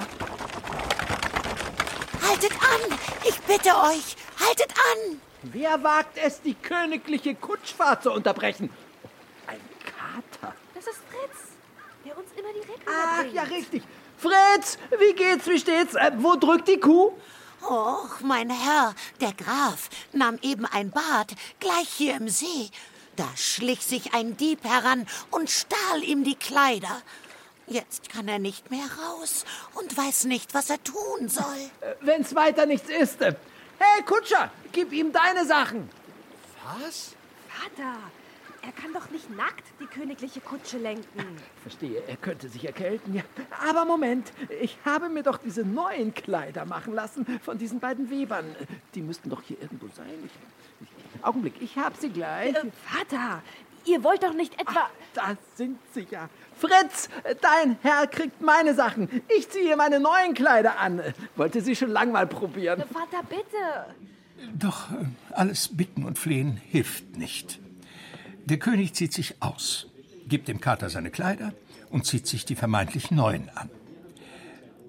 Haltet 2.21 2.51
an! 2.51 2.99
Ich 3.27 3.39
bitte 3.41 3.69
euch! 3.69 4.15
Haltet 4.39 4.71
an! 4.77 5.19
Wer 5.41 5.83
wagt 5.83 6.15
es, 6.23 6.39
die 6.39 6.53
königliche 6.53 7.33
Kutschfahrt 7.33 8.03
zu 8.03 8.11
unterbrechen? 8.11 8.69
Ein 9.47 9.59
Kater. 9.83 10.53
Das 10.75 10.85
ist 10.85 10.99
Fritz, 11.09 11.53
der 12.05 12.15
uns 12.15 12.29
immer 12.37 12.53
die 12.53 12.71
Recken 12.71 12.93
Ach, 12.95 13.21
bringt. 13.21 13.33
ja, 13.33 13.41
richtig. 13.41 13.81
Fritz, 14.17 14.77
wie 14.99 15.13
geht's, 15.13 15.47
wie 15.47 15.57
steht's? 15.57 15.95
Äh, 15.95 16.11
wo 16.17 16.35
drückt 16.35 16.67
die 16.67 16.79
Kuh? 16.79 17.11
Och, 17.69 18.21
mein 18.21 18.49
Herr, 18.49 18.93
der 19.21 19.33
Graf, 19.33 19.89
nahm 20.11 20.37
eben 20.41 20.65
ein 20.65 20.91
Bad, 20.91 21.33
gleich 21.59 21.89
hier 21.89 22.15
im 22.15 22.27
See. 22.29 22.69
Da 23.15 23.27
schlich 23.35 23.81
sich 23.85 24.13
ein 24.13 24.35
Dieb 24.37 24.63
heran 24.63 25.07
und 25.31 25.49
stahl 25.49 26.03
ihm 26.03 26.23
die 26.23 26.35
Kleider. 26.35 27.01
Jetzt 27.67 28.09
kann 28.09 28.27
er 28.27 28.39
nicht 28.39 28.71
mehr 28.71 28.85
raus 29.05 29.45
und 29.75 29.95
weiß 29.95 30.25
nicht, 30.25 30.53
was 30.53 30.69
er 30.69 30.83
tun 30.83 31.29
soll. 31.29 31.43
Äh, 31.81 31.93
Wenn's 32.01 32.35
weiter 32.35 32.65
nichts 32.65 32.89
ist. 32.89 33.21
äh, 33.21 33.35
Hey, 33.79 34.03
Kutscher, 34.03 34.51
gib 34.71 34.91
ihm 34.91 35.11
deine 35.11 35.45
Sachen. 35.45 35.89
Was? 36.79 37.11
Vater, 37.49 37.95
er 38.63 38.71
kann 38.71 38.93
doch 38.93 39.09
nicht 39.09 39.29
nackt 39.35 39.65
die 39.79 39.85
königliche 39.85 40.39
Kutsche 40.39 40.77
lenken. 40.77 41.19
Verstehe, 41.61 42.01
er 42.07 42.15
könnte 42.15 42.47
sich 42.47 42.65
erkälten, 42.65 43.13
ja. 43.13 43.23
Aber 43.69 43.85
Moment, 43.85 44.31
ich 44.61 44.77
habe 44.85 45.09
mir 45.09 45.23
doch 45.23 45.37
diese 45.37 45.63
neuen 45.63 46.13
Kleider 46.13 46.65
machen 46.65 46.93
lassen 46.93 47.25
von 47.41 47.57
diesen 47.57 47.79
beiden 47.79 48.09
Webern. 48.09 48.45
Die 48.95 49.01
müssten 49.01 49.29
doch 49.29 49.41
hier 49.41 49.61
irgendwo 49.61 49.87
sein. 49.87 50.07
Ich, 50.25 50.87
ich, 50.87 51.23
Augenblick, 51.23 51.55
ich 51.61 51.77
hab 51.77 51.97
sie 51.97 52.09
gleich. 52.09 52.55
Äh, 52.55 52.71
Vater, 52.85 53.41
Ihr 53.85 54.01
wollt 54.01 54.23
doch 54.23 54.33
nicht 54.33 54.59
etwa... 54.61 54.89
Da 55.13 55.35
sind 55.55 55.77
Sie 55.93 56.07
ja. 56.09 56.29
Fritz, 56.55 57.09
dein 57.41 57.77
Herr 57.81 58.07
kriegt 58.07 58.41
meine 58.41 58.73
Sachen. 58.73 59.09
Ich 59.37 59.49
ziehe 59.49 59.75
meine 59.75 59.99
neuen 59.99 60.33
Kleider 60.33 60.79
an. 60.79 61.01
Wollte 61.35 61.59
sie 61.59 61.75
schon 61.75 61.89
lang 61.89 62.13
mal 62.13 62.25
probieren. 62.25 62.81
Vater, 62.91 63.23
bitte. 63.27 63.93
Doch 64.53 64.89
äh, 64.91 65.05
alles 65.31 65.75
Bitten 65.75 66.05
und 66.05 66.17
Flehen 66.17 66.55
hilft 66.55 67.17
nicht. 67.17 67.59
Der 68.45 68.57
König 68.57 68.93
zieht 68.93 69.13
sich 69.13 69.41
aus, 69.41 69.87
gibt 70.27 70.47
dem 70.47 70.59
Kater 70.59 70.89
seine 70.89 71.11
Kleider 71.11 71.53
und 71.89 72.05
zieht 72.05 72.27
sich 72.27 72.43
die 72.43 72.55
vermeintlich 72.55 73.09
neuen 73.09 73.49
an. 73.49 73.69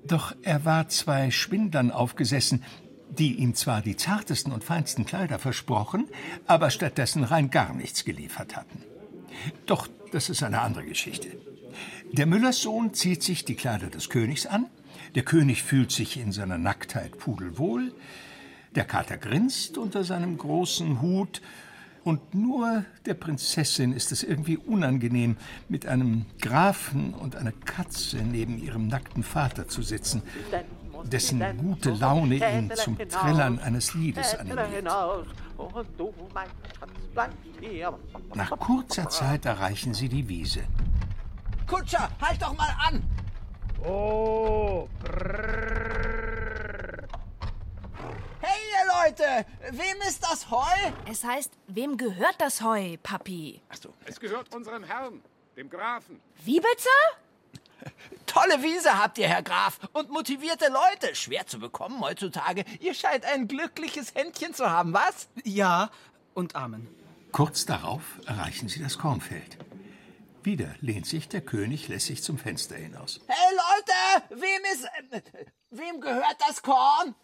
Doch 0.07 0.34
er 0.42 0.64
war 0.64 0.88
zwei 0.88 1.30
Schwindlern 1.30 1.90
aufgesessen, 1.90 2.64
die 3.11 3.34
ihm 3.34 3.55
zwar 3.55 3.80
die 3.80 3.96
zartesten 3.96 4.52
und 4.52 4.64
feinsten 4.64 5.07
Kleider 5.07 5.38
versprochen, 5.38 6.09
aber 6.46 6.70
stattdessen 6.70 7.22
rein 7.22 7.50
gar 7.50 7.72
nichts 7.74 8.05
geliefert 8.05 8.57
hatten. 8.57 8.82
Doch 9.66 9.88
das 10.12 10.30
ist 10.30 10.42
eine 10.42 10.61
andere 10.61 10.84
Geschichte. 10.84 11.28
Der 12.12 12.26
Müllerssohn 12.26 12.92
zieht 12.94 13.22
sich 13.22 13.44
die 13.44 13.55
Kleider 13.55 13.88
des 13.88 14.09
Königs 14.09 14.46
an, 14.46 14.66
der 15.14 15.24
König 15.24 15.62
fühlt 15.62 15.92
sich 15.92 16.18
in 16.18 16.32
seiner 16.32 16.59
Nacktheit 16.59 17.18
pudelwohl, 17.18 17.94
der 18.74 18.84
Kater 18.84 19.16
grinst 19.16 19.78
unter 19.78 20.02
seinem 20.02 20.36
großen 20.36 21.00
Hut, 21.00 21.40
und 22.05 22.34
nur 22.34 22.84
der 23.07 23.14
Prinzessin 23.14 23.92
ist 23.92 24.12
es 24.12 24.22
irgendwie 24.22 24.59
unangenehm, 24.59 25.36
mit 25.68 25.86
einem 25.86 26.26
Grafen 26.40 27.14
und 27.14 27.34
einer 27.36 27.52
Katze 27.52 28.18
neben 28.18 28.59
ihrem 28.59 28.88
nackten 28.88 29.22
Vater 29.22 29.66
zu 29.68 29.82
sitzen, 29.82 30.22
dessen 31.05 31.42
gute 31.59 31.90
Laune 31.90 32.36
ihn 32.36 32.70
zum 32.76 32.98
Trällern 32.98 33.59
eines 33.59 33.94
Liedes 33.94 34.34
animiert. 34.34 34.84
Nach 38.34 38.50
kurzer 38.59 39.09
Zeit 39.09 39.46
erreichen 39.46 39.94
sie 39.94 40.09
die 40.09 40.28
Wiese. 40.28 40.61
Kutscher, 41.66 42.11
halt 42.20 42.42
doch 42.42 42.57
mal 42.57 42.74
an! 42.86 43.02
Oh, 43.86 44.88
ihr 45.05 46.34
Leute! 49.03 49.47
Wem 49.70 50.01
ist 50.09 50.22
das 50.22 50.51
Heu? 50.51 50.92
Es 51.11 51.24
heißt, 51.24 51.53
wem 51.66 51.97
gehört 51.97 52.36
das 52.38 52.62
Heu, 52.62 52.97
Papi? 53.03 53.61
Es 54.07 54.20
gehört 54.20 54.55
unserem 54.55 54.84
Herrn, 54.84 55.22
dem 55.57 55.68
Grafen. 55.68 56.20
Wie 56.45 56.61
bitte? 56.61 57.92
Tolle 58.26 58.62
Wiese 58.62 58.99
habt 58.99 59.18
ihr, 59.18 59.28
Herr 59.28 59.42
Graf. 59.42 59.78
Und 59.92 60.11
motivierte 60.11 60.68
Leute. 60.68 61.14
Schwer 61.14 61.47
zu 61.47 61.59
bekommen 61.59 62.01
heutzutage. 62.01 62.64
Ihr 62.80 62.95
scheint 62.95 63.24
ein 63.24 63.49
glückliches 63.49 64.14
Händchen 64.14 64.55
zu 64.55 64.70
haben, 64.70 64.92
was? 64.92 65.28
Ja 65.45 65.90
und 66.34 66.55
Amen. 66.55 66.88
Kurz 67.32 67.66
darauf 67.66 68.03
erreichen 68.26 68.68
sie 68.68 68.82
das 68.82 68.99
Kornfeld. 68.99 69.59
Wieder 70.42 70.74
lehnt 70.80 71.07
sich 71.07 71.28
der 71.28 71.40
König 71.40 71.88
lässig 71.88 72.22
zum 72.22 72.38
Fenster 72.38 72.76
hinaus. 72.76 73.20
Hey, 73.26 73.57
Leute! 73.57 74.40
Wem 74.40 74.72
ist... 74.72 74.84
Äh, 75.11 75.20
wem 75.70 76.01
gehört 76.01 76.36
das 76.47 76.62
Korn? 76.62 77.14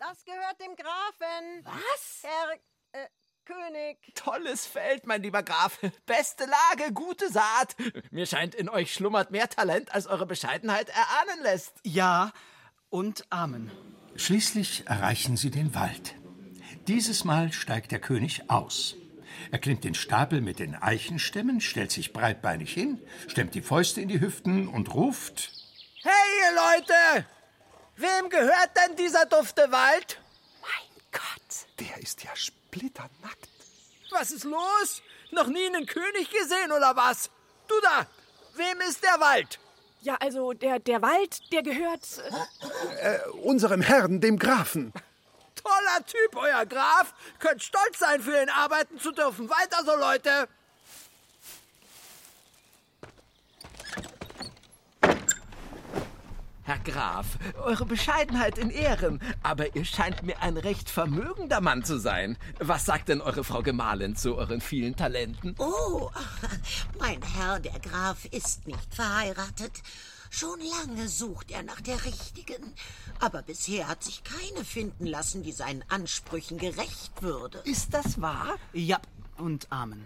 Das 0.00 0.24
gehört 0.24 0.58
dem 0.58 0.74
Grafen. 0.76 1.62
Was? 1.62 2.22
Herr 2.22 3.02
äh, 3.02 3.06
König. 3.44 3.98
Tolles 4.14 4.64
Feld, 4.64 5.06
mein 5.06 5.22
lieber 5.22 5.42
Graf. 5.42 5.78
Beste 6.06 6.46
Lage, 6.46 6.94
gute 6.94 7.30
Saat. 7.30 7.76
Mir 8.10 8.24
scheint, 8.24 8.54
in 8.54 8.70
euch 8.70 8.94
schlummert 8.94 9.30
mehr 9.30 9.50
Talent, 9.50 9.92
als 9.92 10.06
eure 10.06 10.24
Bescheidenheit 10.24 10.88
erahnen 10.88 11.42
lässt. 11.42 11.74
Ja 11.84 12.32
und 12.88 13.26
Amen. 13.28 13.70
Schließlich 14.16 14.86
erreichen 14.86 15.36
sie 15.36 15.50
den 15.50 15.74
Wald. 15.74 16.14
Dieses 16.88 17.24
Mal 17.24 17.52
steigt 17.52 17.92
der 17.92 18.00
König 18.00 18.48
aus. 18.48 18.96
Er 19.50 19.58
klimmt 19.58 19.84
den 19.84 19.94
Stapel 19.94 20.40
mit 20.40 20.60
den 20.60 20.76
Eichenstämmen, 20.76 21.60
stellt 21.60 21.92
sich 21.92 22.14
breitbeinig 22.14 22.72
hin, 22.72 23.02
stemmt 23.28 23.54
die 23.54 23.60
Fäuste 23.60 24.00
in 24.00 24.08
die 24.08 24.22
Hüften 24.22 24.66
und 24.66 24.94
ruft: 24.94 25.52
Hey, 26.02 26.12
ihr 26.40 26.54
Leute! 26.54 27.26
Wem 28.00 28.30
gehört 28.30 28.70
denn 28.76 28.96
dieser 28.96 29.26
dufte 29.26 29.70
Wald? 29.70 30.18
Mein 30.62 31.02
Gott. 31.12 31.66
Der 31.78 32.02
ist 32.02 32.22
ja 32.24 32.34
splitternackt. 32.34 33.48
Was 34.10 34.30
ist 34.30 34.44
los? 34.44 35.02
Noch 35.32 35.46
nie 35.46 35.66
einen 35.66 35.84
König 35.84 36.30
gesehen 36.30 36.72
oder 36.72 36.96
was? 36.96 37.30
Du 37.68 37.74
da! 37.82 38.06
Wem 38.54 38.80
ist 38.88 39.04
der 39.04 39.20
Wald? 39.20 39.58
Ja, 40.00 40.16
also 40.18 40.54
der, 40.54 40.78
der 40.78 41.02
Wald, 41.02 41.52
der 41.52 41.62
gehört... 41.62 42.00
Äh, 43.02 43.18
unserem 43.42 43.82
Herrn, 43.82 44.22
dem 44.22 44.38
Grafen. 44.38 44.94
Toller 45.54 46.06
Typ, 46.06 46.36
euer 46.36 46.64
Graf. 46.64 47.12
Könnt 47.38 47.62
stolz 47.62 47.98
sein, 47.98 48.22
für 48.22 48.42
ihn 48.42 48.48
arbeiten 48.48 48.98
zu 48.98 49.12
dürfen. 49.12 49.50
Weiter 49.50 49.84
so, 49.84 49.94
Leute. 49.94 50.48
Herr 56.70 56.78
Graf, 56.78 57.26
eure 57.64 57.84
Bescheidenheit 57.84 58.56
in 58.56 58.70
Ehren, 58.70 59.18
aber 59.42 59.74
ihr 59.74 59.84
scheint 59.84 60.22
mir 60.22 60.40
ein 60.40 60.56
recht 60.56 60.88
vermögender 60.88 61.60
Mann 61.60 61.82
zu 61.82 61.98
sein. 61.98 62.38
Was 62.60 62.84
sagt 62.84 63.08
denn 63.08 63.20
eure 63.20 63.42
Frau 63.42 63.60
Gemahlin 63.60 64.14
zu 64.14 64.36
euren 64.36 64.60
vielen 64.60 64.94
Talenten? 64.94 65.56
Oh, 65.58 66.12
mein 67.00 67.20
Herr, 67.22 67.58
der 67.58 67.80
Graf, 67.80 68.24
ist 68.26 68.68
nicht 68.68 68.94
verheiratet. 68.94 69.82
Schon 70.30 70.60
lange 70.60 71.08
sucht 71.08 71.50
er 71.50 71.64
nach 71.64 71.80
der 71.80 72.04
richtigen. 72.04 72.72
Aber 73.18 73.42
bisher 73.42 73.88
hat 73.88 74.04
sich 74.04 74.22
keine 74.22 74.64
finden 74.64 75.06
lassen, 75.06 75.42
die 75.42 75.50
seinen 75.50 75.82
Ansprüchen 75.88 76.56
gerecht 76.56 77.20
würde. 77.20 77.58
Ist 77.64 77.94
das 77.94 78.20
wahr? 78.20 78.54
Ja 78.72 79.00
und 79.40 79.70
Amen. 79.70 80.04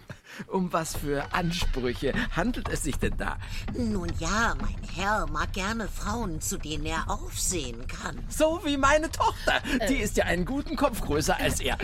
Um 0.49 0.73
was 0.73 0.97
für 0.97 1.33
Ansprüche 1.33 2.13
handelt 2.35 2.69
es 2.69 2.83
sich 2.83 2.97
denn 2.97 3.17
da? 3.17 3.39
Nun 3.77 4.13
ja, 4.19 4.55
mein 4.61 4.77
Herr 4.95 5.27
mag 5.29 5.53
gerne 5.53 5.89
Frauen, 5.89 6.41
zu 6.41 6.59
denen 6.59 6.87
er 6.87 7.09
aufsehen 7.09 7.87
kann. 7.87 8.19
So 8.29 8.61
wie 8.65 8.77
meine 8.77 9.11
Tochter. 9.11 9.63
Die 9.89 9.97
ist 9.97 10.17
ja 10.17 10.25
einen 10.25 10.45
guten 10.45 10.77
Kopf 10.77 11.01
größer 11.01 11.37
als 11.37 11.61
er. 11.61 11.79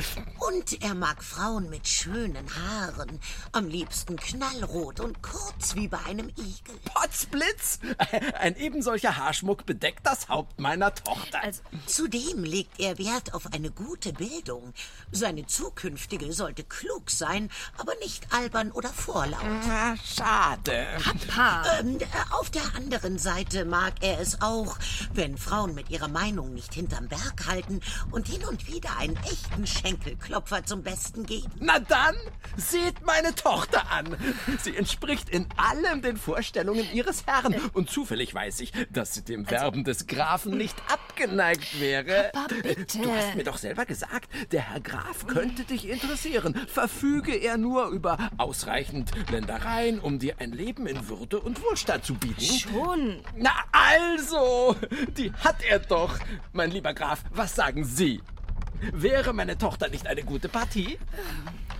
Und 0.48 0.82
er 0.82 0.94
mag 0.94 1.22
Frauen 1.22 1.70
mit 1.70 1.86
schönen 1.86 2.46
Haaren. 2.57 3.20
Am 3.53 3.68
liebsten 3.68 4.16
knallrot 4.16 5.01
und 5.01 5.22
kurz 5.22 5.74
wie 5.76 5.88
bei 5.88 5.98
einem 6.07 6.28
Igel. 6.30 6.76
Potzblitz! 6.84 7.78
Ein 8.38 8.57
eben 8.57 8.82
solcher 8.82 9.16
Haarschmuck 9.16 9.64
bedeckt 9.64 10.07
das 10.07 10.28
Haupt 10.28 10.59
meiner 10.59 10.92
Tochter. 10.92 11.42
Also, 11.42 11.62
Zudem 11.86 12.44
legt 12.44 12.80
er 12.80 12.98
Wert 12.98 13.34
auf 13.34 13.53
eine 13.53 13.70
gute 13.70 14.12
Bildung. 14.12 14.74
Seine 15.12 15.46
zukünftige 15.46 16.32
sollte 16.32 16.64
klug 16.64 17.11
sein, 17.11 17.39
aber 17.78 17.95
nicht 18.03 18.26
albern 18.32 18.72
oder 18.72 18.88
vorlaut. 18.91 19.41
Ah, 19.68 19.95
schade. 20.05 20.86
Papa. 21.03 21.62
Ähm, 21.80 21.99
auf 22.30 22.51
der 22.51 22.62
anderen 22.76 23.18
Seite 23.18 23.64
mag 23.64 23.95
er 24.01 24.20
es 24.20 24.41
auch, 24.43 24.76
wenn 25.14 25.38
Frauen 25.38 25.74
mit 25.74 25.91
ihrer 25.91 26.09
Meinung 26.09 26.53
nicht 26.53 26.74
hinterm 26.74 27.09
Berg 27.09 27.47
halten 27.47 27.80
und 28.11 28.28
hin 28.28 28.45
und 28.45 28.66
wieder 28.66 28.97
einen 28.99 29.16
echten 29.18 29.66
Schenkelklopfer 29.66 30.64
zum 30.64 30.82
Besten 30.82 31.24
geben. 31.24 31.51
Na 31.59 31.78
dann, 31.78 32.16
seht 32.57 33.05
meine 33.05 33.34
Tochter 33.34 33.91
an. 33.91 34.16
Sie 34.62 34.76
entspricht 34.76 35.28
in 35.28 35.47
allem 35.57 36.03
den 36.03 36.16
Vorstellungen 36.16 36.86
ihres 36.93 37.26
Herrn. 37.26 37.55
Und 37.72 37.91
zufällig 37.91 38.34
weiß 38.34 38.61
ich, 38.61 38.72
dass 38.91 39.14
sie 39.14 39.24
dem 39.24 39.49
Werben 39.51 39.84
des 39.84 40.07
Grafen 40.07 40.57
nicht 40.57 40.76
abgeneigt 40.88 41.80
wäre. 41.80 42.30
Papa, 42.32 42.55
bitte. 42.62 42.99
Du 42.99 43.12
hast 43.14 43.34
mir 43.34 43.45
doch 43.45 43.59
selber 43.59 43.86
gesagt, 43.86 44.28
der 44.53 44.70
Herr 44.70 44.80
Graf 44.80 45.26
könnte 45.26 45.64
dich 45.64 45.88
interessieren. 45.88 46.55
Verfüge 46.66 47.30
er 47.35 47.57
nur 47.57 47.89
über 47.89 48.18
ausreichend 48.37 49.11
Ländereien, 49.31 50.01
um 50.01 50.18
dir 50.18 50.37
ein 50.39 50.53
Leben 50.53 50.87
in 50.87 51.09
Würde 51.09 51.41
und 51.41 51.62
Wohlstand 51.62 52.05
zu 52.05 52.14
bieten. 52.14 52.41
Schon. 52.43 53.20
Na 53.37 53.53
also, 53.72 54.76
die 55.16 55.33
hat 55.33 55.62
er 55.68 55.78
doch. 55.78 56.18
Mein 56.53 56.70
lieber 56.70 56.95
Graf, 56.95 57.24
was 57.31 57.55
sagen 57.55 57.85
Sie? 57.85 58.20
Wäre 58.93 59.33
meine 59.33 59.59
Tochter 59.59 59.89
nicht 59.89 60.07
eine 60.07 60.22
gute 60.22 60.49
Partie? 60.49 60.99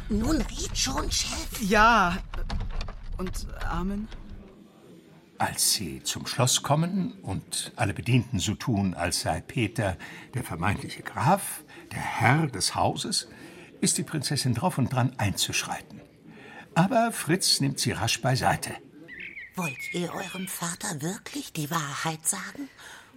Nun 0.09 0.37
red 0.37 0.77
schon, 0.77 1.11
Chef. 1.11 1.61
Ja 1.63 2.19
und 3.21 3.47
Amen. 3.69 4.09
Als 5.39 5.73
sie 5.73 6.03
zum 6.03 6.27
Schloss 6.27 6.63
kommen 6.63 7.13
und 7.23 7.73
alle 7.77 7.95
Bedienten 7.95 8.39
so 8.39 8.55
tun, 8.55 8.95
als 8.95 9.21
sei 9.21 9.41
Peter 9.41 9.97
der 10.35 10.43
vermeintliche 10.43 11.03
Graf, 11.03 11.63
der 11.93 12.01
Herr 12.01 12.47
des 12.47 12.75
Hauses, 12.75 13.29
ist 13.81 13.99
die 13.99 14.03
Prinzessin 14.03 14.55
drauf 14.55 14.79
und 14.79 14.93
dran 14.93 15.13
einzuschreiten. 15.19 16.01
Aber 16.75 17.13
Fritz 17.13 17.61
nimmt 17.61 17.81
sie 17.81 17.93
rasch 17.93 18.21
beiseite. 18.21 18.73
Wollt 19.57 19.93
ihr 19.93 20.13
eurem 20.15 20.47
Vater 20.47 21.03
wirklich 21.03 21.53
die 21.53 21.71
Wahrheit 21.71 22.27
sagen 22.27 22.69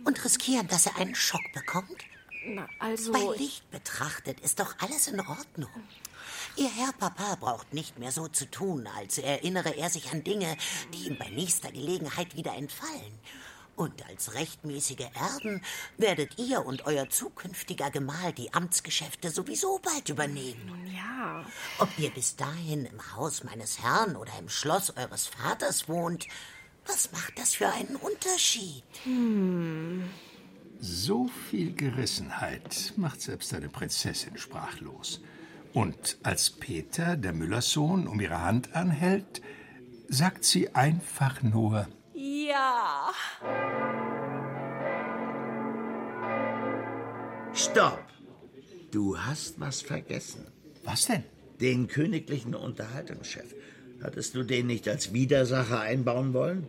und 0.03 0.23
riskieren, 0.25 0.67
dass 0.67 0.87
er 0.87 0.97
einen 0.97 1.15
Schock 1.15 1.53
bekommt? 1.53 2.05
Na, 2.45 2.67
also... 2.79 3.11
Bei 3.11 3.37
Licht 3.37 3.69
betrachtet 3.71 4.39
ist 4.41 4.59
doch 4.59 4.75
alles 4.79 5.07
in 5.07 5.19
Ordnung. 5.19 5.69
Ihr 6.55 6.69
Herr 6.69 6.91
Papa 6.93 7.35
braucht 7.39 7.73
nicht 7.73 7.99
mehr 7.99 8.11
so 8.11 8.27
zu 8.27 8.49
tun, 8.49 8.87
als 8.97 9.17
erinnere 9.17 9.77
er 9.77 9.89
sich 9.89 10.11
an 10.11 10.23
Dinge, 10.23 10.57
die 10.93 11.07
ihm 11.07 11.17
bei 11.17 11.29
nächster 11.29 11.71
Gelegenheit 11.71 12.35
wieder 12.35 12.55
entfallen. 12.55 13.13
Und 13.75 14.05
als 14.07 14.35
rechtmäßige 14.35 15.07
Erben 15.15 15.61
werdet 15.97 16.37
ihr 16.37 16.65
und 16.65 16.85
euer 16.85 17.09
zukünftiger 17.09 17.89
Gemahl 17.89 18.31
die 18.33 18.53
Amtsgeschäfte 18.53 19.31
sowieso 19.31 19.79
bald 19.79 20.09
übernehmen. 20.09 20.65
Nun 20.67 20.93
ja. 20.93 21.45
Ob 21.79 21.89
ihr 21.97 22.11
bis 22.11 22.35
dahin 22.35 22.85
im 22.85 23.15
Haus 23.15 23.43
meines 23.43 23.81
Herrn 23.81 24.15
oder 24.15 24.31
im 24.39 24.49
Schloss 24.49 24.95
eures 24.95 25.27
Vaters 25.27 25.89
wohnt, 25.89 26.27
was 26.85 27.11
macht 27.11 27.39
das 27.39 27.55
für 27.55 27.69
einen 27.69 27.95
Unterschied? 27.95 28.83
Hm. 29.03 30.03
So 30.79 31.29
viel 31.49 31.73
Gerissenheit 31.73 32.93
macht 32.97 33.21
selbst 33.21 33.53
eine 33.53 33.69
Prinzessin 33.69 34.37
sprachlos. 34.37 35.21
Und 35.73 36.17
als 36.21 36.51
Peter, 36.51 37.15
der 37.15 37.33
Müllerssohn, 37.33 38.07
um 38.07 38.19
ihre 38.19 38.41
Hand 38.41 38.75
anhält, 38.75 39.41
sagt 40.09 40.43
sie 40.43 40.75
einfach 40.75 41.41
nur 41.41 41.87
Ja. 42.47 43.11
Stopp! 47.53 48.03
Du 48.91 49.17
hast 49.17 49.59
was 49.59 49.81
vergessen. 49.81 50.47
Was 50.83 51.05
denn? 51.05 51.23
Den 51.61 51.87
königlichen 51.87 52.55
Unterhaltungschef. 52.55 53.53
Hattest 54.01 54.35
du 54.35 54.43
den 54.43 54.67
nicht 54.67 54.87
als 54.87 55.13
Widersacher 55.13 55.79
einbauen 55.79 56.33
wollen? 56.33 56.67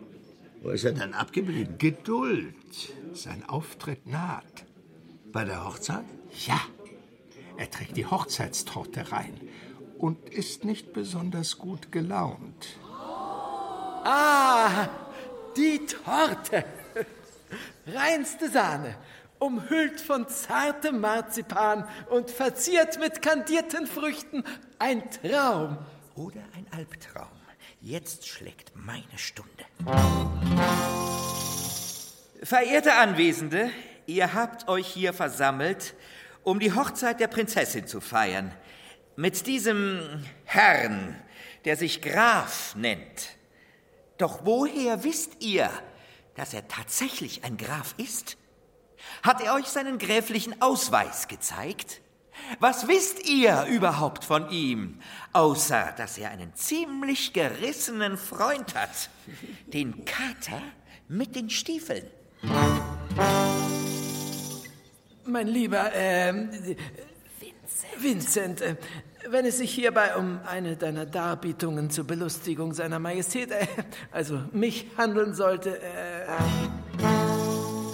Wo 0.62 0.70
ist 0.70 0.84
er 0.84 0.92
denn 0.92 1.14
abgeblieben? 1.14 1.76
Geduld. 1.78 2.54
Sein 3.12 3.42
Auftritt 3.48 4.06
naht. 4.06 4.64
Bei 5.32 5.44
der 5.44 5.64
Hochzeit? 5.64 6.04
Ja. 6.46 6.60
Er 7.56 7.70
trägt 7.70 7.96
die 7.96 8.06
Hochzeitstorte 8.06 9.10
rein 9.10 9.40
und 9.98 10.28
ist 10.28 10.64
nicht 10.64 10.92
besonders 10.92 11.58
gut 11.58 11.90
gelaunt. 11.90 12.78
Ah, 14.06 14.88
die 15.56 15.86
Torte. 15.86 16.64
Reinste 17.86 18.50
Sahne, 18.50 18.94
umhüllt 19.38 20.00
von 20.00 20.28
zartem 20.28 21.00
Marzipan 21.00 21.88
und 22.10 22.30
verziert 22.30 22.98
mit 22.98 23.22
kandierten 23.22 23.86
Früchten. 23.86 24.44
Ein 24.78 25.02
Traum. 25.10 25.78
Oder 26.14 26.40
ein 26.56 26.66
Albtraum. 26.76 27.28
Jetzt 27.80 28.26
schlägt 28.26 28.72
meine 28.74 29.18
Stunde. 29.18 29.50
Verehrte 32.42 32.94
Anwesende, 32.94 33.70
ihr 34.06 34.32
habt 34.32 34.68
euch 34.68 34.86
hier 34.86 35.12
versammelt, 35.12 35.94
um 36.44 36.60
die 36.60 36.72
Hochzeit 36.72 37.20
der 37.20 37.28
Prinzessin 37.28 37.86
zu 37.86 38.00
feiern. 38.00 38.52
Mit 39.16 39.46
diesem 39.46 40.24
Herrn, 40.44 41.20
der 41.66 41.76
sich 41.76 42.00
Graf 42.00 42.74
nennt. 42.74 43.36
Doch 44.18 44.44
woher 44.44 45.02
wisst 45.02 45.42
ihr, 45.42 45.70
dass 46.36 46.54
er 46.54 46.68
tatsächlich 46.68 47.44
ein 47.44 47.56
Graf 47.56 47.94
ist? 47.96 48.36
Hat 49.22 49.40
er 49.40 49.54
euch 49.54 49.66
seinen 49.66 49.98
gräflichen 49.98 50.60
Ausweis 50.62 51.28
gezeigt? 51.28 52.00
Was 52.58 52.88
wisst 52.88 53.28
ihr 53.28 53.64
überhaupt 53.64 54.24
von 54.24 54.50
ihm, 54.50 55.00
außer 55.32 55.94
dass 55.96 56.18
er 56.18 56.30
einen 56.30 56.54
ziemlich 56.54 57.32
gerissenen 57.32 58.16
Freund 58.16 58.74
hat, 58.74 59.10
den 59.66 60.04
Kater 60.04 60.60
mit 61.08 61.36
den 61.36 61.50
Stiefeln? 61.50 62.04
Mein 65.26 65.48
lieber, 65.48 65.92
ähm, 65.94 66.76
Vincent, 67.98 68.60
äh, 68.60 68.76
wenn 69.30 69.46
es 69.46 69.58
sich 69.58 69.72
hierbei 69.72 70.16
um 70.16 70.40
eine 70.46 70.76
deiner 70.76 71.06
Darbietungen 71.06 71.90
zur 71.90 72.04
Belustigung 72.06 72.74
seiner 72.74 72.98
Majestät, 72.98 73.50
äh, 73.50 73.66
also 74.10 74.40
mich 74.52 74.86
handeln 74.96 75.34
sollte, 75.34 75.80
äh, 75.80 76.26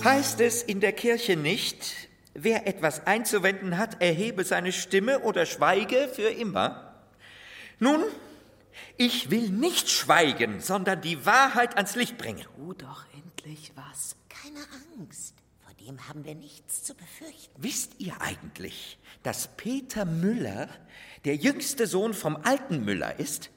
Heißt 0.02 0.40
es 0.40 0.62
in 0.62 0.80
der 0.80 0.92
Kirche 0.92 1.36
nicht, 1.36 2.08
wer 2.32 2.66
etwas 2.66 3.06
einzuwenden 3.06 3.76
hat, 3.76 4.00
erhebe 4.00 4.44
seine 4.44 4.72
Stimme 4.72 5.20
oder 5.20 5.44
schweige 5.44 6.08
für 6.08 6.30
immer? 6.30 6.94
Nun, 7.80 8.02
ich 8.96 9.30
will 9.30 9.50
nicht 9.50 9.90
schweigen, 9.90 10.60
sondern 10.60 11.02
die 11.02 11.26
Wahrheit 11.26 11.76
ans 11.76 11.96
Licht 11.96 12.16
bringen. 12.16 12.46
Tu 12.56 12.72
doch 12.72 13.04
endlich 13.12 13.72
was. 13.74 14.16
Keine 14.30 14.60
Angst. 14.98 15.34
Vor 15.62 15.74
dem 15.86 16.08
haben 16.08 16.24
wir 16.24 16.34
nichts 16.34 16.82
zu 16.82 16.94
befürchten. 16.94 17.62
Wisst 17.62 17.92
ihr 17.98 18.14
eigentlich, 18.22 18.98
dass 19.22 19.48
Peter 19.58 20.06
Müller 20.06 20.68
der 21.24 21.36
jüngste 21.36 21.86
Sohn 21.86 22.14
vom 22.14 22.36
alten 22.42 22.84
Müller 22.84 23.18
ist? 23.18 23.50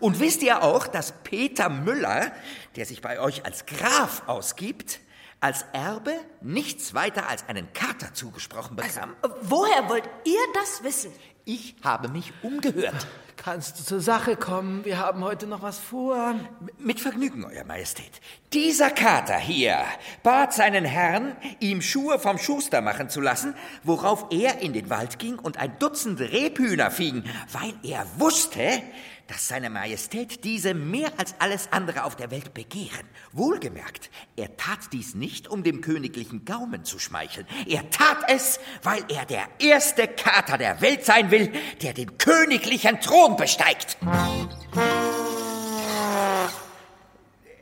Und 0.00 0.18
wisst 0.18 0.42
ihr 0.42 0.62
auch, 0.62 0.86
dass 0.86 1.12
Peter 1.22 1.68
Müller, 1.68 2.32
der 2.74 2.86
sich 2.86 3.00
bei 3.00 3.20
euch 3.20 3.44
als 3.44 3.66
Graf 3.66 4.22
ausgibt, 4.26 5.00
als 5.40 5.64
Erbe 5.72 6.12
nichts 6.40 6.94
weiter 6.94 7.28
als 7.28 7.48
einen 7.48 7.72
Kater 7.72 8.14
zugesprochen 8.14 8.76
bekam? 8.76 9.14
Woher 9.42 9.88
wollt 9.88 10.08
ihr 10.24 10.40
das 10.54 10.82
wissen? 10.82 11.12
Ich 11.44 11.76
habe 11.84 12.08
mich 12.08 12.32
umgehört. 12.42 13.06
Kannst 13.36 13.78
du 13.78 13.84
zur 13.84 14.00
Sache 14.00 14.34
kommen? 14.34 14.84
Wir 14.84 14.98
haben 14.98 15.22
heute 15.22 15.46
noch 15.46 15.62
was 15.62 15.78
vor. 15.78 16.34
Mit 16.78 16.98
Vergnügen, 17.00 17.44
Euer 17.44 17.64
Majestät. 17.64 18.10
Dieser 18.52 18.90
Kater 18.90 19.36
hier 19.36 19.84
bat 20.24 20.54
seinen 20.54 20.84
Herrn, 20.84 21.36
ihm 21.60 21.82
Schuhe 21.82 22.18
vom 22.18 22.38
Schuster 22.38 22.80
machen 22.80 23.10
zu 23.10 23.20
lassen, 23.20 23.54
worauf 23.84 24.26
er 24.30 24.60
in 24.60 24.72
den 24.72 24.90
Wald 24.90 25.20
ging 25.20 25.38
und 25.38 25.58
ein 25.58 25.78
Dutzend 25.78 26.18
Rebhühner 26.20 26.90
fing, 26.90 27.22
weil 27.52 27.74
er 27.84 28.06
wusste, 28.18 28.82
dass 29.26 29.48
seine 29.48 29.70
Majestät 29.70 30.44
diese 30.44 30.74
mehr 30.74 31.12
als 31.16 31.34
alles 31.40 31.72
andere 31.72 32.04
auf 32.04 32.16
der 32.16 32.30
Welt 32.30 32.54
begehren. 32.54 33.06
Wohlgemerkt, 33.32 34.10
er 34.36 34.56
tat 34.56 34.92
dies 34.92 35.14
nicht, 35.14 35.48
um 35.48 35.62
dem 35.62 35.80
königlichen 35.80 36.44
Gaumen 36.44 36.84
zu 36.84 36.98
schmeicheln. 36.98 37.46
Er 37.66 37.90
tat 37.90 38.18
es, 38.28 38.60
weil 38.82 39.04
er 39.08 39.24
der 39.24 39.48
erste 39.58 40.06
Kater 40.06 40.58
der 40.58 40.80
Welt 40.80 41.04
sein 41.04 41.30
will, 41.30 41.52
der 41.82 41.92
den 41.92 42.18
königlichen 42.18 43.00
Thron 43.00 43.36
besteigt. 43.36 43.96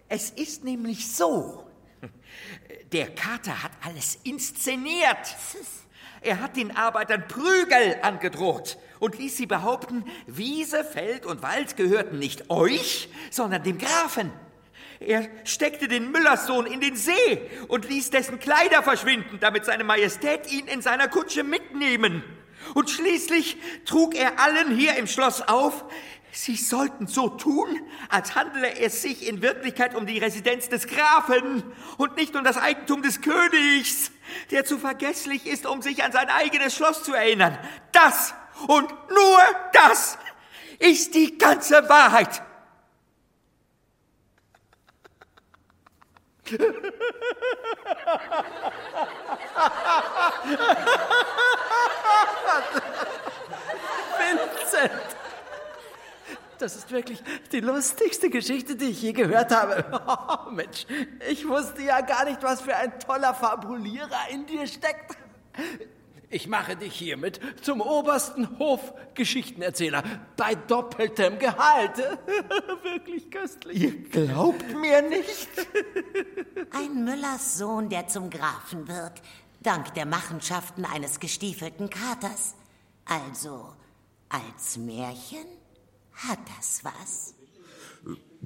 Es 0.08 0.30
ist 0.30 0.64
nämlich 0.64 1.14
so. 1.14 1.66
Der 2.92 3.12
Kater 3.14 3.62
hat 3.62 3.72
alles 3.82 4.18
inszeniert. 4.22 5.36
Er 6.20 6.40
hat 6.40 6.56
den 6.56 6.76
Arbeitern 6.76 7.26
Prügel 7.26 7.98
angedroht 8.02 8.78
und 9.04 9.18
ließ 9.18 9.36
sie 9.36 9.44
behaupten, 9.44 10.02
Wiese, 10.26 10.82
Feld 10.82 11.26
und 11.26 11.42
Wald 11.42 11.76
gehörten 11.76 12.18
nicht 12.18 12.48
euch, 12.48 13.10
sondern 13.30 13.62
dem 13.62 13.76
Grafen. 13.76 14.32
Er 14.98 15.28
steckte 15.44 15.88
den 15.88 16.10
Müllerssohn 16.10 16.64
in 16.64 16.80
den 16.80 16.96
See 16.96 17.50
und 17.68 17.86
ließ 17.86 18.08
dessen 18.08 18.38
Kleider 18.38 18.82
verschwinden, 18.82 19.38
damit 19.40 19.66
seine 19.66 19.84
Majestät 19.84 20.50
ihn 20.50 20.66
in 20.68 20.80
seiner 20.80 21.08
Kutsche 21.08 21.44
mitnehmen. 21.44 22.24
Und 22.72 22.88
schließlich 22.88 23.58
trug 23.84 24.14
er 24.14 24.40
allen 24.40 24.74
hier 24.74 24.96
im 24.96 25.06
Schloss 25.06 25.42
auf, 25.42 25.84
sie 26.32 26.56
sollten 26.56 27.06
so 27.06 27.28
tun, 27.28 27.78
als 28.08 28.34
handele 28.34 28.78
es 28.78 29.02
sich 29.02 29.28
in 29.28 29.42
Wirklichkeit 29.42 29.94
um 29.94 30.06
die 30.06 30.18
Residenz 30.18 30.70
des 30.70 30.86
Grafen 30.86 31.62
und 31.98 32.16
nicht 32.16 32.34
um 32.36 32.42
das 32.42 32.56
Eigentum 32.56 33.02
des 33.02 33.20
Königs, 33.20 34.12
der 34.50 34.64
zu 34.64 34.78
vergesslich 34.78 35.46
ist, 35.46 35.66
um 35.66 35.82
sich 35.82 36.02
an 36.02 36.12
sein 36.12 36.30
eigenes 36.30 36.74
Schloss 36.74 37.02
zu 37.02 37.12
erinnern. 37.12 37.58
Das 37.92 38.32
und 38.66 38.90
nur 39.10 39.40
das 39.72 40.18
ist 40.78 41.14
die 41.14 41.38
ganze 41.38 41.88
Wahrheit. 41.88 42.42
Vincent! 54.18 54.92
Das 56.58 56.76
ist 56.76 56.90
wirklich 56.90 57.22
die 57.50 57.60
lustigste 57.60 58.30
Geschichte, 58.30 58.76
die 58.76 58.86
ich 58.86 59.02
je 59.02 59.12
gehört 59.12 59.50
habe. 59.50 59.84
Oh, 60.06 60.50
Mensch, 60.50 60.86
ich 61.28 61.48
wusste 61.48 61.82
ja 61.82 62.00
gar 62.00 62.24
nicht, 62.24 62.42
was 62.42 62.60
für 62.60 62.76
ein 62.76 62.98
toller 63.00 63.34
Fabulierer 63.34 64.28
in 64.30 64.46
dir 64.46 64.66
steckt. 64.66 65.16
Ich 66.34 66.48
mache 66.48 66.74
dich 66.74 66.96
hiermit 66.96 67.38
zum 67.62 67.80
obersten 67.80 68.58
Hofgeschichtenerzähler 68.58 70.02
bei 70.36 70.56
doppeltem 70.56 71.38
Gehalt. 71.38 71.96
Wirklich 72.82 73.30
köstlich. 73.30 73.80
Ihr 73.80 74.02
glaubt 74.02 74.68
mir 74.74 75.00
nicht? 75.02 75.48
Ein 76.72 77.04
Müllers 77.04 77.56
Sohn, 77.56 77.88
der 77.88 78.08
zum 78.08 78.30
Grafen 78.30 78.88
wird, 78.88 79.22
dank 79.62 79.94
der 79.94 80.06
Machenschaften 80.06 80.84
eines 80.84 81.20
gestiefelten 81.20 81.88
Katers. 81.88 82.56
Also, 83.04 83.72
als 84.28 84.76
Märchen 84.76 85.46
hat 86.14 86.40
das 86.56 86.82
was. 86.82 87.34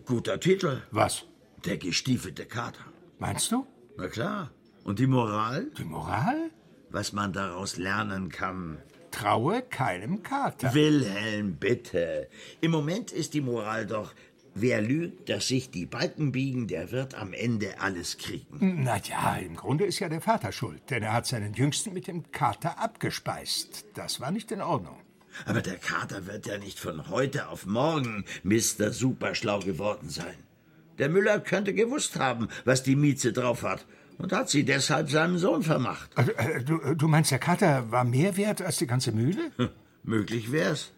Guter 0.05 0.39
Titel. 0.39 0.83
Was? 0.91 1.25
Der 1.65 1.79
gestiefelte 1.79 2.45
Kater. 2.45 2.85
Meinst 3.19 3.51
du? 3.51 3.67
Na 3.97 4.09
klar. 4.09 4.51
Und 4.85 4.99
die 4.99 5.07
Moral? 5.07 5.71
Die 5.79 5.85
Moral? 5.85 6.51
Was 6.91 7.13
man 7.13 7.33
daraus 7.33 7.77
lernen 7.77 8.31
kann. 8.31 8.79
Traue 9.11 9.63
keinem 9.63 10.23
Kater. 10.23 10.75
Wilhelm, 10.75 11.57
bitte. 11.57 12.29
Im 12.61 12.71
Moment 12.71 13.11
ist 13.11 13.35
die 13.35 13.41
Moral 13.41 13.87
doch, 13.87 14.15
wer 14.55 14.81
lügt, 14.81 15.29
dass 15.29 15.49
sich 15.49 15.71
die 15.71 15.87
Balken 15.87 16.33
biegen, 16.33 16.67
der 16.67 16.91
wird 16.91 17.15
am 17.15 17.33
Ende 17.33 17.81
alles 17.81 18.19
kriegen. 18.19 18.83
Na 18.83 18.99
ja, 18.99 19.37
im 19.37 19.57
Grunde 19.57 19.85
ist 19.85 19.99
ja 19.99 20.09
der 20.09 20.21
Vater 20.21 20.53
schuld, 20.53 20.83
denn 20.91 21.03
er 21.03 21.13
hat 21.13 21.27
seinen 21.27 21.55
Jüngsten 21.55 21.93
mit 21.93 22.07
dem 22.07 22.31
Kater 22.33 22.79
abgespeist. 22.79 23.87
Das 23.95 24.21
war 24.21 24.31
nicht 24.31 24.51
in 24.53 24.61
Ordnung. 24.61 24.99
Aber 25.47 25.61
der 25.61 25.77
Kater 25.77 26.27
wird 26.27 26.47
ja 26.47 26.59
nicht 26.59 26.79
von 26.79 27.09
heute 27.09 27.49
auf 27.49 27.67
morgen 27.67 28.25
Mr. 28.43 28.93
Superschlau 28.93 29.61
geworden 29.61 30.09
sein. 30.09 30.37
Der 30.99 31.09
Müller 31.09 31.39
könnte 31.39 31.75
gewusst 31.75 32.19
haben, 32.19 32.49
was 32.65 32.83
die 32.83 32.97
Mieze 32.97 33.33
drauf 33.33 33.63
hat 33.63 33.87
und 34.19 34.33
hat 34.33 34.51
sie 34.51 34.65
deshalb 34.65 35.11
seinem 35.11 35.39
Sohn 35.39 35.63
vermacht. 35.63 36.11
Äh, 36.17 36.63
du, 36.63 36.95
du 36.95 37.09
meinst, 37.09 37.31
der 37.31 37.39
Kater 37.39 37.91
war 37.91 38.05
mehr 38.05 38.37
wert 38.37 38.61
als 38.61 38.79
die 38.79 38.87
ganze 38.87 39.13
Mühle? 39.13 39.51
Hm, 39.57 39.71
möglich 40.03 40.53
wär's. 40.53 40.93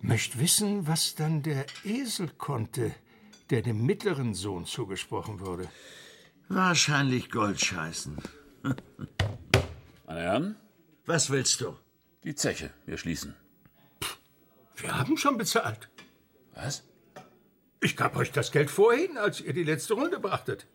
Möcht 0.00 0.38
wissen, 0.38 0.86
was 0.88 1.14
dann 1.14 1.42
der 1.42 1.64
Esel 1.84 2.28
konnte, 2.36 2.92
der 3.50 3.62
dem 3.62 3.86
mittleren 3.86 4.34
Sohn 4.34 4.66
zugesprochen 4.66 5.40
wurde. 5.40 5.68
Wahrscheinlich 6.48 7.30
Goldscheißen. 7.30 8.16
Meine 10.06 10.20
Herren? 10.20 10.56
Was 11.06 11.30
willst 11.30 11.60
du? 11.60 11.76
Die 12.24 12.34
Zeche. 12.34 12.70
Wir 12.84 12.98
schließen. 12.98 13.34
Wir 14.76 14.98
haben 14.98 15.16
schon 15.16 15.38
bezahlt. 15.38 15.88
Was? 16.54 16.84
Ich 17.80 17.96
gab 17.96 18.16
euch 18.16 18.32
das 18.32 18.52
Geld 18.52 18.70
vorhin, 18.70 19.16
als 19.16 19.40
ihr 19.40 19.52
die 19.52 19.64
letzte 19.64 19.94
Runde 19.94 20.18
brachtet. 20.18 20.66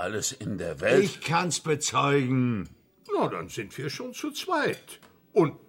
Alles 0.00 0.32
in 0.32 0.56
der 0.56 0.80
Welt? 0.80 1.04
Ich 1.04 1.20
kann's 1.20 1.60
bezeugen. 1.60 2.70
Na, 3.14 3.28
dann 3.28 3.50
sind 3.50 3.76
wir 3.76 3.90
schon 3.90 4.14
zu 4.14 4.30
zweit. 4.30 4.98
Und 5.34 5.60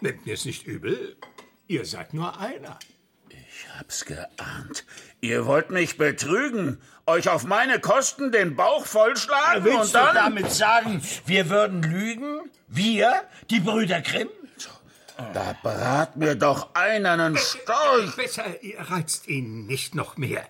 nehmt 0.00 0.24
mir 0.24 0.34
es 0.34 0.44
nicht 0.44 0.68
übel, 0.68 1.16
ihr 1.66 1.84
seid 1.84 2.14
nur 2.14 2.38
einer. 2.38 2.78
Ich 3.28 3.66
hab's 3.76 4.04
geahnt. 4.04 4.86
Ihr 5.20 5.46
wollt 5.46 5.70
mich 5.70 5.98
betrügen, 5.98 6.80
euch 7.06 7.28
auf 7.28 7.42
meine 7.42 7.80
Kosten 7.80 8.30
den 8.30 8.54
Bauch 8.54 8.86
vollschlagen 8.86 9.64
Willst 9.64 9.78
und 9.80 9.94
dann... 9.94 10.14
du 10.14 10.20
damit 10.20 10.52
sagen, 10.52 11.02
wir 11.24 11.50
würden 11.50 11.82
lügen? 11.82 12.48
Wir, 12.68 13.24
die 13.50 13.58
Brüder 13.58 14.00
Grimm? 14.00 14.28
Da 15.34 15.56
brat 15.60 16.16
mir 16.16 16.36
doch 16.36 16.72
einer 16.74 17.12
einen 17.12 17.36
Storch. 17.36 18.14
Besser, 18.14 18.62
ihr 18.62 18.78
reizt 18.78 19.26
ihn 19.26 19.66
nicht 19.66 19.96
noch 19.96 20.16
mehr. 20.16 20.48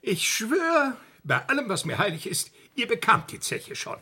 Ich 0.00 0.28
schwöre, 0.28 0.96
bei 1.26 1.44
allem, 1.48 1.68
was 1.68 1.84
mir 1.84 1.98
heilig 1.98 2.26
ist, 2.26 2.52
ihr 2.74 2.86
bekamt 2.86 3.32
die 3.32 3.40
Zeche 3.40 3.74
schon. 3.74 3.98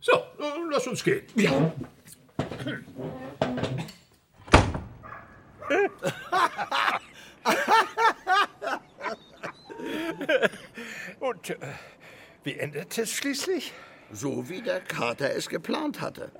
So, 0.00 0.22
lass 0.70 0.86
uns 0.86 1.04
gehen. 1.04 1.26
Ja. 1.36 1.72
Und 11.20 11.50
äh, 11.50 11.56
wie 12.44 12.54
endet 12.54 12.98
es 12.98 13.12
schließlich? 13.12 13.72
So 14.12 14.48
wie 14.48 14.62
der 14.62 14.80
Kater 14.80 15.34
es 15.34 15.48
geplant 15.48 16.00
hatte. 16.00 16.30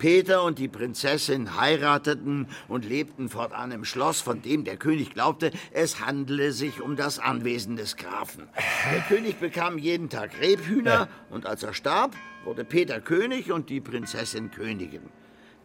Peter 0.00 0.42
und 0.44 0.58
die 0.58 0.66
Prinzessin 0.66 1.60
heirateten 1.60 2.48
und 2.68 2.86
lebten 2.86 3.28
fortan 3.28 3.70
im 3.70 3.84
Schloss, 3.84 4.22
von 4.22 4.40
dem 4.40 4.64
der 4.64 4.78
König 4.78 5.12
glaubte, 5.12 5.50
es 5.72 6.00
handele 6.00 6.52
sich 6.52 6.80
um 6.80 6.96
das 6.96 7.18
Anwesen 7.18 7.76
des 7.76 7.98
Grafen. 7.98 8.48
Der 8.90 9.02
König 9.02 9.38
bekam 9.40 9.76
jeden 9.76 10.08
Tag 10.08 10.40
Rebhühner 10.40 11.08
und 11.28 11.44
als 11.44 11.62
er 11.62 11.74
starb, 11.74 12.16
wurde 12.44 12.64
Peter 12.64 13.02
König 13.02 13.52
und 13.52 13.68
die 13.68 13.82
Prinzessin 13.82 14.50
Königin. 14.50 15.10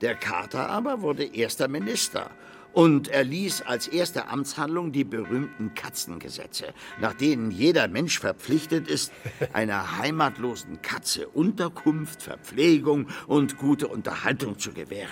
Der 0.02 0.16
Kater 0.16 0.70
aber 0.70 1.02
wurde 1.02 1.24
erster 1.24 1.70
Minister 1.70 2.30
und 2.76 3.08
erließ 3.08 3.62
als 3.62 3.88
erste 3.88 4.28
Amtshandlung 4.28 4.92
die 4.92 5.06
berühmten 5.06 5.74
Katzengesetze, 5.74 6.74
nach 7.00 7.14
denen 7.14 7.50
jeder 7.50 7.88
Mensch 7.88 8.20
verpflichtet 8.20 8.90
ist, 8.90 9.14
einer 9.54 9.98
heimatlosen 9.98 10.82
Katze 10.82 11.30
Unterkunft, 11.30 12.22
Verpflegung 12.22 13.08
und 13.28 13.58
gute 13.58 13.88
Unterhaltung 13.88 14.60
zu 14.60 14.74
gewähren. 14.74 15.10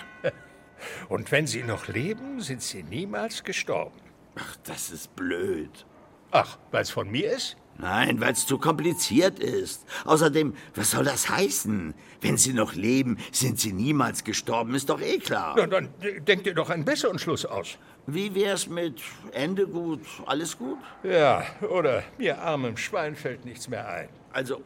Und 1.08 1.32
wenn 1.32 1.48
sie 1.48 1.64
noch 1.64 1.88
leben, 1.88 2.42
sind 2.42 2.62
sie 2.62 2.84
niemals 2.84 3.46
gestorben. 3.46 3.98
Ach, 4.36 4.58
das 4.66 4.92
ist 4.92 5.16
blöd. 5.16 5.86
Ach, 6.32 6.58
weil 6.72 6.82
es 6.82 6.90
von 6.90 7.10
mir 7.10 7.32
ist? 7.32 7.56
Nein, 7.78 8.22
weil 8.22 8.34
es 8.34 8.46
zu 8.46 8.58
kompliziert 8.58 9.40
ist. 9.40 9.86
Außerdem, 10.06 10.54
was 10.76 10.92
soll 10.92 11.04
das 11.04 11.30
heißen? 11.30 11.94
Wenn 12.22 12.38
sie 12.38 12.54
noch 12.54 12.76
leben, 12.76 13.18
sind 13.32 13.60
sie 13.60 13.74
niemals 13.74 14.24
gestorben, 14.24 14.76
ist 14.76 14.90
doch 14.90 15.02
eh 15.02 15.18
klar. 15.18 15.56
Na, 15.58 15.68
dann 15.68 15.90
denkt 16.28 16.46
ihr 16.48 16.54
doch 16.54 16.70
einen 16.70 16.86
besseren 16.86 17.20
Schluss 17.20 17.46
aus. 17.46 17.78
Wie 18.06 18.36
wär's 18.36 18.68
mit 18.68 19.02
Ende 19.32 19.68
gut, 19.68 20.02
alles 20.26 20.58
gut? 20.58 20.78
Ja, 21.04 21.44
oder 21.70 22.04
mir 22.18 22.42
armem 22.42 22.78
Schwein 22.78 23.16
fällt 23.16 23.46
nichts 23.46 23.68
mehr 23.68 23.88
ein. 23.88 24.10
Also, 24.32 24.62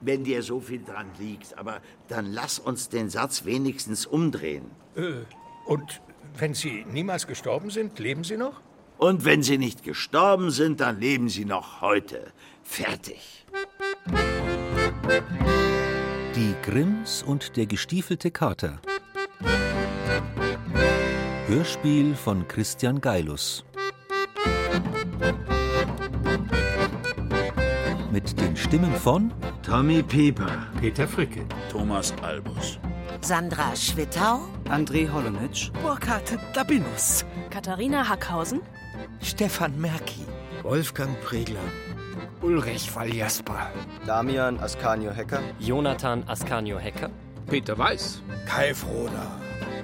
wenn 0.00 0.24
dir 0.24 0.42
so 0.42 0.60
viel 0.60 0.82
dran 0.82 1.10
liegt, 1.18 1.58
aber 1.58 1.80
dann 2.08 2.32
lass 2.32 2.58
uns 2.58 2.88
den 2.88 3.10
Satz 3.10 3.44
wenigstens 3.44 4.06
umdrehen. 4.06 4.70
Äh, 4.96 5.24
und 5.66 6.00
wenn 6.38 6.54
sie 6.54 6.86
niemals 6.90 7.26
gestorben 7.26 7.70
sind, 7.70 7.98
leben 7.98 8.24
sie 8.24 8.36
noch? 8.36 8.60
Und 9.00 9.24
wenn 9.24 9.42
sie 9.42 9.56
nicht 9.56 9.82
gestorben 9.82 10.50
sind, 10.50 10.80
dann 10.80 11.00
leben 11.00 11.30
sie 11.30 11.46
noch 11.46 11.80
heute. 11.80 12.32
Fertig. 12.62 13.46
Die 16.36 16.54
Grimms 16.62 17.22
und 17.22 17.56
der 17.56 17.64
gestiefelte 17.64 18.30
Kater. 18.30 18.78
Hörspiel 21.46 22.14
von 22.14 22.46
Christian 22.46 23.00
Geilus. 23.00 23.64
Mit 28.12 28.38
den 28.38 28.54
Stimmen 28.54 28.94
von 28.96 29.32
Tommy 29.62 30.02
Pieper, 30.02 30.66
Peter 30.78 31.08
Fricke, 31.08 31.46
Thomas 31.72 32.12
Albus, 32.20 32.78
Sandra 33.22 33.76
Schwittau, 33.76 34.40
André 34.68 35.06
Holonitsch, 35.08 35.70
Burkhard 35.82 36.38
Dabinus, 36.54 37.24
Katharina 37.50 38.08
Hackhausen, 38.08 38.60
Stefan 39.20 39.78
Merki, 39.80 40.24
Wolfgang 40.62 41.14
Pregler, 41.22 41.60
Ulrich 42.42 42.90
Waljesper, 42.94 43.70
Damian 44.06 44.58
Ascanio 44.58 45.12
Hecker, 45.12 45.42
Jonathan 45.60 46.24
Ascanio 46.24 46.78
Hecker, 46.78 47.10
Peter 47.46 47.76
Weiß, 47.76 48.22
Kai 48.46 48.72
Froder, 48.72 49.30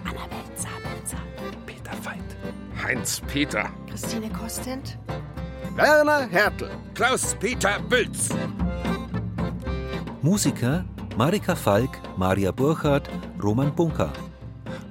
Annabel 0.05 0.45
Zabelzer, 0.57 1.20
Peter 1.66 1.93
Feind, 2.03 2.37
Heinz 2.82 3.20
Peter, 3.32 3.68
Christine 3.89 4.30
Kostent, 4.30 4.99
Werner 5.76 6.26
Hertel, 6.30 6.70
Klaus-Peter 6.95 7.78
Bülz. 7.91 8.30
Musiker 10.22 10.84
Marika 11.17 11.57
Falk, 11.57 11.99
Maria 12.19 12.53
Burchardt, 12.53 13.09
Roman 13.43 13.75
Bunker. 13.75 14.12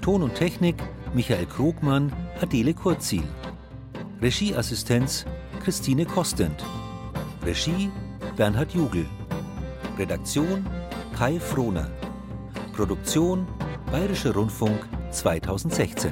Ton 0.01 0.23
und 0.23 0.33
Technik 0.33 0.75
Michael 1.13 1.45
Krogmann, 1.45 2.11
Adele 2.41 2.73
Kurzil. 2.73 3.23
Regieassistenz 4.23 5.25
Christine 5.63 6.03
Kostent. 6.03 6.65
Regie 7.45 7.91
Bernhard 8.35 8.73
Jugel. 8.73 9.05
Redaktion 9.99 10.65
Kai 11.15 11.39
Frohner. 11.39 11.91
Produktion 12.73 13.45
Bayerischer 13.91 14.33
Rundfunk 14.33 14.79
2016. 15.11 16.11